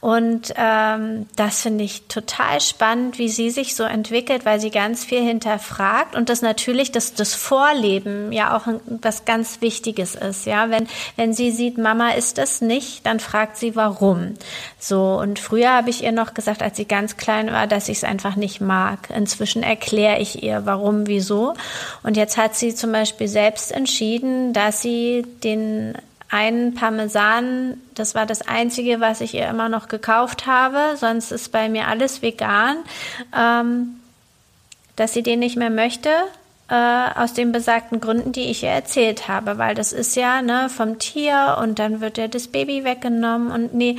Und 0.00 0.52
ähm, 0.56 1.26
das 1.36 1.62
finde 1.62 1.84
ich 1.84 2.02
total 2.08 2.60
spannend, 2.60 3.18
wie 3.18 3.28
sie 3.28 3.50
sich 3.50 3.74
so 3.74 3.84
entwickelt, 3.84 4.44
weil 4.44 4.60
sie 4.60 4.70
ganz 4.70 5.04
viel 5.04 5.22
hinterfragt. 5.22 6.14
Und 6.14 6.28
das 6.28 6.42
natürlich, 6.42 6.92
dass 6.92 7.14
das 7.14 7.34
Vorleben 7.34 8.32
ja 8.32 8.56
auch 8.56 8.66
was 8.86 9.24
ganz 9.24 9.60
Wichtiges 9.60 10.14
ist. 10.14 10.46
Ja, 10.46 10.70
wenn, 10.70 10.86
wenn 11.16 11.32
sie 11.32 11.50
sieht, 11.50 11.78
Mama 11.78 12.10
ist 12.10 12.38
es 12.38 12.60
nicht, 12.60 13.06
dann 13.06 13.20
fragt 13.20 13.56
sie, 13.56 13.76
warum. 13.76 14.34
So. 14.78 15.18
Und 15.18 15.38
früher 15.38 15.70
habe 15.72 15.90
ich 15.90 16.04
ihr 16.04 16.12
noch 16.12 16.34
gesagt, 16.34 16.62
als 16.62 16.76
sie 16.76 16.86
ganz 16.86 17.16
klein 17.16 17.52
war, 17.52 17.66
dass 17.66 17.88
ich 17.88 17.98
es 17.98 18.04
einfach 18.04 18.36
nicht 18.36 18.60
mag. 18.60 19.10
Inzwischen 19.14 19.62
erkläre 19.62 20.18
ich 20.20 20.42
ihr, 20.42 20.64
warum, 20.64 21.06
wieso. 21.06 21.54
Und 22.02 22.16
jetzt 22.16 22.36
hat 22.36 22.56
sie 22.60 22.74
zum 22.74 22.92
Beispiel 22.92 23.28
selbst 23.28 23.72
entschieden, 23.72 24.52
dass 24.52 24.82
sie 24.82 25.24
den 25.44 25.94
einen 26.30 26.74
Parmesan, 26.74 27.80
das 27.94 28.14
war 28.14 28.26
das 28.26 28.42
einzige, 28.46 29.00
was 29.00 29.20
ich 29.20 29.34
ihr 29.34 29.48
immer 29.48 29.68
noch 29.68 29.88
gekauft 29.88 30.46
habe, 30.46 30.96
sonst 30.96 31.32
ist 31.32 31.52
bei 31.52 31.68
mir 31.68 31.88
alles 31.88 32.20
vegan, 32.20 32.76
ähm, 33.36 34.00
dass 34.96 35.14
sie 35.14 35.22
den 35.22 35.38
nicht 35.38 35.56
mehr 35.56 35.70
möchte 35.70 36.10
äh, 36.68 36.74
aus 36.74 37.32
den 37.32 37.52
besagten 37.52 38.00
Gründen, 38.00 38.32
die 38.32 38.50
ich 38.50 38.62
ihr 38.62 38.70
erzählt 38.70 39.28
habe, 39.28 39.58
weil 39.58 39.74
das 39.74 39.92
ist 39.92 40.16
ja 40.16 40.42
ne, 40.42 40.68
vom 40.68 40.98
Tier 40.98 41.58
und 41.60 41.78
dann 41.78 42.00
wird 42.00 42.18
ja 42.18 42.28
das 42.28 42.48
Baby 42.48 42.84
weggenommen 42.84 43.50
und 43.50 43.74
nee, 43.74 43.96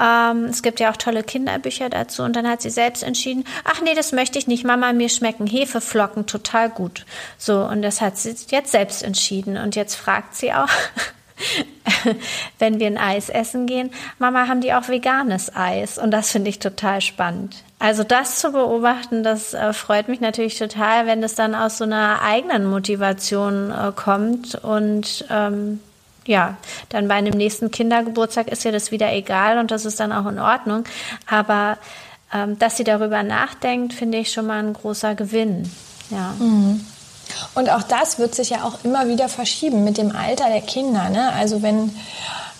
ähm, 0.00 0.44
es 0.44 0.62
gibt 0.62 0.80
ja 0.80 0.90
auch 0.90 0.96
tolle 0.96 1.22
Kinderbücher 1.22 1.90
dazu 1.90 2.22
und 2.22 2.36
dann 2.36 2.48
hat 2.48 2.62
sie 2.62 2.70
selbst 2.70 3.02
entschieden, 3.02 3.44
ach 3.64 3.80
nee, 3.82 3.94
das 3.94 4.12
möchte 4.12 4.38
ich 4.38 4.46
nicht, 4.46 4.64
Mama, 4.64 4.92
mir 4.92 5.08
schmecken 5.08 5.46
Hefeflocken 5.46 6.26
total 6.26 6.70
gut. 6.70 7.04
So, 7.38 7.64
und 7.64 7.82
das 7.82 8.00
hat 8.00 8.16
sie 8.16 8.34
jetzt 8.48 8.72
selbst 8.72 9.02
entschieden 9.02 9.56
und 9.56 9.76
jetzt 9.76 9.96
fragt 9.96 10.34
sie 10.34 10.52
auch, 10.52 10.68
wenn 12.58 12.80
wir 12.80 12.86
ein 12.86 12.98
Eis 12.98 13.28
essen 13.28 13.66
gehen, 13.66 13.90
Mama, 14.18 14.48
haben 14.48 14.60
die 14.60 14.72
auch 14.74 14.88
veganes 14.88 15.54
Eis? 15.54 15.98
Und 15.98 16.10
das 16.10 16.30
finde 16.30 16.50
ich 16.50 16.58
total 16.58 17.00
spannend. 17.00 17.62
Also 17.78 18.04
das 18.04 18.38
zu 18.38 18.52
beobachten, 18.52 19.24
das 19.24 19.54
äh, 19.54 19.72
freut 19.72 20.08
mich 20.08 20.20
natürlich 20.20 20.58
total, 20.58 21.06
wenn 21.06 21.22
es 21.22 21.34
dann 21.34 21.54
aus 21.54 21.78
so 21.78 21.84
einer 21.84 22.22
eigenen 22.22 22.66
Motivation 22.66 23.70
äh, 23.72 23.92
kommt 23.94 24.54
und 24.54 25.24
ähm, 25.30 25.80
ja, 26.24 26.56
dann 26.88 27.08
bei 27.08 27.14
einem 27.14 27.36
nächsten 27.36 27.72
Kindergeburtstag 27.72 28.48
ist 28.48 28.64
ja 28.64 28.70
das 28.70 28.92
wieder 28.92 29.12
egal 29.12 29.58
und 29.58 29.70
das 29.70 29.84
ist 29.84 29.98
dann 29.98 30.12
auch 30.12 30.26
in 30.26 30.38
Ordnung. 30.38 30.84
Aber 31.26 31.78
ähm, 32.32 32.58
dass 32.58 32.76
sie 32.76 32.84
darüber 32.84 33.22
nachdenkt, 33.22 33.92
finde 33.92 34.18
ich 34.18 34.30
schon 34.30 34.46
mal 34.46 34.62
ein 34.62 34.72
großer 34.72 35.14
Gewinn. 35.14 35.70
Ja. 36.10 36.34
Mhm. 36.38 36.86
Und 37.54 37.70
auch 37.70 37.82
das 37.82 38.18
wird 38.18 38.34
sich 38.34 38.50
ja 38.50 38.64
auch 38.64 38.84
immer 38.84 39.08
wieder 39.08 39.28
verschieben 39.28 39.84
mit 39.84 39.98
dem 39.98 40.14
Alter 40.14 40.48
der 40.48 40.60
Kinder. 40.60 41.08
Ne? 41.10 41.32
Also 41.32 41.62
wenn 41.62 41.94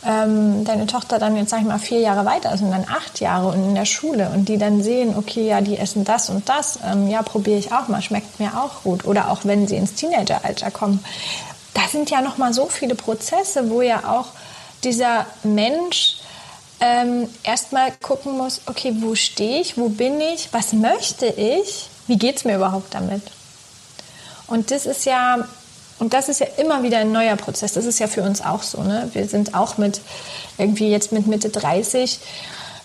ähm, 0.05 0.65
deine 0.65 0.87
Tochter 0.87 1.19
dann 1.19 1.37
jetzt, 1.37 1.51
sag 1.51 1.61
ich 1.61 1.67
mal, 1.67 1.79
vier 1.79 2.01
Jahre 2.01 2.25
weiter 2.25 2.53
ist 2.53 2.63
und 2.63 2.71
dann 2.71 2.87
acht 2.89 3.21
Jahre 3.21 3.49
und 3.49 3.69
in 3.69 3.75
der 3.75 3.85
Schule 3.85 4.31
und 4.35 4.49
die 4.49 4.59
dann 4.59 4.83
sehen, 4.83 5.17
okay, 5.17 5.47
ja, 5.47 5.61
die 5.61 5.79
essen 5.79 6.05
das 6.05 6.29
und 6.29 6.49
das, 6.49 6.79
ähm, 6.85 7.09
ja, 7.09 7.23
probiere 7.23 7.59
ich 7.59 7.73
auch 7.73 7.89
mal, 7.89 8.03
schmeckt 8.03 8.41
mir 8.41 8.51
auch 8.61 8.83
gut. 8.83 9.05
Oder 9.05 9.31
auch 9.31 9.45
wenn 9.45 9.69
sie 9.69 9.77
ins 9.77 9.95
Teenageralter 9.95 10.71
kommen. 10.71 11.05
Da 11.75 11.83
sind 11.91 12.11
ja 12.11 12.21
noch 12.21 12.37
mal 12.37 12.53
so 12.53 12.67
viele 12.67 12.95
Prozesse, 12.95 13.71
wo 13.71 13.81
ja 13.81 14.09
auch 14.09 14.27
dieser 14.85 15.27
Mensch 15.45 16.17
ähm, 16.81 17.29
erstmal 17.45 17.93
gucken 17.93 18.37
muss, 18.37 18.63
okay, 18.67 18.93
wo 18.99 19.15
stehe 19.15 19.61
ich, 19.61 19.79
wo 19.79 19.89
bin 19.89 20.21
ich, 20.21 20.49
was 20.53 20.73
möchte 20.73 21.27
ich, 21.27 21.89
wie 22.09 22.19
geht 22.19 22.37
es 22.39 22.45
mir 22.45 22.57
überhaupt 22.57 22.93
damit? 22.93 23.23
Und 24.53 24.71
das 24.71 24.85
ist 24.85 25.07
ja, 25.07 25.49
und 25.99 26.13
das 26.13 26.29
ist 26.29 26.41
ja 26.41 26.47
immer 26.59 26.83
wieder 26.83 26.99
ein 26.99 27.11
neuer 27.11 27.37
Prozess. 27.37 27.73
Das 27.73 27.87
ist 27.87 27.99
ja 27.99 28.07
für 28.07 28.23
uns 28.23 28.43
auch 28.43 28.63
so. 28.63 28.83
Ne? 28.83 29.09
Wir 29.15 29.27
sind 29.27 29.55
auch 29.55 29.79
mit 29.79 30.03
irgendwie 30.59 30.91
jetzt 30.91 31.11
mit 31.11 31.27
Mitte 31.27 31.49
30, 31.49 32.21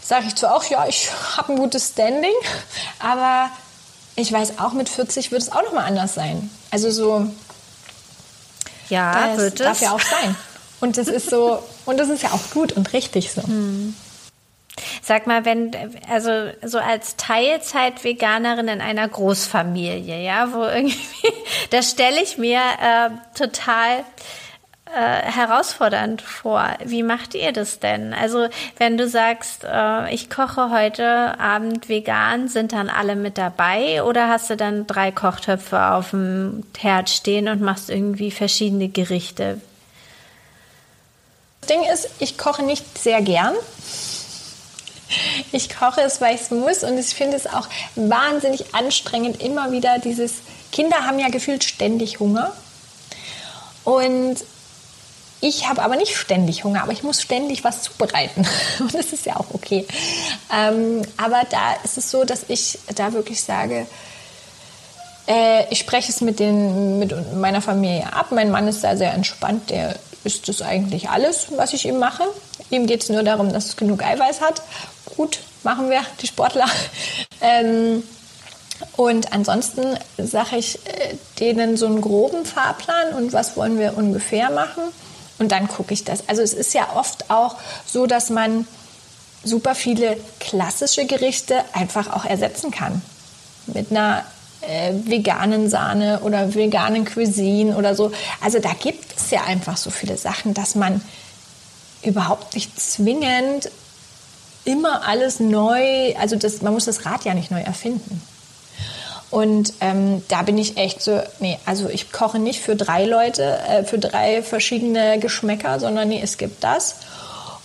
sage 0.01 0.27
ich 0.27 0.35
zwar 0.35 0.55
auch, 0.55 0.63
ja, 0.63 0.87
ich 0.87 1.09
habe 1.35 1.51
ein 1.51 1.59
gutes 1.59 1.89
Standing, 1.89 2.31
aber 2.99 3.49
ich 4.15 4.31
weiß 4.31 4.59
auch, 4.59 4.71
mit 4.71 4.87
40 4.87 5.33
wird 5.33 5.41
es 5.41 5.51
auch 5.51 5.61
nochmal 5.61 5.83
anders 5.83 6.13
sein. 6.13 6.49
Also 6.71 6.89
so. 6.89 7.27
Ja, 8.87 9.27
das 9.27 9.37
wird 9.37 9.59
darf 9.59 9.73
es. 9.73 9.81
ja 9.81 9.91
auch 9.91 9.99
sein. 9.99 10.37
Und 10.79 10.97
das 10.97 11.09
ist 11.09 11.29
so, 11.29 11.61
und 11.85 11.97
das 11.97 12.07
ist 12.07 12.23
ja 12.23 12.31
auch 12.31 12.53
gut 12.53 12.71
und 12.71 12.93
richtig 12.93 13.33
so. 13.33 13.43
Hm. 13.43 13.93
Sag 15.07 15.25
mal, 15.25 15.45
wenn, 15.45 15.71
also 16.09 16.51
so 16.65 16.79
als 16.79 17.15
Teilzeit-Veganerin 17.15 18.67
in 18.67 18.81
einer 18.81 19.07
Großfamilie, 19.07 20.21
ja, 20.21 20.51
wo 20.51 20.63
irgendwie, 20.63 21.31
das 21.69 21.91
stelle 21.91 22.21
ich 22.21 22.37
mir 22.37 22.59
äh, 22.59 23.09
total 23.33 24.03
äh, 24.93 25.31
herausfordernd 25.31 26.21
vor. 26.21 26.75
Wie 26.83 27.03
macht 27.03 27.35
ihr 27.35 27.53
das 27.53 27.79
denn? 27.79 28.13
Also 28.13 28.49
wenn 28.79 28.97
du 28.97 29.07
sagst, 29.07 29.63
äh, 29.63 30.13
ich 30.13 30.29
koche 30.29 30.71
heute 30.71 31.39
Abend 31.39 31.87
vegan, 31.87 32.49
sind 32.49 32.73
dann 32.73 32.89
alle 32.89 33.15
mit 33.15 33.37
dabei 33.37 34.03
oder 34.03 34.27
hast 34.27 34.49
du 34.49 34.57
dann 34.57 34.87
drei 34.87 35.13
Kochtöpfe 35.13 35.83
auf 35.83 36.09
dem 36.09 36.65
Herd 36.77 37.09
stehen 37.09 37.47
und 37.47 37.61
machst 37.61 37.89
irgendwie 37.89 38.29
verschiedene 38.29 38.89
Gerichte? 38.89 39.61
Das 41.61 41.69
Ding 41.69 41.83
ist, 41.93 42.09
ich 42.19 42.37
koche 42.37 42.63
nicht 42.63 42.97
sehr 42.97 43.21
gern. 43.21 43.53
Ich 45.51 45.69
koche 45.75 46.01
es, 46.01 46.21
weil 46.21 46.35
ich 46.35 46.41
es 46.41 46.51
muss 46.51 46.83
und 46.83 46.97
ich 46.97 47.07
finde 47.07 47.37
es 47.37 47.47
auch 47.47 47.67
wahnsinnig 47.95 48.73
anstrengend, 48.73 49.41
immer 49.41 49.71
wieder 49.71 49.99
dieses, 49.99 50.33
Kinder 50.71 50.97
haben 51.05 51.19
ja 51.19 51.29
gefühlt 51.29 51.63
ständig 51.63 52.19
Hunger 52.19 52.51
und 53.83 54.37
ich 55.39 55.67
habe 55.67 55.83
aber 55.83 55.95
nicht 55.95 56.15
ständig 56.15 56.63
Hunger, 56.63 56.83
aber 56.83 56.91
ich 56.91 57.03
muss 57.03 57.21
ständig 57.21 57.63
was 57.63 57.83
zubereiten. 57.83 58.45
Und 58.79 58.93
das 58.95 59.13
ist 59.13 59.27
ja 59.27 59.35
auch 59.35 59.53
okay. 59.53 59.85
Ähm, 60.51 61.03
aber 61.15 61.43
da 61.51 61.73
ist 61.83 61.95
es 61.97 62.09
so, 62.09 62.23
dass 62.23 62.45
ich 62.47 62.79
da 62.95 63.13
wirklich 63.13 63.43
sage, 63.43 63.85
äh, 65.27 65.71
ich 65.71 65.77
spreche 65.77 66.11
es 66.11 66.21
mit, 66.21 66.39
den, 66.39 66.97
mit 66.97 67.35
meiner 67.35 67.61
Familie 67.61 68.11
ab. 68.13 68.31
Mein 68.31 68.49
Mann 68.49 68.67
ist 68.67 68.83
da 68.83 68.97
sehr 68.97 69.13
entspannt. 69.13 69.69
Der 69.69 69.95
ist 70.23 70.49
das 70.49 70.63
eigentlich 70.63 71.09
alles, 71.09 71.47
was 71.55 71.73
ich 71.73 71.85
ihm 71.85 71.99
mache. 71.99 72.23
Ihm 72.71 72.87
geht 72.87 73.03
es 73.03 73.09
nur 73.09 73.21
darum, 73.21 73.53
dass 73.53 73.65
es 73.65 73.77
genug 73.77 74.03
Eiweiß 74.03 74.41
hat 74.41 74.63
gut, 75.17 75.39
machen 75.63 75.89
wir, 75.89 76.01
die 76.21 76.27
Sportler. 76.27 76.67
Ähm, 77.41 78.03
und 78.95 79.33
ansonsten 79.33 79.97
sage 80.17 80.57
ich 80.57 80.79
äh, 80.87 81.15
denen 81.39 81.77
so 81.77 81.87
einen 81.87 82.01
groben 82.01 82.45
Fahrplan 82.45 83.13
und 83.15 83.33
was 83.33 83.57
wollen 83.57 83.79
wir 83.79 83.97
ungefähr 83.97 84.49
machen. 84.51 84.83
Und 85.39 85.51
dann 85.51 85.67
gucke 85.67 85.93
ich 85.93 86.03
das. 86.03 86.27
Also 86.29 86.41
es 86.41 86.53
ist 86.53 86.73
ja 86.73 86.87
oft 86.95 87.29
auch 87.29 87.57
so, 87.85 88.07
dass 88.07 88.29
man 88.29 88.67
super 89.43 89.75
viele 89.75 90.17
klassische 90.39 91.05
Gerichte 91.05 91.63
einfach 91.73 92.11
auch 92.13 92.25
ersetzen 92.25 92.71
kann. 92.71 93.01
Mit 93.67 93.91
einer 93.91 94.23
äh, 94.61 94.93
veganen 95.05 95.69
Sahne 95.69 96.21
oder 96.21 96.53
veganen 96.53 97.05
Cuisine 97.05 97.75
oder 97.77 97.95
so. 97.95 98.11
Also 98.41 98.59
da 98.59 98.73
gibt 98.73 99.15
es 99.15 99.31
ja 99.31 99.43
einfach 99.43 99.77
so 99.77 99.89
viele 99.89 100.17
Sachen, 100.17 100.53
dass 100.53 100.75
man 100.75 101.01
überhaupt 102.03 102.55
nicht 102.55 102.79
zwingend 102.79 103.69
immer 104.67 105.07
alles 105.07 105.39
neu, 105.39 106.13
also 106.19 106.35
das, 106.35 106.61
man 106.61 106.73
muss 106.73 106.85
das 106.85 107.05
Rad 107.05 107.23
ja 107.23 107.33
nicht 107.33 107.51
neu 107.51 107.61
erfinden. 107.61 108.21
Und 109.29 109.73
ähm, 109.81 110.23
da 110.27 110.41
bin 110.41 110.57
ich 110.57 110.77
echt 110.77 111.01
so, 111.01 111.21
nee, 111.39 111.57
also 111.65 111.89
ich 111.89 112.11
koche 112.11 112.37
nicht 112.37 112.61
für 112.61 112.75
drei 112.75 113.05
Leute, 113.05 113.59
äh, 113.67 113.83
für 113.83 113.97
drei 113.97 114.43
verschiedene 114.43 115.19
Geschmäcker, 115.19 115.79
sondern 115.79 116.09
nee, 116.09 116.21
es 116.21 116.37
gibt 116.37 116.63
das. 116.63 116.97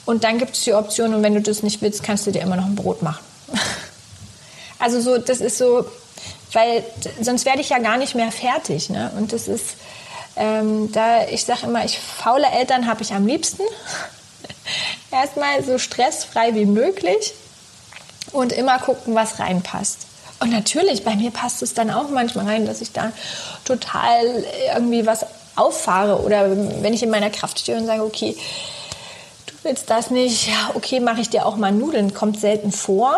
Und 0.05 0.25
dann 0.25 0.39
gibt 0.39 0.57
es 0.57 0.63
die 0.63 0.75
Option, 0.75 1.15
und 1.15 1.23
wenn 1.23 1.35
du 1.35 1.41
das 1.41 1.63
nicht 1.63 1.83
willst, 1.83 2.03
kannst 2.03 2.27
du 2.27 2.31
dir 2.31 2.43
immer 2.43 2.57
noch 2.57 2.67
ein 2.67 2.75
Brot 2.75 3.03
machen. 3.03 3.25
also 4.79 5.01
so, 5.01 5.19
das 5.19 5.41
ist 5.41 5.59
so, 5.59 5.85
weil 6.53 6.85
sonst 7.21 7.45
werde 7.47 7.61
ich 7.61 7.69
ja 7.69 7.79
gar 7.79 7.97
nicht 7.97 8.15
mehr 8.15 8.31
fertig. 8.31 8.91
Ne? 8.91 9.11
Und 9.17 9.33
das 9.33 9.49
ist, 9.49 9.75
ähm, 10.37 10.91
da, 10.93 11.27
ich 11.29 11.45
sage 11.45 11.67
immer, 11.67 11.85
ich 11.85 11.99
faule 11.99 12.47
Eltern 12.47 12.87
habe 12.87 13.03
ich 13.03 13.13
am 13.13 13.27
liebsten 13.27 13.63
erstmal 15.13 15.63
so 15.65 15.79
stressfrei 15.79 16.55
wie 16.55 16.67
möglich 16.67 17.35
und 18.33 18.53
immer 18.53 18.79
gucken, 18.79 19.15
was 19.15 19.39
reinpasst. 19.39 20.07
Und 20.41 20.51
natürlich, 20.51 21.05
bei 21.05 21.15
mir 21.15 21.31
passt 21.31 21.63
es 21.63 21.75
dann 21.75 21.91
auch 21.91 22.11
manchmal 22.11 22.47
rein, 22.47 22.67
dass 22.67 22.81
ich 22.81 22.93
da 22.93 23.13
total 23.65 24.45
irgendwie 24.75 25.07
was 25.07 25.25
auffahre 25.55 26.21
oder 26.23 26.51
wenn 26.83 26.93
ich 26.93 27.03
in 27.03 27.11
meiner 27.11 27.31
Kraft 27.31 27.61
stehe 27.61 27.79
und 27.79 27.87
sage, 27.87 28.03
okay, 28.03 28.37
du 29.47 29.55
willst 29.63 29.89
das 29.91 30.11
nicht, 30.11 30.49
okay, 30.75 30.99
mache 30.99 31.21
ich 31.21 31.31
dir 31.31 31.47
auch 31.47 31.57
mal 31.57 31.71
Nudeln, 31.71 32.15
kommt 32.15 32.41
selten 32.41 32.73
vor, 32.73 33.17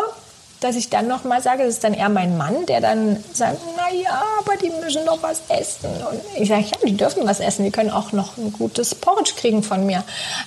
dass 0.61 0.76
ich 0.76 0.90
dann 0.90 1.07
noch 1.07 1.24
mal 1.24 1.42
sage, 1.42 1.64
das 1.64 1.74
ist 1.74 1.84
dann 1.84 1.95
eher 1.95 2.09
mein 2.09 2.36
Mann, 2.36 2.66
der 2.66 2.80
dann 2.80 3.22
sagt, 3.32 3.59
na 3.76 3.95
ja, 3.95 4.22
aber 4.38 4.57
die 4.57 4.70
müssen 4.70 5.05
noch 5.05 5.22
was 5.22 5.42
essen. 5.49 5.90
Und 6.11 6.20
ich 6.40 6.49
sage, 6.49 6.62
ja, 6.62 6.78
die 6.86 6.97
dürfen 6.97 7.26
was 7.26 7.40
essen, 7.40 7.64
die 7.64 7.70
können 7.70 7.90
auch 7.90 8.12
noch 8.12 8.36
ein 8.36 8.53
gutes 8.53 8.95
Porridge 8.95 9.32
kriegen 9.36 9.62
von 9.62 9.86
mir. 9.86 10.03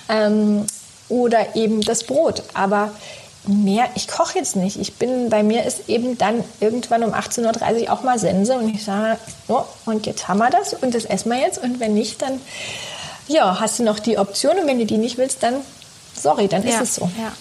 Ähm, 0.08 0.66
oder 1.08 1.56
eben 1.56 1.80
das 1.80 2.04
Brot. 2.04 2.42
Aber 2.54 2.92
mehr, 3.46 3.88
ich 3.94 4.08
koche 4.08 4.38
jetzt 4.38 4.56
nicht. 4.56 4.78
Ich 4.78 4.94
bin, 4.94 5.30
bei 5.30 5.42
mir 5.42 5.64
ist 5.64 5.88
eben 5.88 6.18
dann 6.18 6.44
irgendwann 6.60 7.02
um 7.02 7.14
18.30 7.14 7.84
Uhr 7.84 7.92
auch 7.92 8.02
mal 8.02 8.18
Sense 8.18 8.54
und 8.54 8.68
ich 8.74 8.84
sage, 8.84 9.18
oh, 9.48 9.64
und 9.86 10.06
jetzt 10.06 10.28
haben 10.28 10.38
wir 10.38 10.50
das 10.50 10.74
und 10.74 10.94
das 10.94 11.04
essen 11.04 11.30
wir 11.30 11.38
jetzt 11.38 11.62
und 11.62 11.80
wenn 11.80 11.94
nicht, 11.94 12.22
dann 12.22 12.40
ja, 13.28 13.60
hast 13.60 13.78
du 13.78 13.84
noch 13.84 13.98
die 13.98 14.18
Option 14.18 14.58
und 14.58 14.66
wenn 14.66 14.78
du 14.78 14.86
die 14.86 14.98
nicht 14.98 15.18
willst, 15.18 15.42
dann 15.42 15.56
sorry, 16.14 16.48
dann 16.48 16.66
ja, 16.66 16.74
ist 16.74 16.80
es 16.82 16.94
so. 16.96 17.10
Ja. 17.18 17.32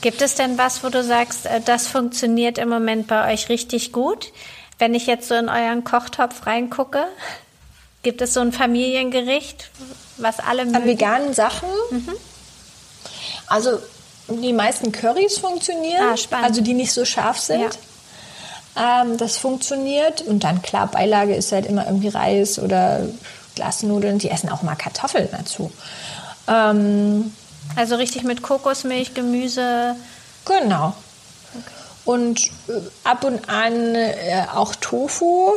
Gibt 0.00 0.22
es 0.22 0.34
denn 0.34 0.58
was, 0.58 0.84
wo 0.84 0.88
du 0.88 1.02
sagst, 1.02 1.46
äh, 1.46 1.60
das 1.60 1.86
funktioniert 1.86 2.58
im 2.58 2.68
Moment 2.68 3.06
bei 3.06 3.32
euch 3.32 3.48
richtig 3.48 3.92
gut? 3.92 4.32
Wenn 4.78 4.94
ich 4.94 5.06
jetzt 5.06 5.28
so 5.28 5.34
in 5.34 5.48
euren 5.48 5.84
Kochtopf 5.84 6.46
reingucke, 6.46 7.04
gibt 8.02 8.20
es 8.20 8.34
so 8.34 8.40
ein 8.40 8.52
Familiengericht, 8.52 9.70
was 10.18 10.38
alle 10.38 10.64
mögen? 10.64 10.76
An 10.76 10.86
veganen 10.86 11.34
Sachen? 11.34 11.68
Mhm. 11.90 12.12
Also 13.46 13.78
die 14.28 14.52
meisten 14.52 14.92
Currys 14.92 15.38
funktionieren, 15.38 16.16
ah, 16.30 16.42
also 16.42 16.60
die 16.60 16.74
nicht 16.74 16.92
so 16.92 17.04
scharf 17.04 17.38
sind. 17.38 17.60
Ja. 18.74 19.02
Ähm, 19.02 19.16
das 19.16 19.38
funktioniert. 19.38 20.22
Und 20.22 20.44
dann 20.44 20.62
klar, 20.62 20.88
Beilage 20.88 21.34
ist 21.34 21.52
halt 21.52 21.66
immer 21.66 21.86
irgendwie 21.86 22.08
Reis 22.08 22.58
oder 22.58 23.06
Glasnudeln. 23.54 24.18
Die 24.18 24.30
essen 24.30 24.50
auch 24.50 24.62
mal 24.62 24.74
Kartoffeln 24.74 25.28
dazu. 25.32 25.72
Ähm, 26.48 27.32
also 27.74 27.96
richtig 27.96 28.24
mit 28.24 28.42
Kokosmilch, 28.42 29.14
Gemüse. 29.14 29.96
Genau. 30.44 30.94
Okay. 31.54 31.64
Und 32.04 32.40
äh, 32.68 32.72
ab 33.04 33.24
und 33.24 33.48
an 33.48 33.94
äh, 33.94 34.46
auch 34.54 34.74
Tofu. 34.74 35.52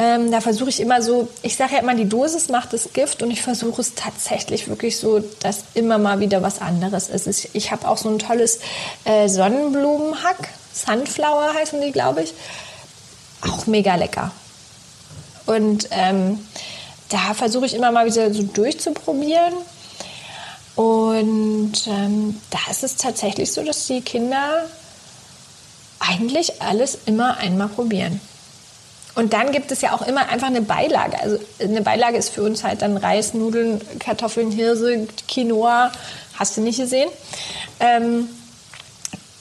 Ähm, 0.00 0.30
da 0.30 0.40
versuche 0.40 0.68
ich 0.70 0.78
immer 0.78 1.02
so, 1.02 1.28
ich 1.42 1.56
sage 1.56 1.74
ja 1.74 1.80
immer, 1.80 1.94
die 1.94 2.08
Dosis 2.08 2.48
macht 2.48 2.72
das 2.72 2.92
Gift 2.92 3.22
und 3.22 3.32
ich 3.32 3.42
versuche 3.42 3.80
es 3.80 3.94
tatsächlich 3.94 4.68
wirklich 4.68 4.96
so, 4.96 5.20
dass 5.40 5.64
immer 5.74 5.98
mal 5.98 6.20
wieder 6.20 6.40
was 6.40 6.60
anderes 6.60 7.08
ist. 7.08 7.26
Ich, 7.26 7.50
ich 7.54 7.72
habe 7.72 7.88
auch 7.88 7.96
so 7.96 8.08
ein 8.08 8.20
tolles 8.20 8.60
äh, 9.04 9.28
Sonnenblumenhack, 9.28 10.50
Sunflower 10.72 11.52
heißen 11.54 11.80
die, 11.80 11.90
glaube 11.90 12.22
ich. 12.22 12.34
Auch 13.42 13.66
mega 13.66 13.96
lecker. 13.96 14.30
Und 15.46 15.88
ähm, 15.90 16.46
da 17.08 17.34
versuche 17.34 17.66
ich 17.66 17.74
immer 17.74 17.90
mal 17.90 18.06
wieder 18.06 18.32
so 18.32 18.42
durchzuprobieren. 18.42 19.54
Und 20.76 21.72
ähm, 21.88 22.40
da 22.50 22.58
ist 22.70 22.84
es 22.84 22.96
tatsächlich 22.96 23.50
so, 23.50 23.64
dass 23.64 23.86
die 23.86 24.00
Kinder 24.00 24.66
eigentlich 25.98 26.62
alles 26.62 26.98
immer 27.06 27.38
einmal 27.38 27.68
probieren. 27.68 28.20
Und 29.18 29.32
dann 29.32 29.50
gibt 29.50 29.72
es 29.72 29.80
ja 29.80 29.94
auch 29.94 30.06
immer 30.06 30.28
einfach 30.28 30.46
eine 30.46 30.60
Beilage. 30.60 31.20
Also 31.20 31.40
eine 31.58 31.82
Beilage 31.82 32.16
ist 32.16 32.28
für 32.28 32.44
uns 32.44 32.62
halt 32.62 32.82
dann 32.82 32.96
Reis, 32.96 33.34
Nudeln, 33.34 33.80
Kartoffeln, 33.98 34.52
Hirse, 34.52 35.08
Quinoa. 35.26 35.90
Hast 36.34 36.56
du 36.56 36.60
nicht 36.60 36.78
gesehen? 36.78 37.10
Ähm, 37.80 38.28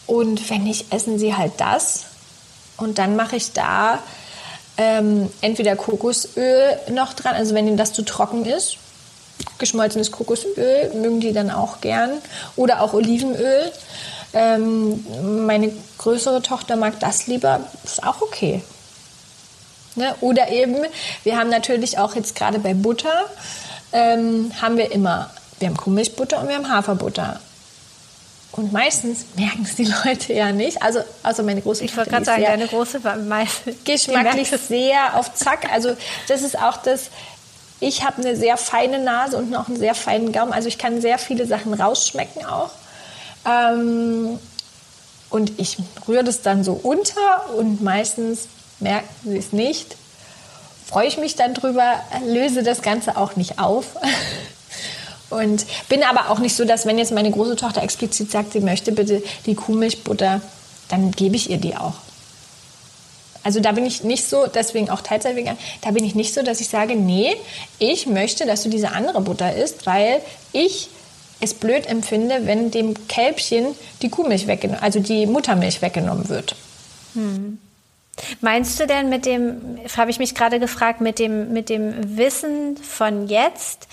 und 0.07 0.49
wenn 0.49 0.63
nicht, 0.63 0.91
essen 0.91 1.19
sie 1.19 1.35
halt 1.35 1.51
das. 1.57 2.05
Und 2.77 2.97
dann 2.97 3.15
mache 3.15 3.35
ich 3.35 3.53
da 3.53 3.99
ähm, 4.77 5.29
entweder 5.41 5.75
Kokosöl 5.75 6.79
noch 6.89 7.13
dran, 7.13 7.35
also 7.35 7.53
wenn 7.53 7.67
ihnen 7.67 7.77
das 7.77 7.93
zu 7.93 8.01
trocken 8.01 8.45
ist. 8.45 8.77
Geschmolzenes 9.59 10.11
Kokosöl 10.11 10.91
mögen 10.95 11.19
die 11.19 11.33
dann 11.33 11.51
auch 11.51 11.81
gern. 11.81 12.13
Oder 12.55 12.81
auch 12.81 12.93
Olivenöl. 12.93 13.71
Ähm, 14.33 15.05
meine 15.45 15.71
größere 15.99 16.41
Tochter 16.41 16.77
mag 16.77 16.99
das 16.99 17.27
lieber. 17.27 17.59
Ist 17.83 18.03
auch 18.03 18.23
okay. 18.23 18.63
Ne? 19.97 20.15
Oder 20.21 20.49
eben, 20.49 20.77
wir 21.23 21.37
haben 21.37 21.49
natürlich 21.49 21.97
auch 21.97 22.15
jetzt 22.15 22.35
gerade 22.35 22.59
bei 22.59 22.73
Butter, 22.73 23.25
ähm, 23.91 24.51
haben 24.61 24.77
wir 24.77 24.91
immer, 24.91 25.29
wir 25.59 25.67
haben 25.67 25.77
Kuhmilchbutter 25.77 26.41
und 26.41 26.47
wir 26.47 26.55
haben 26.55 26.69
Haferbutter. 26.69 27.39
Und 28.51 28.73
meistens 28.73 29.25
merken 29.35 29.63
es 29.63 29.75
die 29.75 29.85
Leute 30.05 30.33
ja 30.33 30.51
nicht. 30.51 30.81
Also, 30.81 30.99
also 31.23 31.43
meine 31.43 31.61
große 31.61 31.83
Ich 31.83 31.95
wollte 31.95 32.09
gerade 32.09 32.25
sagen, 32.25 32.43
deine 32.43 32.67
große 32.67 33.03
war 33.03 33.15
meistens. 33.15 33.75
Geschmacklich 33.83 34.49
sehr 34.49 35.15
auf 35.15 35.33
Zack. 35.35 35.71
Also 35.71 35.95
das 36.27 36.41
ist 36.41 36.57
auch 36.57 36.77
das, 36.77 37.09
ich 37.79 38.03
habe 38.03 38.21
eine 38.21 38.35
sehr 38.35 38.57
feine 38.57 38.99
Nase 38.99 39.37
und 39.37 39.51
noch 39.51 39.67
einen 39.67 39.77
sehr 39.77 39.93
feinen 39.93 40.31
Gaumen. 40.31 40.53
Also 40.53 40.67
ich 40.67 40.77
kann 40.77 41.01
sehr 41.01 41.19
viele 41.19 41.45
Sachen 41.45 41.73
rausschmecken 41.73 42.45
auch. 42.45 42.71
Ähm, 43.45 44.39
und 45.29 45.59
ich 45.59 45.77
rühre 46.07 46.23
das 46.23 46.41
dann 46.41 46.63
so 46.63 46.73
unter 46.73 47.53
und 47.55 47.83
meistens 47.83 48.47
merken 48.79 49.09
sie 49.23 49.37
es 49.37 49.53
nicht. 49.53 49.95
Freue 50.85 51.07
ich 51.07 51.17
mich 51.17 51.35
dann 51.35 51.53
drüber, 51.53 51.95
löse 52.25 52.63
das 52.63 52.81
Ganze 52.81 53.17
auch 53.17 53.35
nicht 53.35 53.59
auf. 53.59 53.97
Und 55.29 55.65
bin 55.89 56.03
aber 56.03 56.29
auch 56.29 56.39
nicht 56.39 56.55
so, 56.55 56.63
dass 56.63 56.85
wenn 56.85 56.97
jetzt 56.97 57.11
meine 57.11 57.31
große 57.31 57.57
Tochter 57.57 57.83
explizit 57.83 58.31
sagt, 58.31 58.53
sie 58.53 58.61
möchte 58.61 58.93
bitte 58.93 59.21
die 59.45 59.55
Kuhmilchbutter, 59.55 60.39
dann 60.87 61.11
gebe 61.11 61.35
ich 61.35 61.49
ihr 61.49 61.57
die 61.57 61.75
auch. 61.75 61.95
Also 63.43 63.59
da 63.59 63.71
bin 63.73 63.85
ich 63.85 64.03
nicht 64.03 64.27
so, 64.27 64.47
deswegen 64.47 64.89
auch 64.89 65.01
Teilzeitvegan, 65.01 65.57
da 65.81 65.91
bin 65.91 66.03
ich 66.03 66.15
nicht 66.15 66.33
so, 66.33 66.43
dass 66.43 66.59
ich 66.59 66.67
sage, 66.67 66.95
nee, 66.95 67.35
ich 67.79 68.05
möchte, 68.05 68.45
dass 68.45 68.63
du 68.63 68.69
diese 68.69 68.91
andere 68.91 69.21
Butter 69.21 69.55
isst, 69.55 69.85
weil 69.85 70.21
ich 70.51 70.89
es 71.39 71.53
blöd 71.53 71.85
empfinde, 71.87 72.45
wenn 72.45 72.71
dem 72.71 73.07
Kälbchen 73.07 73.67
die 74.01 74.09
Kuhmilch 74.09 74.47
weggenommen, 74.47 74.81
also 74.81 74.99
die 74.99 75.25
Muttermilch 75.25 75.81
weggenommen 75.81 76.29
wird. 76.29 76.55
Hm. 77.13 77.59
Meinst 78.41 78.79
du 78.79 78.87
denn 78.87 79.09
mit 79.09 79.25
dem, 79.25 79.79
habe 79.95 80.11
ich 80.11 80.19
mich 80.19 80.35
gerade 80.35 80.59
gefragt, 80.59 81.01
mit 81.01 81.19
dem, 81.19 81.53
mit 81.53 81.69
dem 81.69 82.17
Wissen 82.17 82.77
von 82.77 83.27
jetzt, 83.27 83.87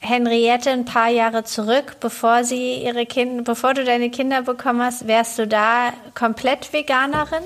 Henriette 0.00 0.70
ein 0.70 0.84
paar 0.84 1.08
Jahre 1.08 1.44
zurück, 1.44 1.96
bevor 2.00 2.44
sie 2.44 2.82
ihre 2.82 3.04
Kinder, 3.04 3.42
bevor 3.42 3.74
du 3.74 3.84
deine 3.84 4.10
Kinder 4.10 4.42
bekommen 4.42 4.82
hast, 4.82 5.08
wärst 5.08 5.38
du 5.38 5.46
da 5.46 5.92
komplett 6.14 6.72
Veganerin? 6.72 7.42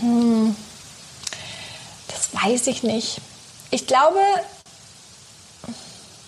Hm, 0.00 0.54
das 2.08 2.30
weiß 2.32 2.68
ich 2.68 2.82
nicht. 2.82 3.20
Ich 3.70 3.86
glaube, 3.86 4.20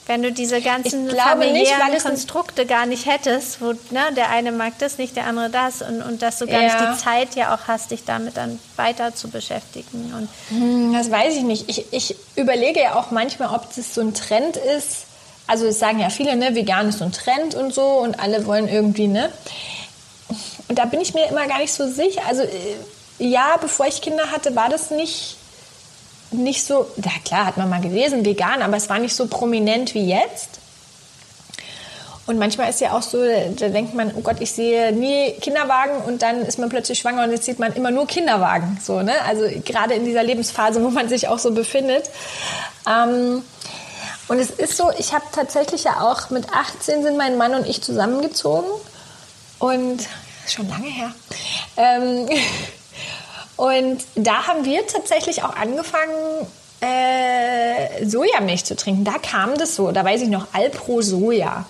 wenn 0.07 0.23
du 0.23 0.31
diese 0.31 0.61
ganzen 0.61 1.11
familiären 1.11 1.91
nicht, 1.91 2.05
Konstrukte 2.05 2.65
gar 2.65 2.87
nicht 2.87 3.07
hättest, 3.07 3.61
wo 3.61 3.73
ne, 3.91 4.13
der 4.17 4.31
eine 4.31 4.53
mag 4.53 4.79
das 4.79 4.99
nicht, 4.99 5.17
der 5.17 5.27
andere 5.27 5.51
das 5.51 5.83
und, 5.83 6.01
und 6.01 6.23
dass 6.23 6.39
du 6.39 6.47
gar 6.47 6.63
ja. 6.63 6.67
nicht 6.67 6.77
die 6.81 7.05
Zeit 7.05 7.35
ja 7.35 7.55
auch 7.55 7.67
hast, 7.67 7.91
dich 7.91 8.05
damit 8.05 8.37
dann 8.37 8.61
weiter 8.77 9.15
zu 9.15 9.29
beschäftigen. 9.29 10.15
Und 10.17 10.29
hm, 10.57 10.93
das 10.93 11.11
weiß 11.11 11.35
ich 11.37 11.43
nicht. 11.43 11.69
Ich, 11.69 11.93
ich 11.93 12.17
überlege 12.37 12.81
ja 12.81 12.95
auch 12.95 13.11
manchmal, 13.11 13.53
ob 13.53 13.75
das 13.75 13.95
so 13.95 14.01
ein 14.01 14.15
Trend 14.15 14.57
ist. 14.57 15.07
Also 15.49 15.67
es 15.67 15.79
sagen 15.81 15.99
ja 15.99 16.11
viele, 16.11 16.37
ne, 16.37 16.55
vegan 16.55 16.89
ist 16.89 16.99
so 16.99 17.05
ein 17.05 17.13
Trend 17.13 17.57
und 17.57 17.75
so 17.75 17.83
und 17.83 18.21
alle 18.21 18.47
wollen 18.47 18.69
irgendwie, 18.69 19.09
ne? 19.09 19.33
Und 20.69 20.79
da 20.79 20.85
bin 20.85 21.01
ich 21.01 21.15
mir 21.15 21.29
immer 21.29 21.47
gar 21.47 21.59
nicht 21.59 21.73
so 21.73 21.89
sicher. 21.89 22.23
Also 22.29 22.43
äh, 22.43 22.77
ja, 23.19 23.57
bevor 23.61 23.87
ich 23.87 24.03
Kinder 24.03 24.31
hatte, 24.31 24.55
war 24.55 24.69
das 24.69 24.91
nicht 24.91 25.36
nicht 26.31 26.65
so, 26.65 26.87
ja 26.97 27.11
klar, 27.25 27.47
hat 27.47 27.57
man 27.57 27.71
mal 27.71 27.81
gelesen, 27.81 28.25
vegan, 28.25 28.63
aber 28.63 28.77
es 28.77 28.89
war 28.89 28.99
nicht 28.99 29.15
so 29.15 29.27
prominent 29.27 29.95
wie 29.95 30.09
jetzt. 30.09 30.61
Und 32.27 32.39
manchmal 32.39 32.69
ist 32.69 32.81
ja 32.81 32.93
auch 32.93 33.03
so, 33.03 33.19
da 33.57 33.69
denkt 33.69 33.95
man, 33.95 34.13
oh 34.17 34.21
Gott, 34.21 34.41
ich 34.41 34.51
sehe 34.51 34.91
nie 34.93 35.33
Kinderwagen 35.41 36.03
und 36.07 36.23
dann 36.23 36.43
ist 36.43 36.59
man 36.59 36.69
plötzlich 36.69 36.99
schwanger 36.99 37.23
und 37.23 37.31
jetzt 37.31 37.45
sieht 37.45 37.61
man 37.61 37.73
immer 37.75 37.93
nur 37.93 38.07
Kinderwagen. 38.09 38.81
So, 38.83 39.01
ne? 39.01 39.13
Also 39.25 39.45
gerade 39.65 39.95
in 39.95 40.05
dieser 40.05 40.25
Lebensphase, 40.25 40.83
wo 40.83 40.91
man 40.91 41.09
sich 41.09 41.29
auch 41.29 41.39
so 41.39 41.53
befindet. 41.53 42.11
Ähm, 42.89 43.45
und 44.27 44.39
es 44.41 44.51
ist 44.51 44.77
so, 44.77 44.91
ich 44.99 45.15
habe 45.15 45.25
tatsächlich 45.31 45.85
ja 45.85 46.01
auch 46.01 46.31
mit 46.31 46.53
18 46.53 47.05
sind 47.05 47.17
mein 47.17 47.39
Mann 47.39 47.55
und 47.55 47.65
ich 47.65 47.81
zusammengezogen 47.81 48.71
und 49.61 50.03
schon 50.49 50.69
lange 50.69 50.89
her. 50.89 51.15
Ähm, 51.77 52.29
Und 53.57 54.05
da 54.15 54.47
haben 54.47 54.65
wir 54.65 54.87
tatsächlich 54.87 55.43
auch 55.43 55.57
angefangen, 55.57 56.47
äh, 56.81 58.05
Sojamilch 58.07 58.65
zu 58.65 58.77
trinken. 58.77 59.05
Da 59.05 59.19
kam 59.19 59.57
das 59.57 59.75
so. 59.75 59.93
Da 59.93 60.05
weiß 60.05 60.23
ich 60.23 60.29
noch, 60.29 60.49
Alpro 60.53 61.01
Soja 61.01 61.65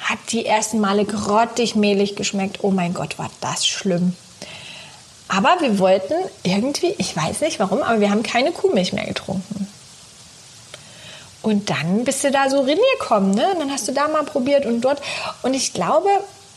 hat 0.00 0.18
die 0.30 0.46
ersten 0.46 0.80
Male 0.80 1.04
grottig 1.04 1.76
mehlig 1.76 2.16
geschmeckt. 2.16 2.58
Oh 2.62 2.70
mein 2.70 2.92
Gott, 2.92 3.18
war 3.18 3.30
das 3.40 3.66
schlimm. 3.66 4.16
Aber 5.28 5.56
wir 5.60 5.78
wollten 5.78 6.14
irgendwie, 6.42 6.94
ich 6.98 7.16
weiß 7.16 7.40
nicht 7.40 7.58
warum, 7.60 7.82
aber 7.82 8.00
wir 8.00 8.10
haben 8.10 8.22
keine 8.22 8.52
Kuhmilch 8.52 8.92
mehr 8.92 9.06
getrunken. 9.06 9.68
Und 11.40 11.70
dann 11.70 12.04
bist 12.04 12.22
du 12.22 12.30
da 12.30 12.50
so 12.50 12.60
reingekommen, 12.60 13.32
ne? 13.32 13.52
Und 13.52 13.60
dann 13.60 13.72
hast 13.72 13.88
du 13.88 13.92
da 13.92 14.08
mal 14.08 14.24
probiert 14.24 14.66
und 14.66 14.80
dort. 14.82 15.00
Und 15.42 15.54
ich 15.54 15.72
glaube, 15.72 16.08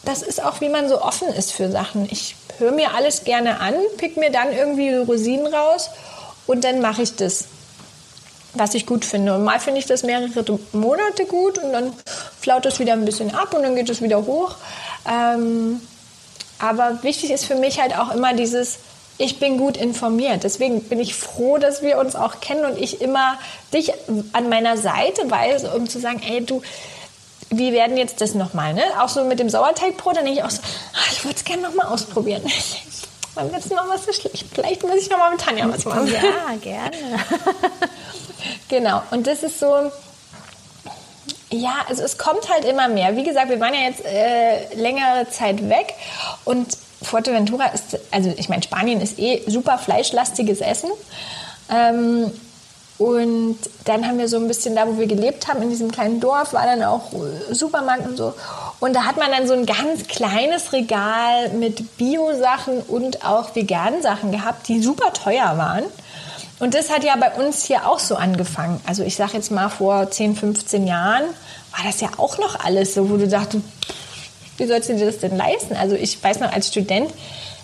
das 0.05 0.21
ist 0.21 0.43
auch, 0.43 0.61
wie 0.61 0.69
man 0.69 0.87
so 0.87 1.01
offen 1.01 1.27
ist 1.29 1.51
für 1.51 1.69
Sachen. 1.69 2.07
Ich 2.11 2.35
höre 2.57 2.71
mir 2.71 2.93
alles 2.93 3.23
gerne 3.23 3.59
an, 3.59 3.73
pick 3.97 4.17
mir 4.17 4.31
dann 4.31 4.51
irgendwie 4.51 4.93
Rosinen 4.93 5.47
raus 5.53 5.89
und 6.47 6.63
dann 6.63 6.81
mache 6.81 7.01
ich 7.01 7.15
das, 7.15 7.45
was 8.53 8.73
ich 8.73 8.85
gut 8.85 9.03
finde. 9.03 9.35
Und 9.35 9.43
mal 9.43 9.59
finde 9.59 9.79
ich 9.79 9.85
das 9.85 10.03
mehrere 10.03 10.29
Monate 10.71 11.25
gut 11.25 11.57
und 11.57 11.73
dann 11.73 11.93
flaut 12.39 12.65
es 12.65 12.79
wieder 12.79 12.93
ein 12.93 13.05
bisschen 13.05 13.33
ab 13.33 13.53
und 13.53 13.63
dann 13.63 13.75
geht 13.75 13.89
es 13.89 14.01
wieder 14.01 14.25
hoch. 14.25 14.55
Ähm, 15.09 15.81
aber 16.59 17.03
wichtig 17.03 17.31
ist 17.31 17.45
für 17.45 17.55
mich 17.55 17.81
halt 17.81 17.97
auch 17.97 18.13
immer 18.13 18.33
dieses, 18.33 18.77
ich 19.17 19.39
bin 19.39 19.57
gut 19.57 19.77
informiert. 19.77 20.43
Deswegen 20.43 20.83
bin 20.83 20.99
ich 20.99 21.15
froh, 21.15 21.57
dass 21.57 21.81
wir 21.81 21.97
uns 21.97 22.15
auch 22.15 22.39
kennen 22.39 22.65
und 22.65 22.77
ich 22.77 23.01
immer 23.01 23.37
dich 23.73 23.93
an 24.33 24.49
meiner 24.49 24.77
Seite 24.77 25.29
weise, 25.29 25.71
um 25.71 25.89
zu 25.89 25.99
sagen, 25.99 26.21
ey, 26.25 26.45
du, 26.45 26.61
wie 27.49 27.73
werden 27.73 27.97
jetzt 27.97 28.21
das 28.21 28.33
nochmal, 28.33 28.73
ne? 28.73 28.83
Auch 28.99 29.09
so 29.09 29.23
mit 29.23 29.39
dem 29.39 29.49
Sauerteigbrot, 29.49 30.17
dann 30.17 30.25
denke 30.25 30.39
ich 30.39 30.45
auch 30.45 30.49
so, 30.49 30.61
ach, 30.93 31.11
ich 31.11 31.23
würde 31.23 31.35
es 31.35 31.43
gerne 31.43 31.61
nochmal 31.63 31.87
ausprobieren. 31.87 32.43
Beim 33.35 33.51
letzten 33.51 33.75
Mal 33.75 33.87
war 33.87 33.95
es 33.95 34.05
so 34.05 34.13
schlecht. 34.13 34.45
Vielleicht 34.53 34.81
muss 34.83 34.95
ich 34.95 35.09
nochmal 35.09 35.31
mit 35.31 35.41
Tanja 35.41 35.67
was 35.69 35.83
machen. 35.85 36.07
Ja, 36.07 36.55
gerne. 36.61 36.97
genau. 38.69 39.01
Und 39.11 39.27
das 39.27 39.43
ist 39.43 39.59
so, 39.59 39.91
ja, 41.51 41.73
also 41.87 42.03
es 42.03 42.17
kommt 42.17 42.49
halt 42.49 42.63
immer 42.65 42.87
mehr. 42.87 43.15
Wie 43.17 43.23
gesagt, 43.23 43.49
wir 43.49 43.59
waren 43.59 43.73
ja 43.73 43.81
jetzt 43.81 44.05
äh, 44.05 44.73
längere 44.75 45.29
Zeit 45.29 45.67
weg 45.69 45.93
und 46.45 46.77
Fuerteventura 47.01 47.65
ist, 47.67 47.99
also 48.11 48.33
ich 48.35 48.49
meine, 48.49 48.63
Spanien 48.63 49.01
ist 49.01 49.19
eh 49.19 49.43
super 49.47 49.77
fleischlastiges 49.77 50.61
Essen. 50.61 50.89
Ähm, 51.69 52.31
und 52.97 53.57
dann 53.83 54.07
haben 54.07 54.17
wir 54.17 54.29
so 54.29 54.37
ein 54.37 54.47
bisschen 54.47 54.75
da, 54.75 54.87
wo 54.87 54.97
wir 54.97 55.07
gelebt 55.07 55.49
haben, 55.49 55.61
in 55.61 55.69
diesem 55.69 55.91
kleinen 55.91 56.21
Dorf, 56.21 56.53
war 56.53 56.65
dann 56.65 56.81
auch 56.83 57.11
Supermarkt 57.51 58.07
und 58.07 58.15
so. 58.15 58.33
Und 58.79 58.93
da 58.95 59.03
hat 59.03 59.17
man 59.17 59.31
dann 59.31 59.47
so 59.47 59.53
ein 59.53 59.65
ganz 59.65 60.07
kleines 60.07 60.71
Regal 60.71 61.49
mit 61.49 61.97
Bio-Sachen 61.97 62.81
und 62.81 63.25
auch 63.25 63.53
veganen 63.53 64.01
Sachen 64.01 64.31
gehabt, 64.31 64.69
die 64.69 64.81
super 64.81 65.11
teuer 65.11 65.57
waren. 65.57 65.83
Und 66.59 66.73
das 66.73 66.89
hat 66.89 67.03
ja 67.03 67.17
bei 67.17 67.31
uns 67.31 67.65
hier 67.65 67.85
auch 67.85 67.99
so 67.99 68.15
angefangen. 68.15 68.79
Also 68.87 69.03
ich 69.03 69.17
sage 69.17 69.33
jetzt 69.33 69.51
mal 69.51 69.67
vor 69.67 70.09
10, 70.09 70.37
15 70.37 70.87
Jahren 70.87 71.23
war 71.75 71.85
das 71.85 71.99
ja 71.99 72.07
auch 72.15 72.37
noch 72.37 72.63
alles 72.63 72.93
so, 72.93 73.09
wo 73.09 73.17
du 73.17 73.27
dachtest, 73.27 73.63
wie 74.55 74.65
sollst 74.65 74.87
du 74.87 74.95
dir 74.95 75.05
das 75.05 75.17
denn 75.17 75.35
leisten? 75.35 75.75
Also 75.75 75.95
ich 75.95 76.23
weiß 76.23 76.39
noch 76.39 76.53
als 76.53 76.69
Student, 76.69 77.11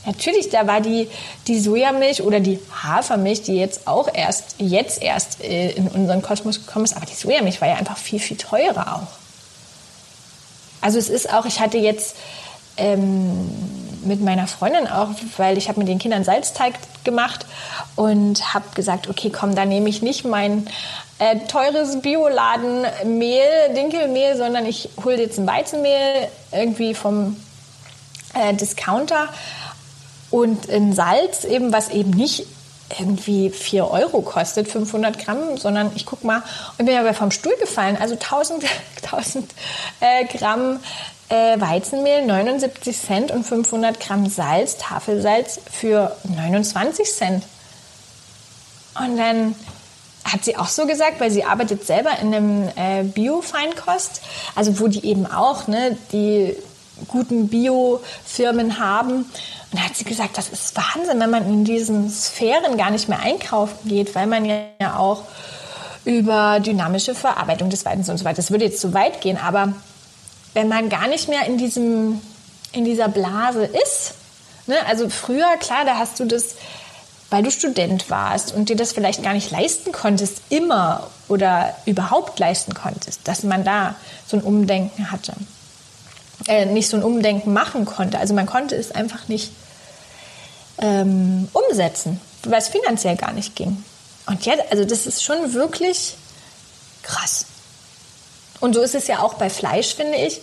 Natürlich, 0.06 0.50
da 0.50 0.66
war 0.66 0.82
die, 0.82 1.08
die 1.48 1.60
Sojamilch 1.60 2.24
oder 2.24 2.40
die 2.40 2.60
Hafermilch, 2.84 3.44
die 3.44 3.56
jetzt 3.56 3.88
auch 3.88 4.10
erst, 4.12 4.56
jetzt 4.58 5.02
erst 5.02 5.44
äh, 5.44 5.72
in 5.72 5.88
unseren 5.90 6.22
Kosmos 6.22 6.66
gekommen 6.66 6.86
ist, 6.86 6.96
aber 6.96 7.06
die 7.06 7.14
Sojamilch 7.14 7.62
war 7.62 7.68
ja 7.68 7.76
einfach 7.76 7.98
viel, 7.98 8.20
viel 8.20 8.38
teurer 8.38 8.96
auch. 8.96 9.22
Also 10.82 10.98
es 10.98 11.10
ist 11.10 11.32
auch, 11.32 11.46
ich 11.46 11.60
hatte 11.60 11.78
jetzt 11.78 12.16
ähm, 12.78 13.50
mit 14.04 14.22
meiner 14.22 14.48
Freundin 14.48 14.88
auch, 14.88 15.10
weil 15.38 15.58
ich 15.60 15.70
habe 15.70 15.80
mit 15.80 15.88
den 15.88 16.00
Kindern 16.00 16.24
Salzteig 16.24 16.74
gemacht 17.04 17.46
und 17.96 18.56
habe 18.56 18.66
gesagt, 18.74 19.08
okay, 19.08 19.30
komm, 19.30 19.54
da 19.54 19.66
nehme 19.66 19.90
ich 19.90 20.02
nicht 20.02 20.26
mein 20.26 20.68
äh, 21.20 21.38
teures 21.48 22.02
Bioladenmehl, 22.02 23.76
Dinkelmehl, 23.76 24.36
sondern 24.36 24.66
ich 24.66 24.90
hole 25.04 25.22
jetzt 25.22 25.38
ein 25.38 25.46
Weizenmehl 25.46 26.28
irgendwie 26.52 26.96
vom 26.96 27.38
äh, 28.34 28.56
Discounter 28.56 29.30
und 30.32 30.70
ein 30.70 30.94
Salz, 30.94 31.44
eben 31.44 31.72
was 31.72 31.90
eben 31.90 32.12
nicht 32.12 32.48
irgendwie 33.00 33.50
4 33.50 33.90
Euro 33.90 34.22
kostet, 34.22 34.68
500 34.68 35.18
Gramm, 35.18 35.58
sondern 35.58 35.92
ich 35.96 36.06
guck 36.06 36.24
mal, 36.24 36.44
und 36.78 36.86
bin 36.86 36.98
aber 36.98 37.14
vom 37.14 37.32
Stuhl 37.32 37.56
gefallen, 37.60 37.98
also 38.00 38.16
1000, 38.16 38.64
1000 39.04 39.54
äh, 40.00 40.26
Gramm 40.26 40.80
äh, 41.30 41.60
Weizenmehl, 41.60 42.26
79 42.26 43.00
Cent 43.00 43.32
und 43.32 43.46
500 43.46 44.00
Gramm 44.00 44.30
Salz, 44.30 44.78
Tafelsalz 44.78 45.60
für 45.72 46.16
29 46.36 47.10
Cent. 47.10 47.44
Und 49.00 49.18
dann 49.18 49.56
hat 50.26 50.44
sie 50.44 50.58
auch 50.58 50.68
so 50.68 50.86
gesagt, 50.86 51.20
weil 51.20 51.32
sie 51.32 51.44
arbeitet 51.44 51.86
selber 51.86 52.12
in 52.22 52.34
einem 52.34 52.70
äh, 52.76 53.04
Bio-Feinkost, 53.04 54.22
also 54.56 54.80
wo 54.80 54.88
die 54.88 55.06
eben 55.06 55.26
auch 55.26 55.68
ne, 55.68 55.98
die 56.12 56.56
guten 57.08 57.48
Bio-Firmen 57.48 58.80
haben. 58.80 59.26
Und 59.72 59.80
da 59.80 59.86
hat 59.86 59.96
sie 59.96 60.04
gesagt, 60.04 60.38
das 60.38 60.50
ist 60.50 60.76
Wahnsinn, 60.76 61.20
wenn 61.20 61.30
man 61.30 61.48
in 61.48 61.64
diesen 61.64 62.10
Sphären 62.10 62.78
gar 62.78 62.92
nicht 62.92 63.08
mehr 63.08 63.20
einkaufen 63.20 63.88
geht, 63.88 64.14
weil 64.16 64.28
man 64.28 64.46
ja 64.46 64.98
auch 64.98 65.24
über 66.04 66.60
dynamische 66.60 67.16
Verarbeitung 67.16 67.70
des 67.70 67.86
Weitens 67.86 68.10
und 68.10 68.18
so 68.18 68.26
weiter, 68.26 68.38
das 68.38 68.52
würde 68.52 68.66
jetzt 68.66 68.82
zu 68.82 68.94
weit 68.94 69.22
gehen, 69.22 69.38
aber 69.38 69.74
wenn 70.54 70.68
man 70.68 70.90
gar 70.90 71.08
nicht 71.08 71.30
mehr 71.30 71.46
in, 71.46 71.58
diesem, 71.58 72.20
in 72.74 72.84
dieser 72.84 73.08
Blase 73.08 73.64
ist, 73.64 74.16
ne, 74.68 74.76
also 74.88 75.08
früher, 75.10 75.56
klar, 75.60 75.86
da 75.86 75.98
hast 75.98 76.20
du 76.20 76.26
das, 76.26 76.56
weil 77.30 77.44
du 77.44 77.52
Student 77.52 78.10
warst 78.10 78.54
und 78.54 78.68
dir 78.68 78.76
das 78.76 78.92
vielleicht 78.92 79.24
gar 79.24 79.34
nicht 79.34 79.52
leisten 79.52 79.94
konntest, 79.94 80.42
immer 80.50 81.08
oder 81.30 81.74
überhaupt 81.86 82.40
leisten 82.40 82.74
konntest, 82.74 83.26
dass 83.26 83.44
man 83.44 83.64
da 83.64 83.96
so 84.28 84.36
ein 84.36 84.44
Umdenken 84.44 85.12
hatte 85.12 85.34
äh, 86.48 86.66
nicht 86.66 86.90
so 86.90 86.98
ein 86.98 87.04
Umdenken 87.04 87.54
machen 87.54 87.86
konnte. 87.86 88.20
Also 88.20 88.34
man 88.34 88.46
konnte 88.46 88.76
es 88.76 88.92
einfach 88.92 89.28
nicht 89.28 89.52
ähm, 90.82 91.48
umsetzen, 91.54 92.20
weil 92.44 92.60
es 92.60 92.68
finanziell 92.68 93.16
gar 93.16 93.34
nicht 93.34 93.56
ging. 93.56 93.84
Und 94.28 94.46
jetzt, 94.46 94.64
also 94.72 94.84
das 94.84 95.08
ist 95.08 95.24
schon 95.24 95.54
wirklich 95.54 96.16
krass. 97.04 97.46
Und 98.60 98.76
so 98.76 98.82
ist 98.82 98.96
es 98.96 99.08
ja 99.08 99.20
auch 99.20 99.36
bei 99.36 99.50
Fleisch, 99.50 99.96
finde 99.96 100.18
ich. 100.18 100.42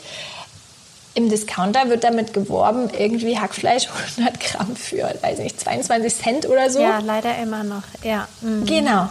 Im 1.14 1.28
Discounter 1.28 1.88
wird 1.88 2.04
damit 2.04 2.32
geworben, 2.32 2.90
irgendwie 2.96 3.38
Hackfleisch 3.38 3.88
100 4.16 4.40
Gramm 4.40 4.76
für, 4.76 5.12
weiß 5.20 5.38
nicht, 5.38 5.60
22 5.60 6.16
Cent 6.16 6.48
oder 6.48 6.70
so. 6.70 6.80
Ja, 6.80 7.00
leider 7.00 7.36
immer 7.38 7.64
noch, 7.64 7.82
ja. 8.02 8.28
Mhm. 8.40 8.66
Genau. 8.66 9.08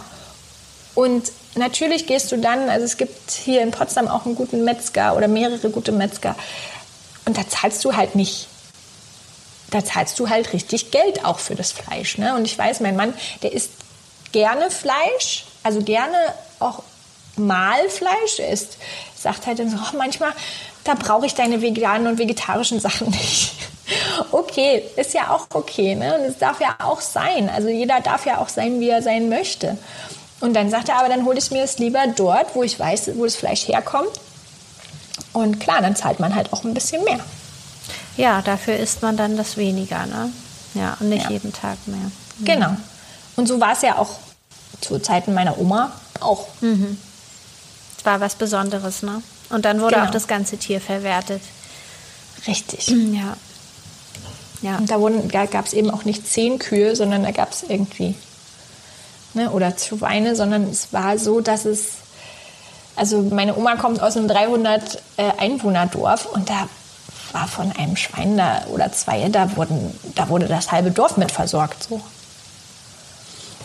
Und 0.94 1.30
natürlich 1.54 2.06
gehst 2.06 2.32
du 2.32 2.38
dann, 2.38 2.68
also 2.68 2.84
es 2.84 2.96
gibt 2.96 3.30
hier 3.30 3.62
in 3.62 3.70
Potsdam 3.70 4.08
auch 4.08 4.26
einen 4.26 4.34
guten 4.34 4.64
Metzger 4.64 5.16
oder 5.16 5.28
mehrere 5.28 5.70
gute 5.70 5.92
Metzger. 5.92 6.34
Und 7.24 7.36
da 7.36 7.46
zahlst 7.48 7.84
du 7.84 7.94
halt 7.94 8.14
nicht 8.14 8.48
da 9.70 9.84
zahlst 9.84 10.18
du 10.18 10.28
halt 10.28 10.52
richtig 10.52 10.90
Geld 10.90 11.24
auch 11.24 11.38
für 11.38 11.54
das 11.54 11.72
Fleisch. 11.72 12.18
Ne? 12.18 12.34
Und 12.34 12.44
ich 12.44 12.56
weiß, 12.56 12.80
mein 12.80 12.96
Mann, 12.96 13.14
der 13.42 13.52
isst 13.52 13.70
gerne 14.32 14.70
Fleisch, 14.70 15.46
also 15.62 15.82
gerne 15.82 16.16
auch 16.58 16.82
Mahlfleisch. 17.36 18.38
Er 18.38 18.50
isst, 18.50 18.78
sagt 19.16 19.46
halt 19.46 19.58
dann 19.58 19.70
so, 19.70 19.76
oh, 19.76 19.96
manchmal, 19.96 20.32
da 20.84 20.94
brauche 20.94 21.26
ich 21.26 21.34
deine 21.34 21.60
veganen 21.60 22.06
und 22.06 22.18
vegetarischen 22.18 22.80
Sachen 22.80 23.10
nicht. 23.10 23.52
okay, 24.32 24.82
ist 24.96 25.14
ja 25.14 25.30
auch 25.30 25.46
okay. 25.54 25.94
Ne? 25.94 26.18
Und 26.18 26.24
es 26.24 26.38
darf 26.38 26.60
ja 26.60 26.76
auch 26.82 27.00
sein. 27.00 27.48
Also 27.48 27.68
jeder 27.68 28.00
darf 28.00 28.26
ja 28.26 28.38
auch 28.38 28.48
sein, 28.48 28.80
wie 28.80 28.88
er 28.88 29.02
sein 29.02 29.28
möchte. 29.28 29.76
Und 30.40 30.54
dann 30.54 30.70
sagt 30.70 30.88
er, 30.88 30.98
aber 30.98 31.08
dann 31.08 31.24
hole 31.24 31.38
ich 31.38 31.50
mir 31.50 31.64
es 31.64 31.78
lieber 31.78 32.06
dort, 32.14 32.54
wo 32.54 32.62
ich 32.62 32.78
weiß, 32.78 33.10
wo 33.14 33.24
das 33.24 33.36
Fleisch 33.36 33.66
herkommt 33.66 34.12
und 35.32 35.60
klar, 35.60 35.80
dann 35.80 35.96
zahlt 35.96 36.20
man 36.20 36.34
halt 36.34 36.52
auch 36.52 36.64
ein 36.64 36.74
bisschen 36.74 37.04
mehr. 37.04 37.20
Ja, 38.18 38.42
dafür 38.42 38.76
isst 38.76 39.00
man 39.00 39.16
dann 39.16 39.36
das 39.36 39.56
weniger, 39.56 40.04
ne? 40.06 40.30
Ja, 40.74 40.96
und 41.00 41.08
nicht 41.08 41.24
ja. 41.24 41.30
jeden 41.30 41.52
Tag 41.52 41.78
mehr. 41.86 42.10
Mhm. 42.38 42.44
Genau. 42.44 42.76
Und 43.36 43.46
so 43.46 43.60
war 43.60 43.72
es 43.72 43.82
ja 43.82 43.96
auch 43.96 44.10
zu 44.80 44.98
Zeiten 44.98 45.32
meiner 45.34 45.58
Oma 45.58 45.92
auch. 46.20 46.48
Mhm. 46.60 46.98
Es 47.96 48.04
war 48.04 48.20
was 48.20 48.34
Besonderes, 48.34 49.02
ne? 49.02 49.22
Und 49.50 49.64
dann 49.64 49.80
wurde 49.80 49.94
genau. 49.94 50.08
auch 50.08 50.10
das 50.10 50.26
ganze 50.26 50.58
Tier 50.58 50.80
verwertet. 50.80 51.40
Richtig. 52.46 52.88
Ja. 52.88 53.36
ja. 54.62 54.76
Und 54.78 54.90
da, 54.90 54.98
da 55.32 55.46
gab 55.46 55.66
es 55.66 55.72
eben 55.72 55.90
auch 55.90 56.04
nicht 56.04 56.26
zehn 56.26 56.58
Kühe, 56.58 56.96
sondern 56.96 57.22
da 57.22 57.30
gab 57.30 57.52
es 57.52 57.62
irgendwie, 57.62 58.14
ne, 59.34 59.50
oder 59.50 59.72
Schweine, 59.78 60.36
sondern 60.36 60.64
es 60.64 60.92
war 60.92 61.18
so, 61.18 61.40
dass 61.40 61.64
es 61.64 61.98
also 62.98 63.22
meine 63.22 63.56
Oma 63.56 63.76
kommt 63.76 64.02
aus 64.02 64.16
einem 64.16 64.26
300 64.26 65.00
äh, 65.16 65.30
Einwohnerdorf 65.38 66.26
und 66.26 66.50
da 66.50 66.68
war 67.32 67.48
von 67.48 67.72
einem 67.72 67.96
Schwein 67.96 68.36
da 68.36 68.64
oder 68.72 68.92
zwei, 68.92 69.28
da, 69.28 69.56
wurden, 69.56 69.98
da 70.14 70.28
wurde 70.28 70.46
das 70.46 70.72
halbe 70.72 70.90
Dorf 70.90 71.16
mit 71.16 71.32
versorgt. 71.32 71.84
So. 71.84 72.00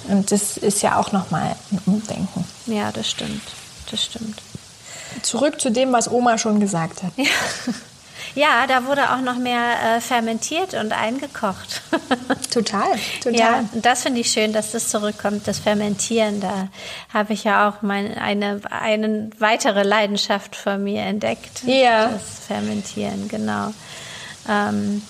Und 0.08 0.32
das 0.32 0.58
ist 0.58 0.82
ja 0.82 0.98
auch 0.98 1.12
nochmal 1.12 1.56
ein 1.72 1.80
Umdenken. 1.86 2.46
Ja, 2.66 2.92
das 2.92 3.10
stimmt. 3.10 3.42
Das 3.90 4.04
stimmt. 4.04 4.42
Zurück 5.22 5.62
zu 5.62 5.72
dem, 5.72 5.92
was 5.94 6.10
Oma 6.12 6.38
schon 6.38 6.60
gesagt 6.60 7.04
hat. 7.04 7.12
Ja. 7.18 7.26
Ja, 8.36 8.68
da 8.68 8.86
wurde 8.86 9.12
auch 9.12 9.22
noch 9.22 9.38
mehr 9.38 9.98
äh, 9.98 10.02
fermentiert 10.02 10.74
und 10.74 10.92
eingekocht. 10.92 11.82
total, 12.52 12.88
total. 13.22 13.40
Ja, 13.40 13.66
und 13.72 13.86
das 13.86 14.04
finde 14.04 14.22
ich 14.22 14.32
schön, 14.32 14.54
dass 14.54 14.72
das 14.72 14.90
zurückkommt, 14.90 15.48
das 15.48 15.60
Fermentieren. 15.60 16.40
Da 16.42 16.70
habe 17.14 17.34
ich 17.34 17.44
ja 17.44 17.70
auch 17.70 17.82
mein, 17.82 18.18
eine, 18.18 18.62
eine 18.70 19.30
weitere 19.40 19.84
Leidenschaft 19.84 20.56
von 20.56 20.84
mir 20.84 21.02
entdeckt. 21.04 21.64
Ja. 21.66 22.08
Das 22.08 22.46
Fermentieren, 22.48 23.28
genau. 23.28 23.74
Ähm, 24.50 25.02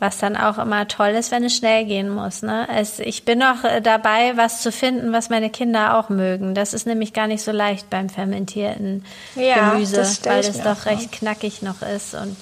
was 0.00 0.18
dann 0.18 0.36
auch 0.36 0.58
immer 0.58 0.88
toll 0.88 1.10
ist, 1.10 1.30
wenn 1.30 1.44
es 1.44 1.56
schnell 1.56 1.84
gehen 1.84 2.10
muss. 2.10 2.42
Ne? 2.42 2.66
Es, 2.74 2.98
ich 2.98 3.24
bin 3.24 3.38
noch 3.38 3.64
äh, 3.64 3.80
dabei, 3.80 4.36
was 4.36 4.60
zu 4.60 4.72
finden, 4.72 5.12
was 5.12 5.30
meine 5.30 5.50
Kinder 5.50 5.98
auch 5.98 6.08
mögen. 6.08 6.54
Das 6.54 6.74
ist 6.74 6.86
nämlich 6.86 7.12
gar 7.12 7.26
nicht 7.26 7.42
so 7.42 7.52
leicht 7.52 7.90
beim 7.90 8.08
fermentierten 8.08 9.04
ja, 9.36 9.70
Gemüse, 9.70 10.06
weil 10.24 10.40
es 10.40 10.60
doch 10.60 10.86
recht 10.86 11.12
knackig 11.12 11.62
noch 11.62 11.82
ist. 11.82 12.14
Und 12.14 12.36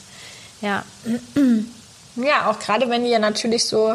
ja. 0.60 0.82
Ja, 2.16 2.50
auch 2.50 2.58
gerade 2.58 2.90
wenn 2.90 3.04
die 3.04 3.10
ja 3.10 3.18
natürlich 3.18 3.64
so 3.64 3.94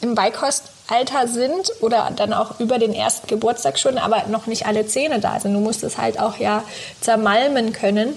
im 0.00 0.14
Beikostalter 0.14 1.26
sind 1.26 1.72
oder 1.80 2.10
dann 2.14 2.32
auch 2.32 2.60
über 2.60 2.78
den 2.78 2.94
ersten 2.94 3.26
Geburtstag 3.26 3.78
schon, 3.78 3.98
aber 3.98 4.24
noch 4.28 4.46
nicht 4.46 4.66
alle 4.66 4.86
Zähne 4.86 5.18
da 5.18 5.40
sind. 5.40 5.54
Du 5.54 5.60
musst 5.60 5.82
es 5.82 5.98
halt 5.98 6.20
auch 6.20 6.36
ja 6.36 6.62
zermalmen 7.00 7.72
können 7.72 8.16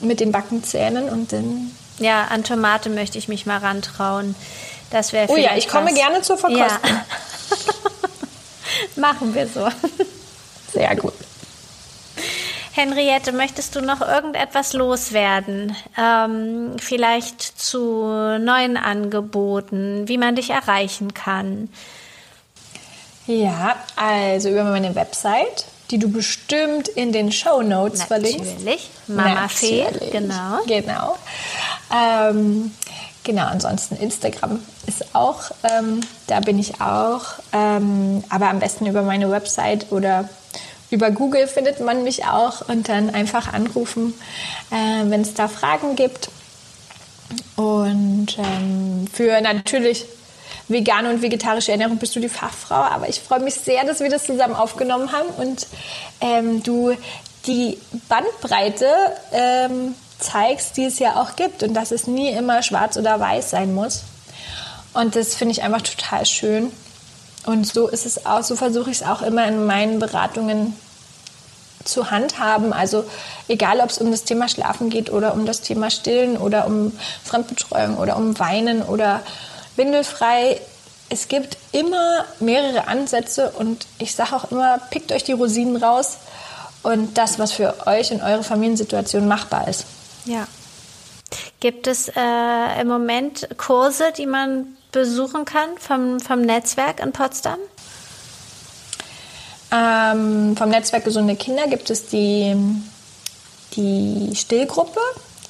mit 0.00 0.20
den 0.20 0.32
Backenzähnen 0.32 1.08
und 1.08 1.32
dann 1.32 1.70
ja, 1.98 2.24
an 2.24 2.44
Tomate 2.44 2.90
möchte 2.90 3.18
ich 3.18 3.28
mich 3.28 3.46
mal 3.46 3.58
rantrauen. 3.58 4.34
Das 4.90 5.12
wäre 5.12 5.30
Oh 5.30 5.36
ja, 5.36 5.56
ich 5.56 5.68
komme 5.68 5.90
was. 5.90 5.94
gerne 5.94 6.22
zur 6.22 6.36
Verkostung. 6.38 6.90
Ja. 6.90 7.04
Machen 8.96 9.34
wir 9.34 9.46
so. 9.48 9.68
Sehr 10.72 10.94
gut. 10.96 11.14
Henriette, 12.72 13.30
möchtest 13.30 13.76
du 13.76 13.80
noch 13.80 14.00
irgendetwas 14.00 14.72
loswerden? 14.72 15.76
Ähm, 15.96 16.72
vielleicht 16.78 17.40
zu 17.40 18.04
neuen 18.38 18.76
Angeboten, 18.76 20.08
wie 20.08 20.18
man 20.18 20.34
dich 20.34 20.50
erreichen 20.50 21.14
kann? 21.14 21.68
Ja, 23.26 23.76
also 23.94 24.48
über 24.48 24.64
meine 24.64 24.94
Website, 24.96 25.66
die 25.90 25.98
du 25.98 26.10
bestimmt 26.10 26.88
in 26.88 27.12
den 27.12 27.30
Show 27.30 27.62
Notes 27.62 28.02
verlinkst. 28.02 28.58
Natürlich, 28.58 28.90
Mama 29.06 29.48
Fee, 29.48 29.86
genau. 30.10 30.58
Genau. 30.66 31.16
Ähm, 31.92 32.72
genau, 33.22 33.46
ansonsten 33.46 33.96
Instagram 33.96 34.60
ist 34.86 35.14
auch, 35.14 35.50
ähm, 35.64 36.00
da 36.26 36.40
bin 36.40 36.58
ich 36.58 36.80
auch, 36.80 37.24
ähm, 37.52 38.24
aber 38.28 38.48
am 38.48 38.58
besten 38.58 38.86
über 38.86 39.02
meine 39.02 39.30
Website 39.30 39.90
oder 39.92 40.28
über 40.90 41.10
Google 41.10 41.46
findet 41.46 41.80
man 41.80 42.04
mich 42.04 42.24
auch 42.24 42.68
und 42.68 42.88
dann 42.88 43.10
einfach 43.10 43.52
anrufen, 43.52 44.14
äh, 44.70 45.10
wenn 45.10 45.22
es 45.22 45.34
da 45.34 45.48
Fragen 45.48 45.96
gibt. 45.96 46.28
Und 47.56 48.36
ähm, 48.38 49.06
für 49.12 49.40
natürlich 49.40 50.06
vegane 50.68 51.10
und 51.10 51.22
vegetarische 51.22 51.72
Ernährung 51.72 51.98
bist 51.98 52.14
du 52.16 52.20
die 52.20 52.28
Fachfrau, 52.28 52.76
aber 52.76 53.08
ich 53.08 53.20
freue 53.20 53.40
mich 53.40 53.54
sehr, 53.54 53.84
dass 53.84 54.00
wir 54.00 54.08
das 54.08 54.24
zusammen 54.24 54.54
aufgenommen 54.54 55.12
haben 55.12 55.28
und 55.36 55.66
ähm, 56.20 56.62
du 56.62 56.96
die 57.46 57.78
Bandbreite 58.08 58.86
ähm, 59.32 59.94
zeigst, 60.24 60.76
die 60.76 60.84
es 60.84 60.98
ja 60.98 61.20
auch 61.20 61.36
gibt 61.36 61.62
und 61.62 61.74
dass 61.74 61.90
es 61.90 62.06
nie 62.06 62.30
immer 62.30 62.62
schwarz 62.62 62.96
oder 62.96 63.20
weiß 63.20 63.50
sein 63.50 63.74
muss. 63.74 64.02
Und 64.92 65.16
das 65.16 65.34
finde 65.34 65.52
ich 65.52 65.62
einfach 65.62 65.82
total 65.82 66.24
schön. 66.24 66.72
Und 67.46 67.66
so 67.66 67.88
ist 67.88 68.06
es 68.06 68.26
auch, 68.26 68.42
so 68.42 68.56
versuche 68.56 68.90
ich 68.90 69.00
es 69.00 69.06
auch 69.06 69.22
immer 69.22 69.46
in 69.46 69.66
meinen 69.66 69.98
Beratungen 69.98 70.74
zu 71.84 72.10
handhaben. 72.10 72.72
Also 72.72 73.04
egal, 73.48 73.80
ob 73.80 73.90
es 73.90 73.98
um 73.98 74.10
das 74.10 74.24
Thema 74.24 74.48
Schlafen 74.48 74.90
geht 74.90 75.12
oder 75.12 75.34
um 75.34 75.44
das 75.44 75.60
Thema 75.60 75.90
Stillen 75.90 76.36
oder 76.36 76.66
um 76.66 76.92
Fremdbetreuung 77.24 77.98
oder 77.98 78.16
um 78.16 78.38
Weinen 78.38 78.82
oder 78.82 79.20
Windelfrei. 79.76 80.60
Es 81.10 81.28
gibt 81.28 81.58
immer 81.72 82.24
mehrere 82.40 82.88
Ansätze 82.88 83.52
und 83.58 83.86
ich 83.98 84.14
sage 84.14 84.34
auch 84.34 84.50
immer, 84.50 84.78
pickt 84.90 85.12
euch 85.12 85.24
die 85.24 85.32
Rosinen 85.32 85.76
raus 85.76 86.16
und 86.82 87.18
das, 87.18 87.38
was 87.38 87.52
für 87.52 87.86
euch 87.86 88.10
und 88.10 88.22
eure 88.22 88.42
Familiensituation 88.42 89.28
machbar 89.28 89.68
ist. 89.68 89.84
Ja. 90.24 90.46
Gibt 91.60 91.86
es 91.86 92.08
äh, 92.08 92.80
im 92.80 92.88
Moment 92.88 93.48
Kurse, 93.56 94.12
die 94.16 94.26
man 94.26 94.76
besuchen 94.92 95.44
kann 95.44 95.76
vom, 95.78 96.20
vom 96.20 96.42
Netzwerk 96.42 97.00
in 97.00 97.12
Potsdam? 97.12 97.58
Ähm, 99.72 100.56
vom 100.56 100.68
Netzwerk 100.68 101.04
Gesunde 101.04 101.36
Kinder 101.36 101.66
gibt 101.66 101.90
es 101.90 102.06
die, 102.06 102.54
die 103.76 104.36
Stillgruppe 104.36 105.00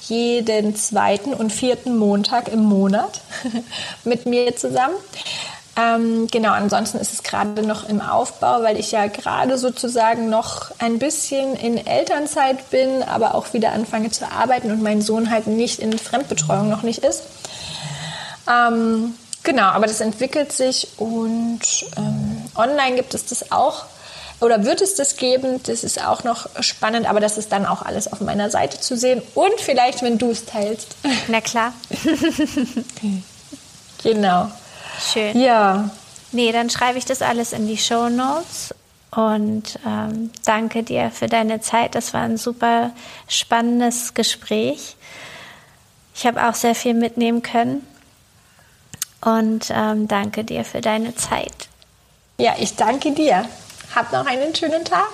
jeden 0.01 0.75
zweiten 0.75 1.33
und 1.33 1.51
vierten 1.51 1.97
Montag 1.97 2.47
im 2.47 2.63
Monat 2.63 3.21
mit 4.03 4.25
mir 4.25 4.55
zusammen. 4.55 4.95
Ähm, 5.77 6.27
genau, 6.27 6.51
ansonsten 6.51 6.99
ist 6.99 7.11
es 7.11 7.23
gerade 7.23 7.61
noch 7.61 7.89
im 7.89 7.99
Aufbau, 7.99 8.63
weil 8.63 8.79
ich 8.79 8.91
ja 8.91 9.07
gerade 9.07 9.57
sozusagen 9.57 10.29
noch 10.29 10.71
ein 10.79 10.99
bisschen 10.99 11.55
in 11.55 11.85
Elternzeit 11.85 12.69
bin, 12.69 13.03
aber 13.03 13.35
auch 13.35 13.51
wieder 13.51 13.73
anfange 13.73 14.09
zu 14.09 14.31
arbeiten 14.31 14.71
und 14.71 14.81
mein 14.81 15.01
Sohn 15.01 15.29
halt 15.29 15.47
nicht 15.47 15.79
in 15.79 15.97
Fremdbetreuung 15.97 16.69
noch 16.69 16.83
nicht 16.83 16.99
ist. 16.99 17.23
Ähm, 18.49 19.15
genau, 19.43 19.65
aber 19.65 19.87
das 19.87 19.99
entwickelt 19.99 20.53
sich 20.53 20.87
und 20.97 21.59
ähm, 21.97 22.41
online 22.55 22.95
gibt 22.95 23.13
es 23.13 23.25
das 23.25 23.51
auch 23.51 23.85
oder 24.39 24.63
wird 24.63 24.81
es 24.81 24.95
das 24.95 25.17
geben? 25.17 25.61
Das 25.63 25.83
ist 25.83 26.05
auch 26.05 26.23
noch 26.23 26.47
spannend, 26.61 27.09
aber 27.09 27.19
das 27.19 27.37
ist 27.37 27.51
dann 27.51 27.65
auch 27.65 27.81
alles 27.81 28.11
auf 28.11 28.21
meiner 28.21 28.49
Seite 28.49 28.79
zu 28.79 28.95
sehen 28.95 29.21
und 29.33 29.59
vielleicht, 29.59 30.03
wenn 30.03 30.17
du 30.17 30.31
es 30.31 30.45
teilst. 30.45 30.95
Na 31.27 31.41
klar. 31.41 31.73
genau. 34.03 34.51
Schön. 34.99 35.39
Ja. 35.39 35.89
Nee, 36.31 36.51
dann 36.51 36.69
schreibe 36.69 36.97
ich 36.97 37.05
das 37.05 37.21
alles 37.21 37.53
in 37.53 37.67
die 37.67 37.77
Show 37.77 38.09
Notes 38.09 38.73
und 39.11 39.79
ähm, 39.85 40.31
danke 40.43 40.83
dir 40.83 41.11
für 41.11 41.27
deine 41.27 41.61
Zeit. 41.61 41.95
Das 41.95 42.13
war 42.13 42.21
ein 42.21 42.37
super 42.37 42.91
spannendes 43.27 44.13
Gespräch. 44.13 44.97
Ich 46.13 46.25
habe 46.25 46.47
auch 46.47 46.55
sehr 46.55 46.75
viel 46.75 46.93
mitnehmen 46.93 47.41
können 47.41 47.85
und 49.21 49.67
ähm, 49.69 50.07
danke 50.07 50.43
dir 50.43 50.65
für 50.65 50.81
deine 50.81 51.15
Zeit. 51.15 51.69
Ja, 52.37 52.55
ich 52.59 52.75
danke 52.75 53.11
dir. 53.11 53.47
Habt 53.95 54.11
noch 54.11 54.25
einen 54.25 54.53
schönen 54.53 54.83
Tag. 54.83 55.11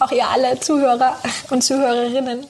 Auch 0.00 0.10
ihr 0.10 0.26
alle 0.26 0.58
Zuhörer 0.58 1.16
und 1.50 1.62
Zuhörerinnen. 1.62 2.46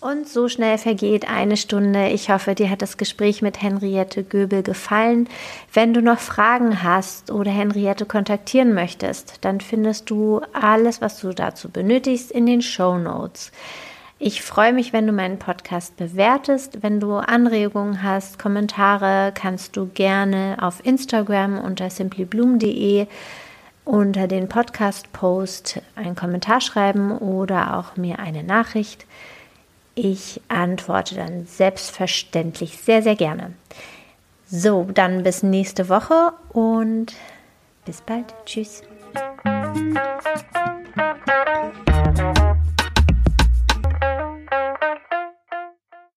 Und 0.00 0.28
so 0.28 0.48
schnell 0.48 0.78
vergeht 0.78 1.28
eine 1.28 1.56
Stunde. 1.56 2.10
Ich 2.10 2.30
hoffe, 2.30 2.54
dir 2.54 2.70
hat 2.70 2.82
das 2.82 2.98
Gespräch 2.98 3.42
mit 3.42 3.60
Henriette 3.60 4.22
Göbel 4.22 4.62
gefallen. 4.62 5.28
Wenn 5.72 5.92
du 5.92 6.00
noch 6.00 6.20
Fragen 6.20 6.84
hast 6.84 7.32
oder 7.32 7.50
Henriette 7.50 8.06
kontaktieren 8.06 8.74
möchtest, 8.74 9.38
dann 9.40 9.60
findest 9.60 10.08
du 10.08 10.40
alles, 10.52 11.00
was 11.00 11.18
du 11.18 11.32
dazu 11.32 11.68
benötigst, 11.68 12.30
in 12.30 12.46
den 12.46 12.62
Show 12.62 12.96
Notes. 12.96 13.50
Ich 14.20 14.42
freue 14.42 14.72
mich, 14.72 14.92
wenn 14.92 15.06
du 15.06 15.12
meinen 15.12 15.40
Podcast 15.40 15.96
bewertest. 15.96 16.82
Wenn 16.82 17.00
du 17.00 17.14
Anregungen 17.14 18.02
hast, 18.02 18.38
Kommentare, 18.38 19.32
kannst 19.34 19.76
du 19.76 19.86
gerne 19.86 20.58
auf 20.60 20.84
Instagram 20.84 21.58
unter 21.58 21.90
simplybloom.de 21.90 23.08
unter 23.84 24.28
den 24.28 24.48
Podcast-Post 24.48 25.80
einen 25.96 26.14
Kommentar 26.14 26.60
schreiben 26.60 27.16
oder 27.18 27.78
auch 27.78 27.96
mir 27.96 28.18
eine 28.20 28.44
Nachricht. 28.44 29.06
Ich 30.00 30.40
antworte 30.46 31.16
dann 31.16 31.46
selbstverständlich 31.46 32.78
sehr, 32.78 33.02
sehr 33.02 33.16
gerne. 33.16 33.54
So, 34.46 34.86
dann 34.94 35.24
bis 35.24 35.42
nächste 35.42 35.88
Woche 35.88 36.34
und 36.50 37.14
bis 37.84 38.00
bald. 38.02 38.32
Tschüss. 38.46 38.84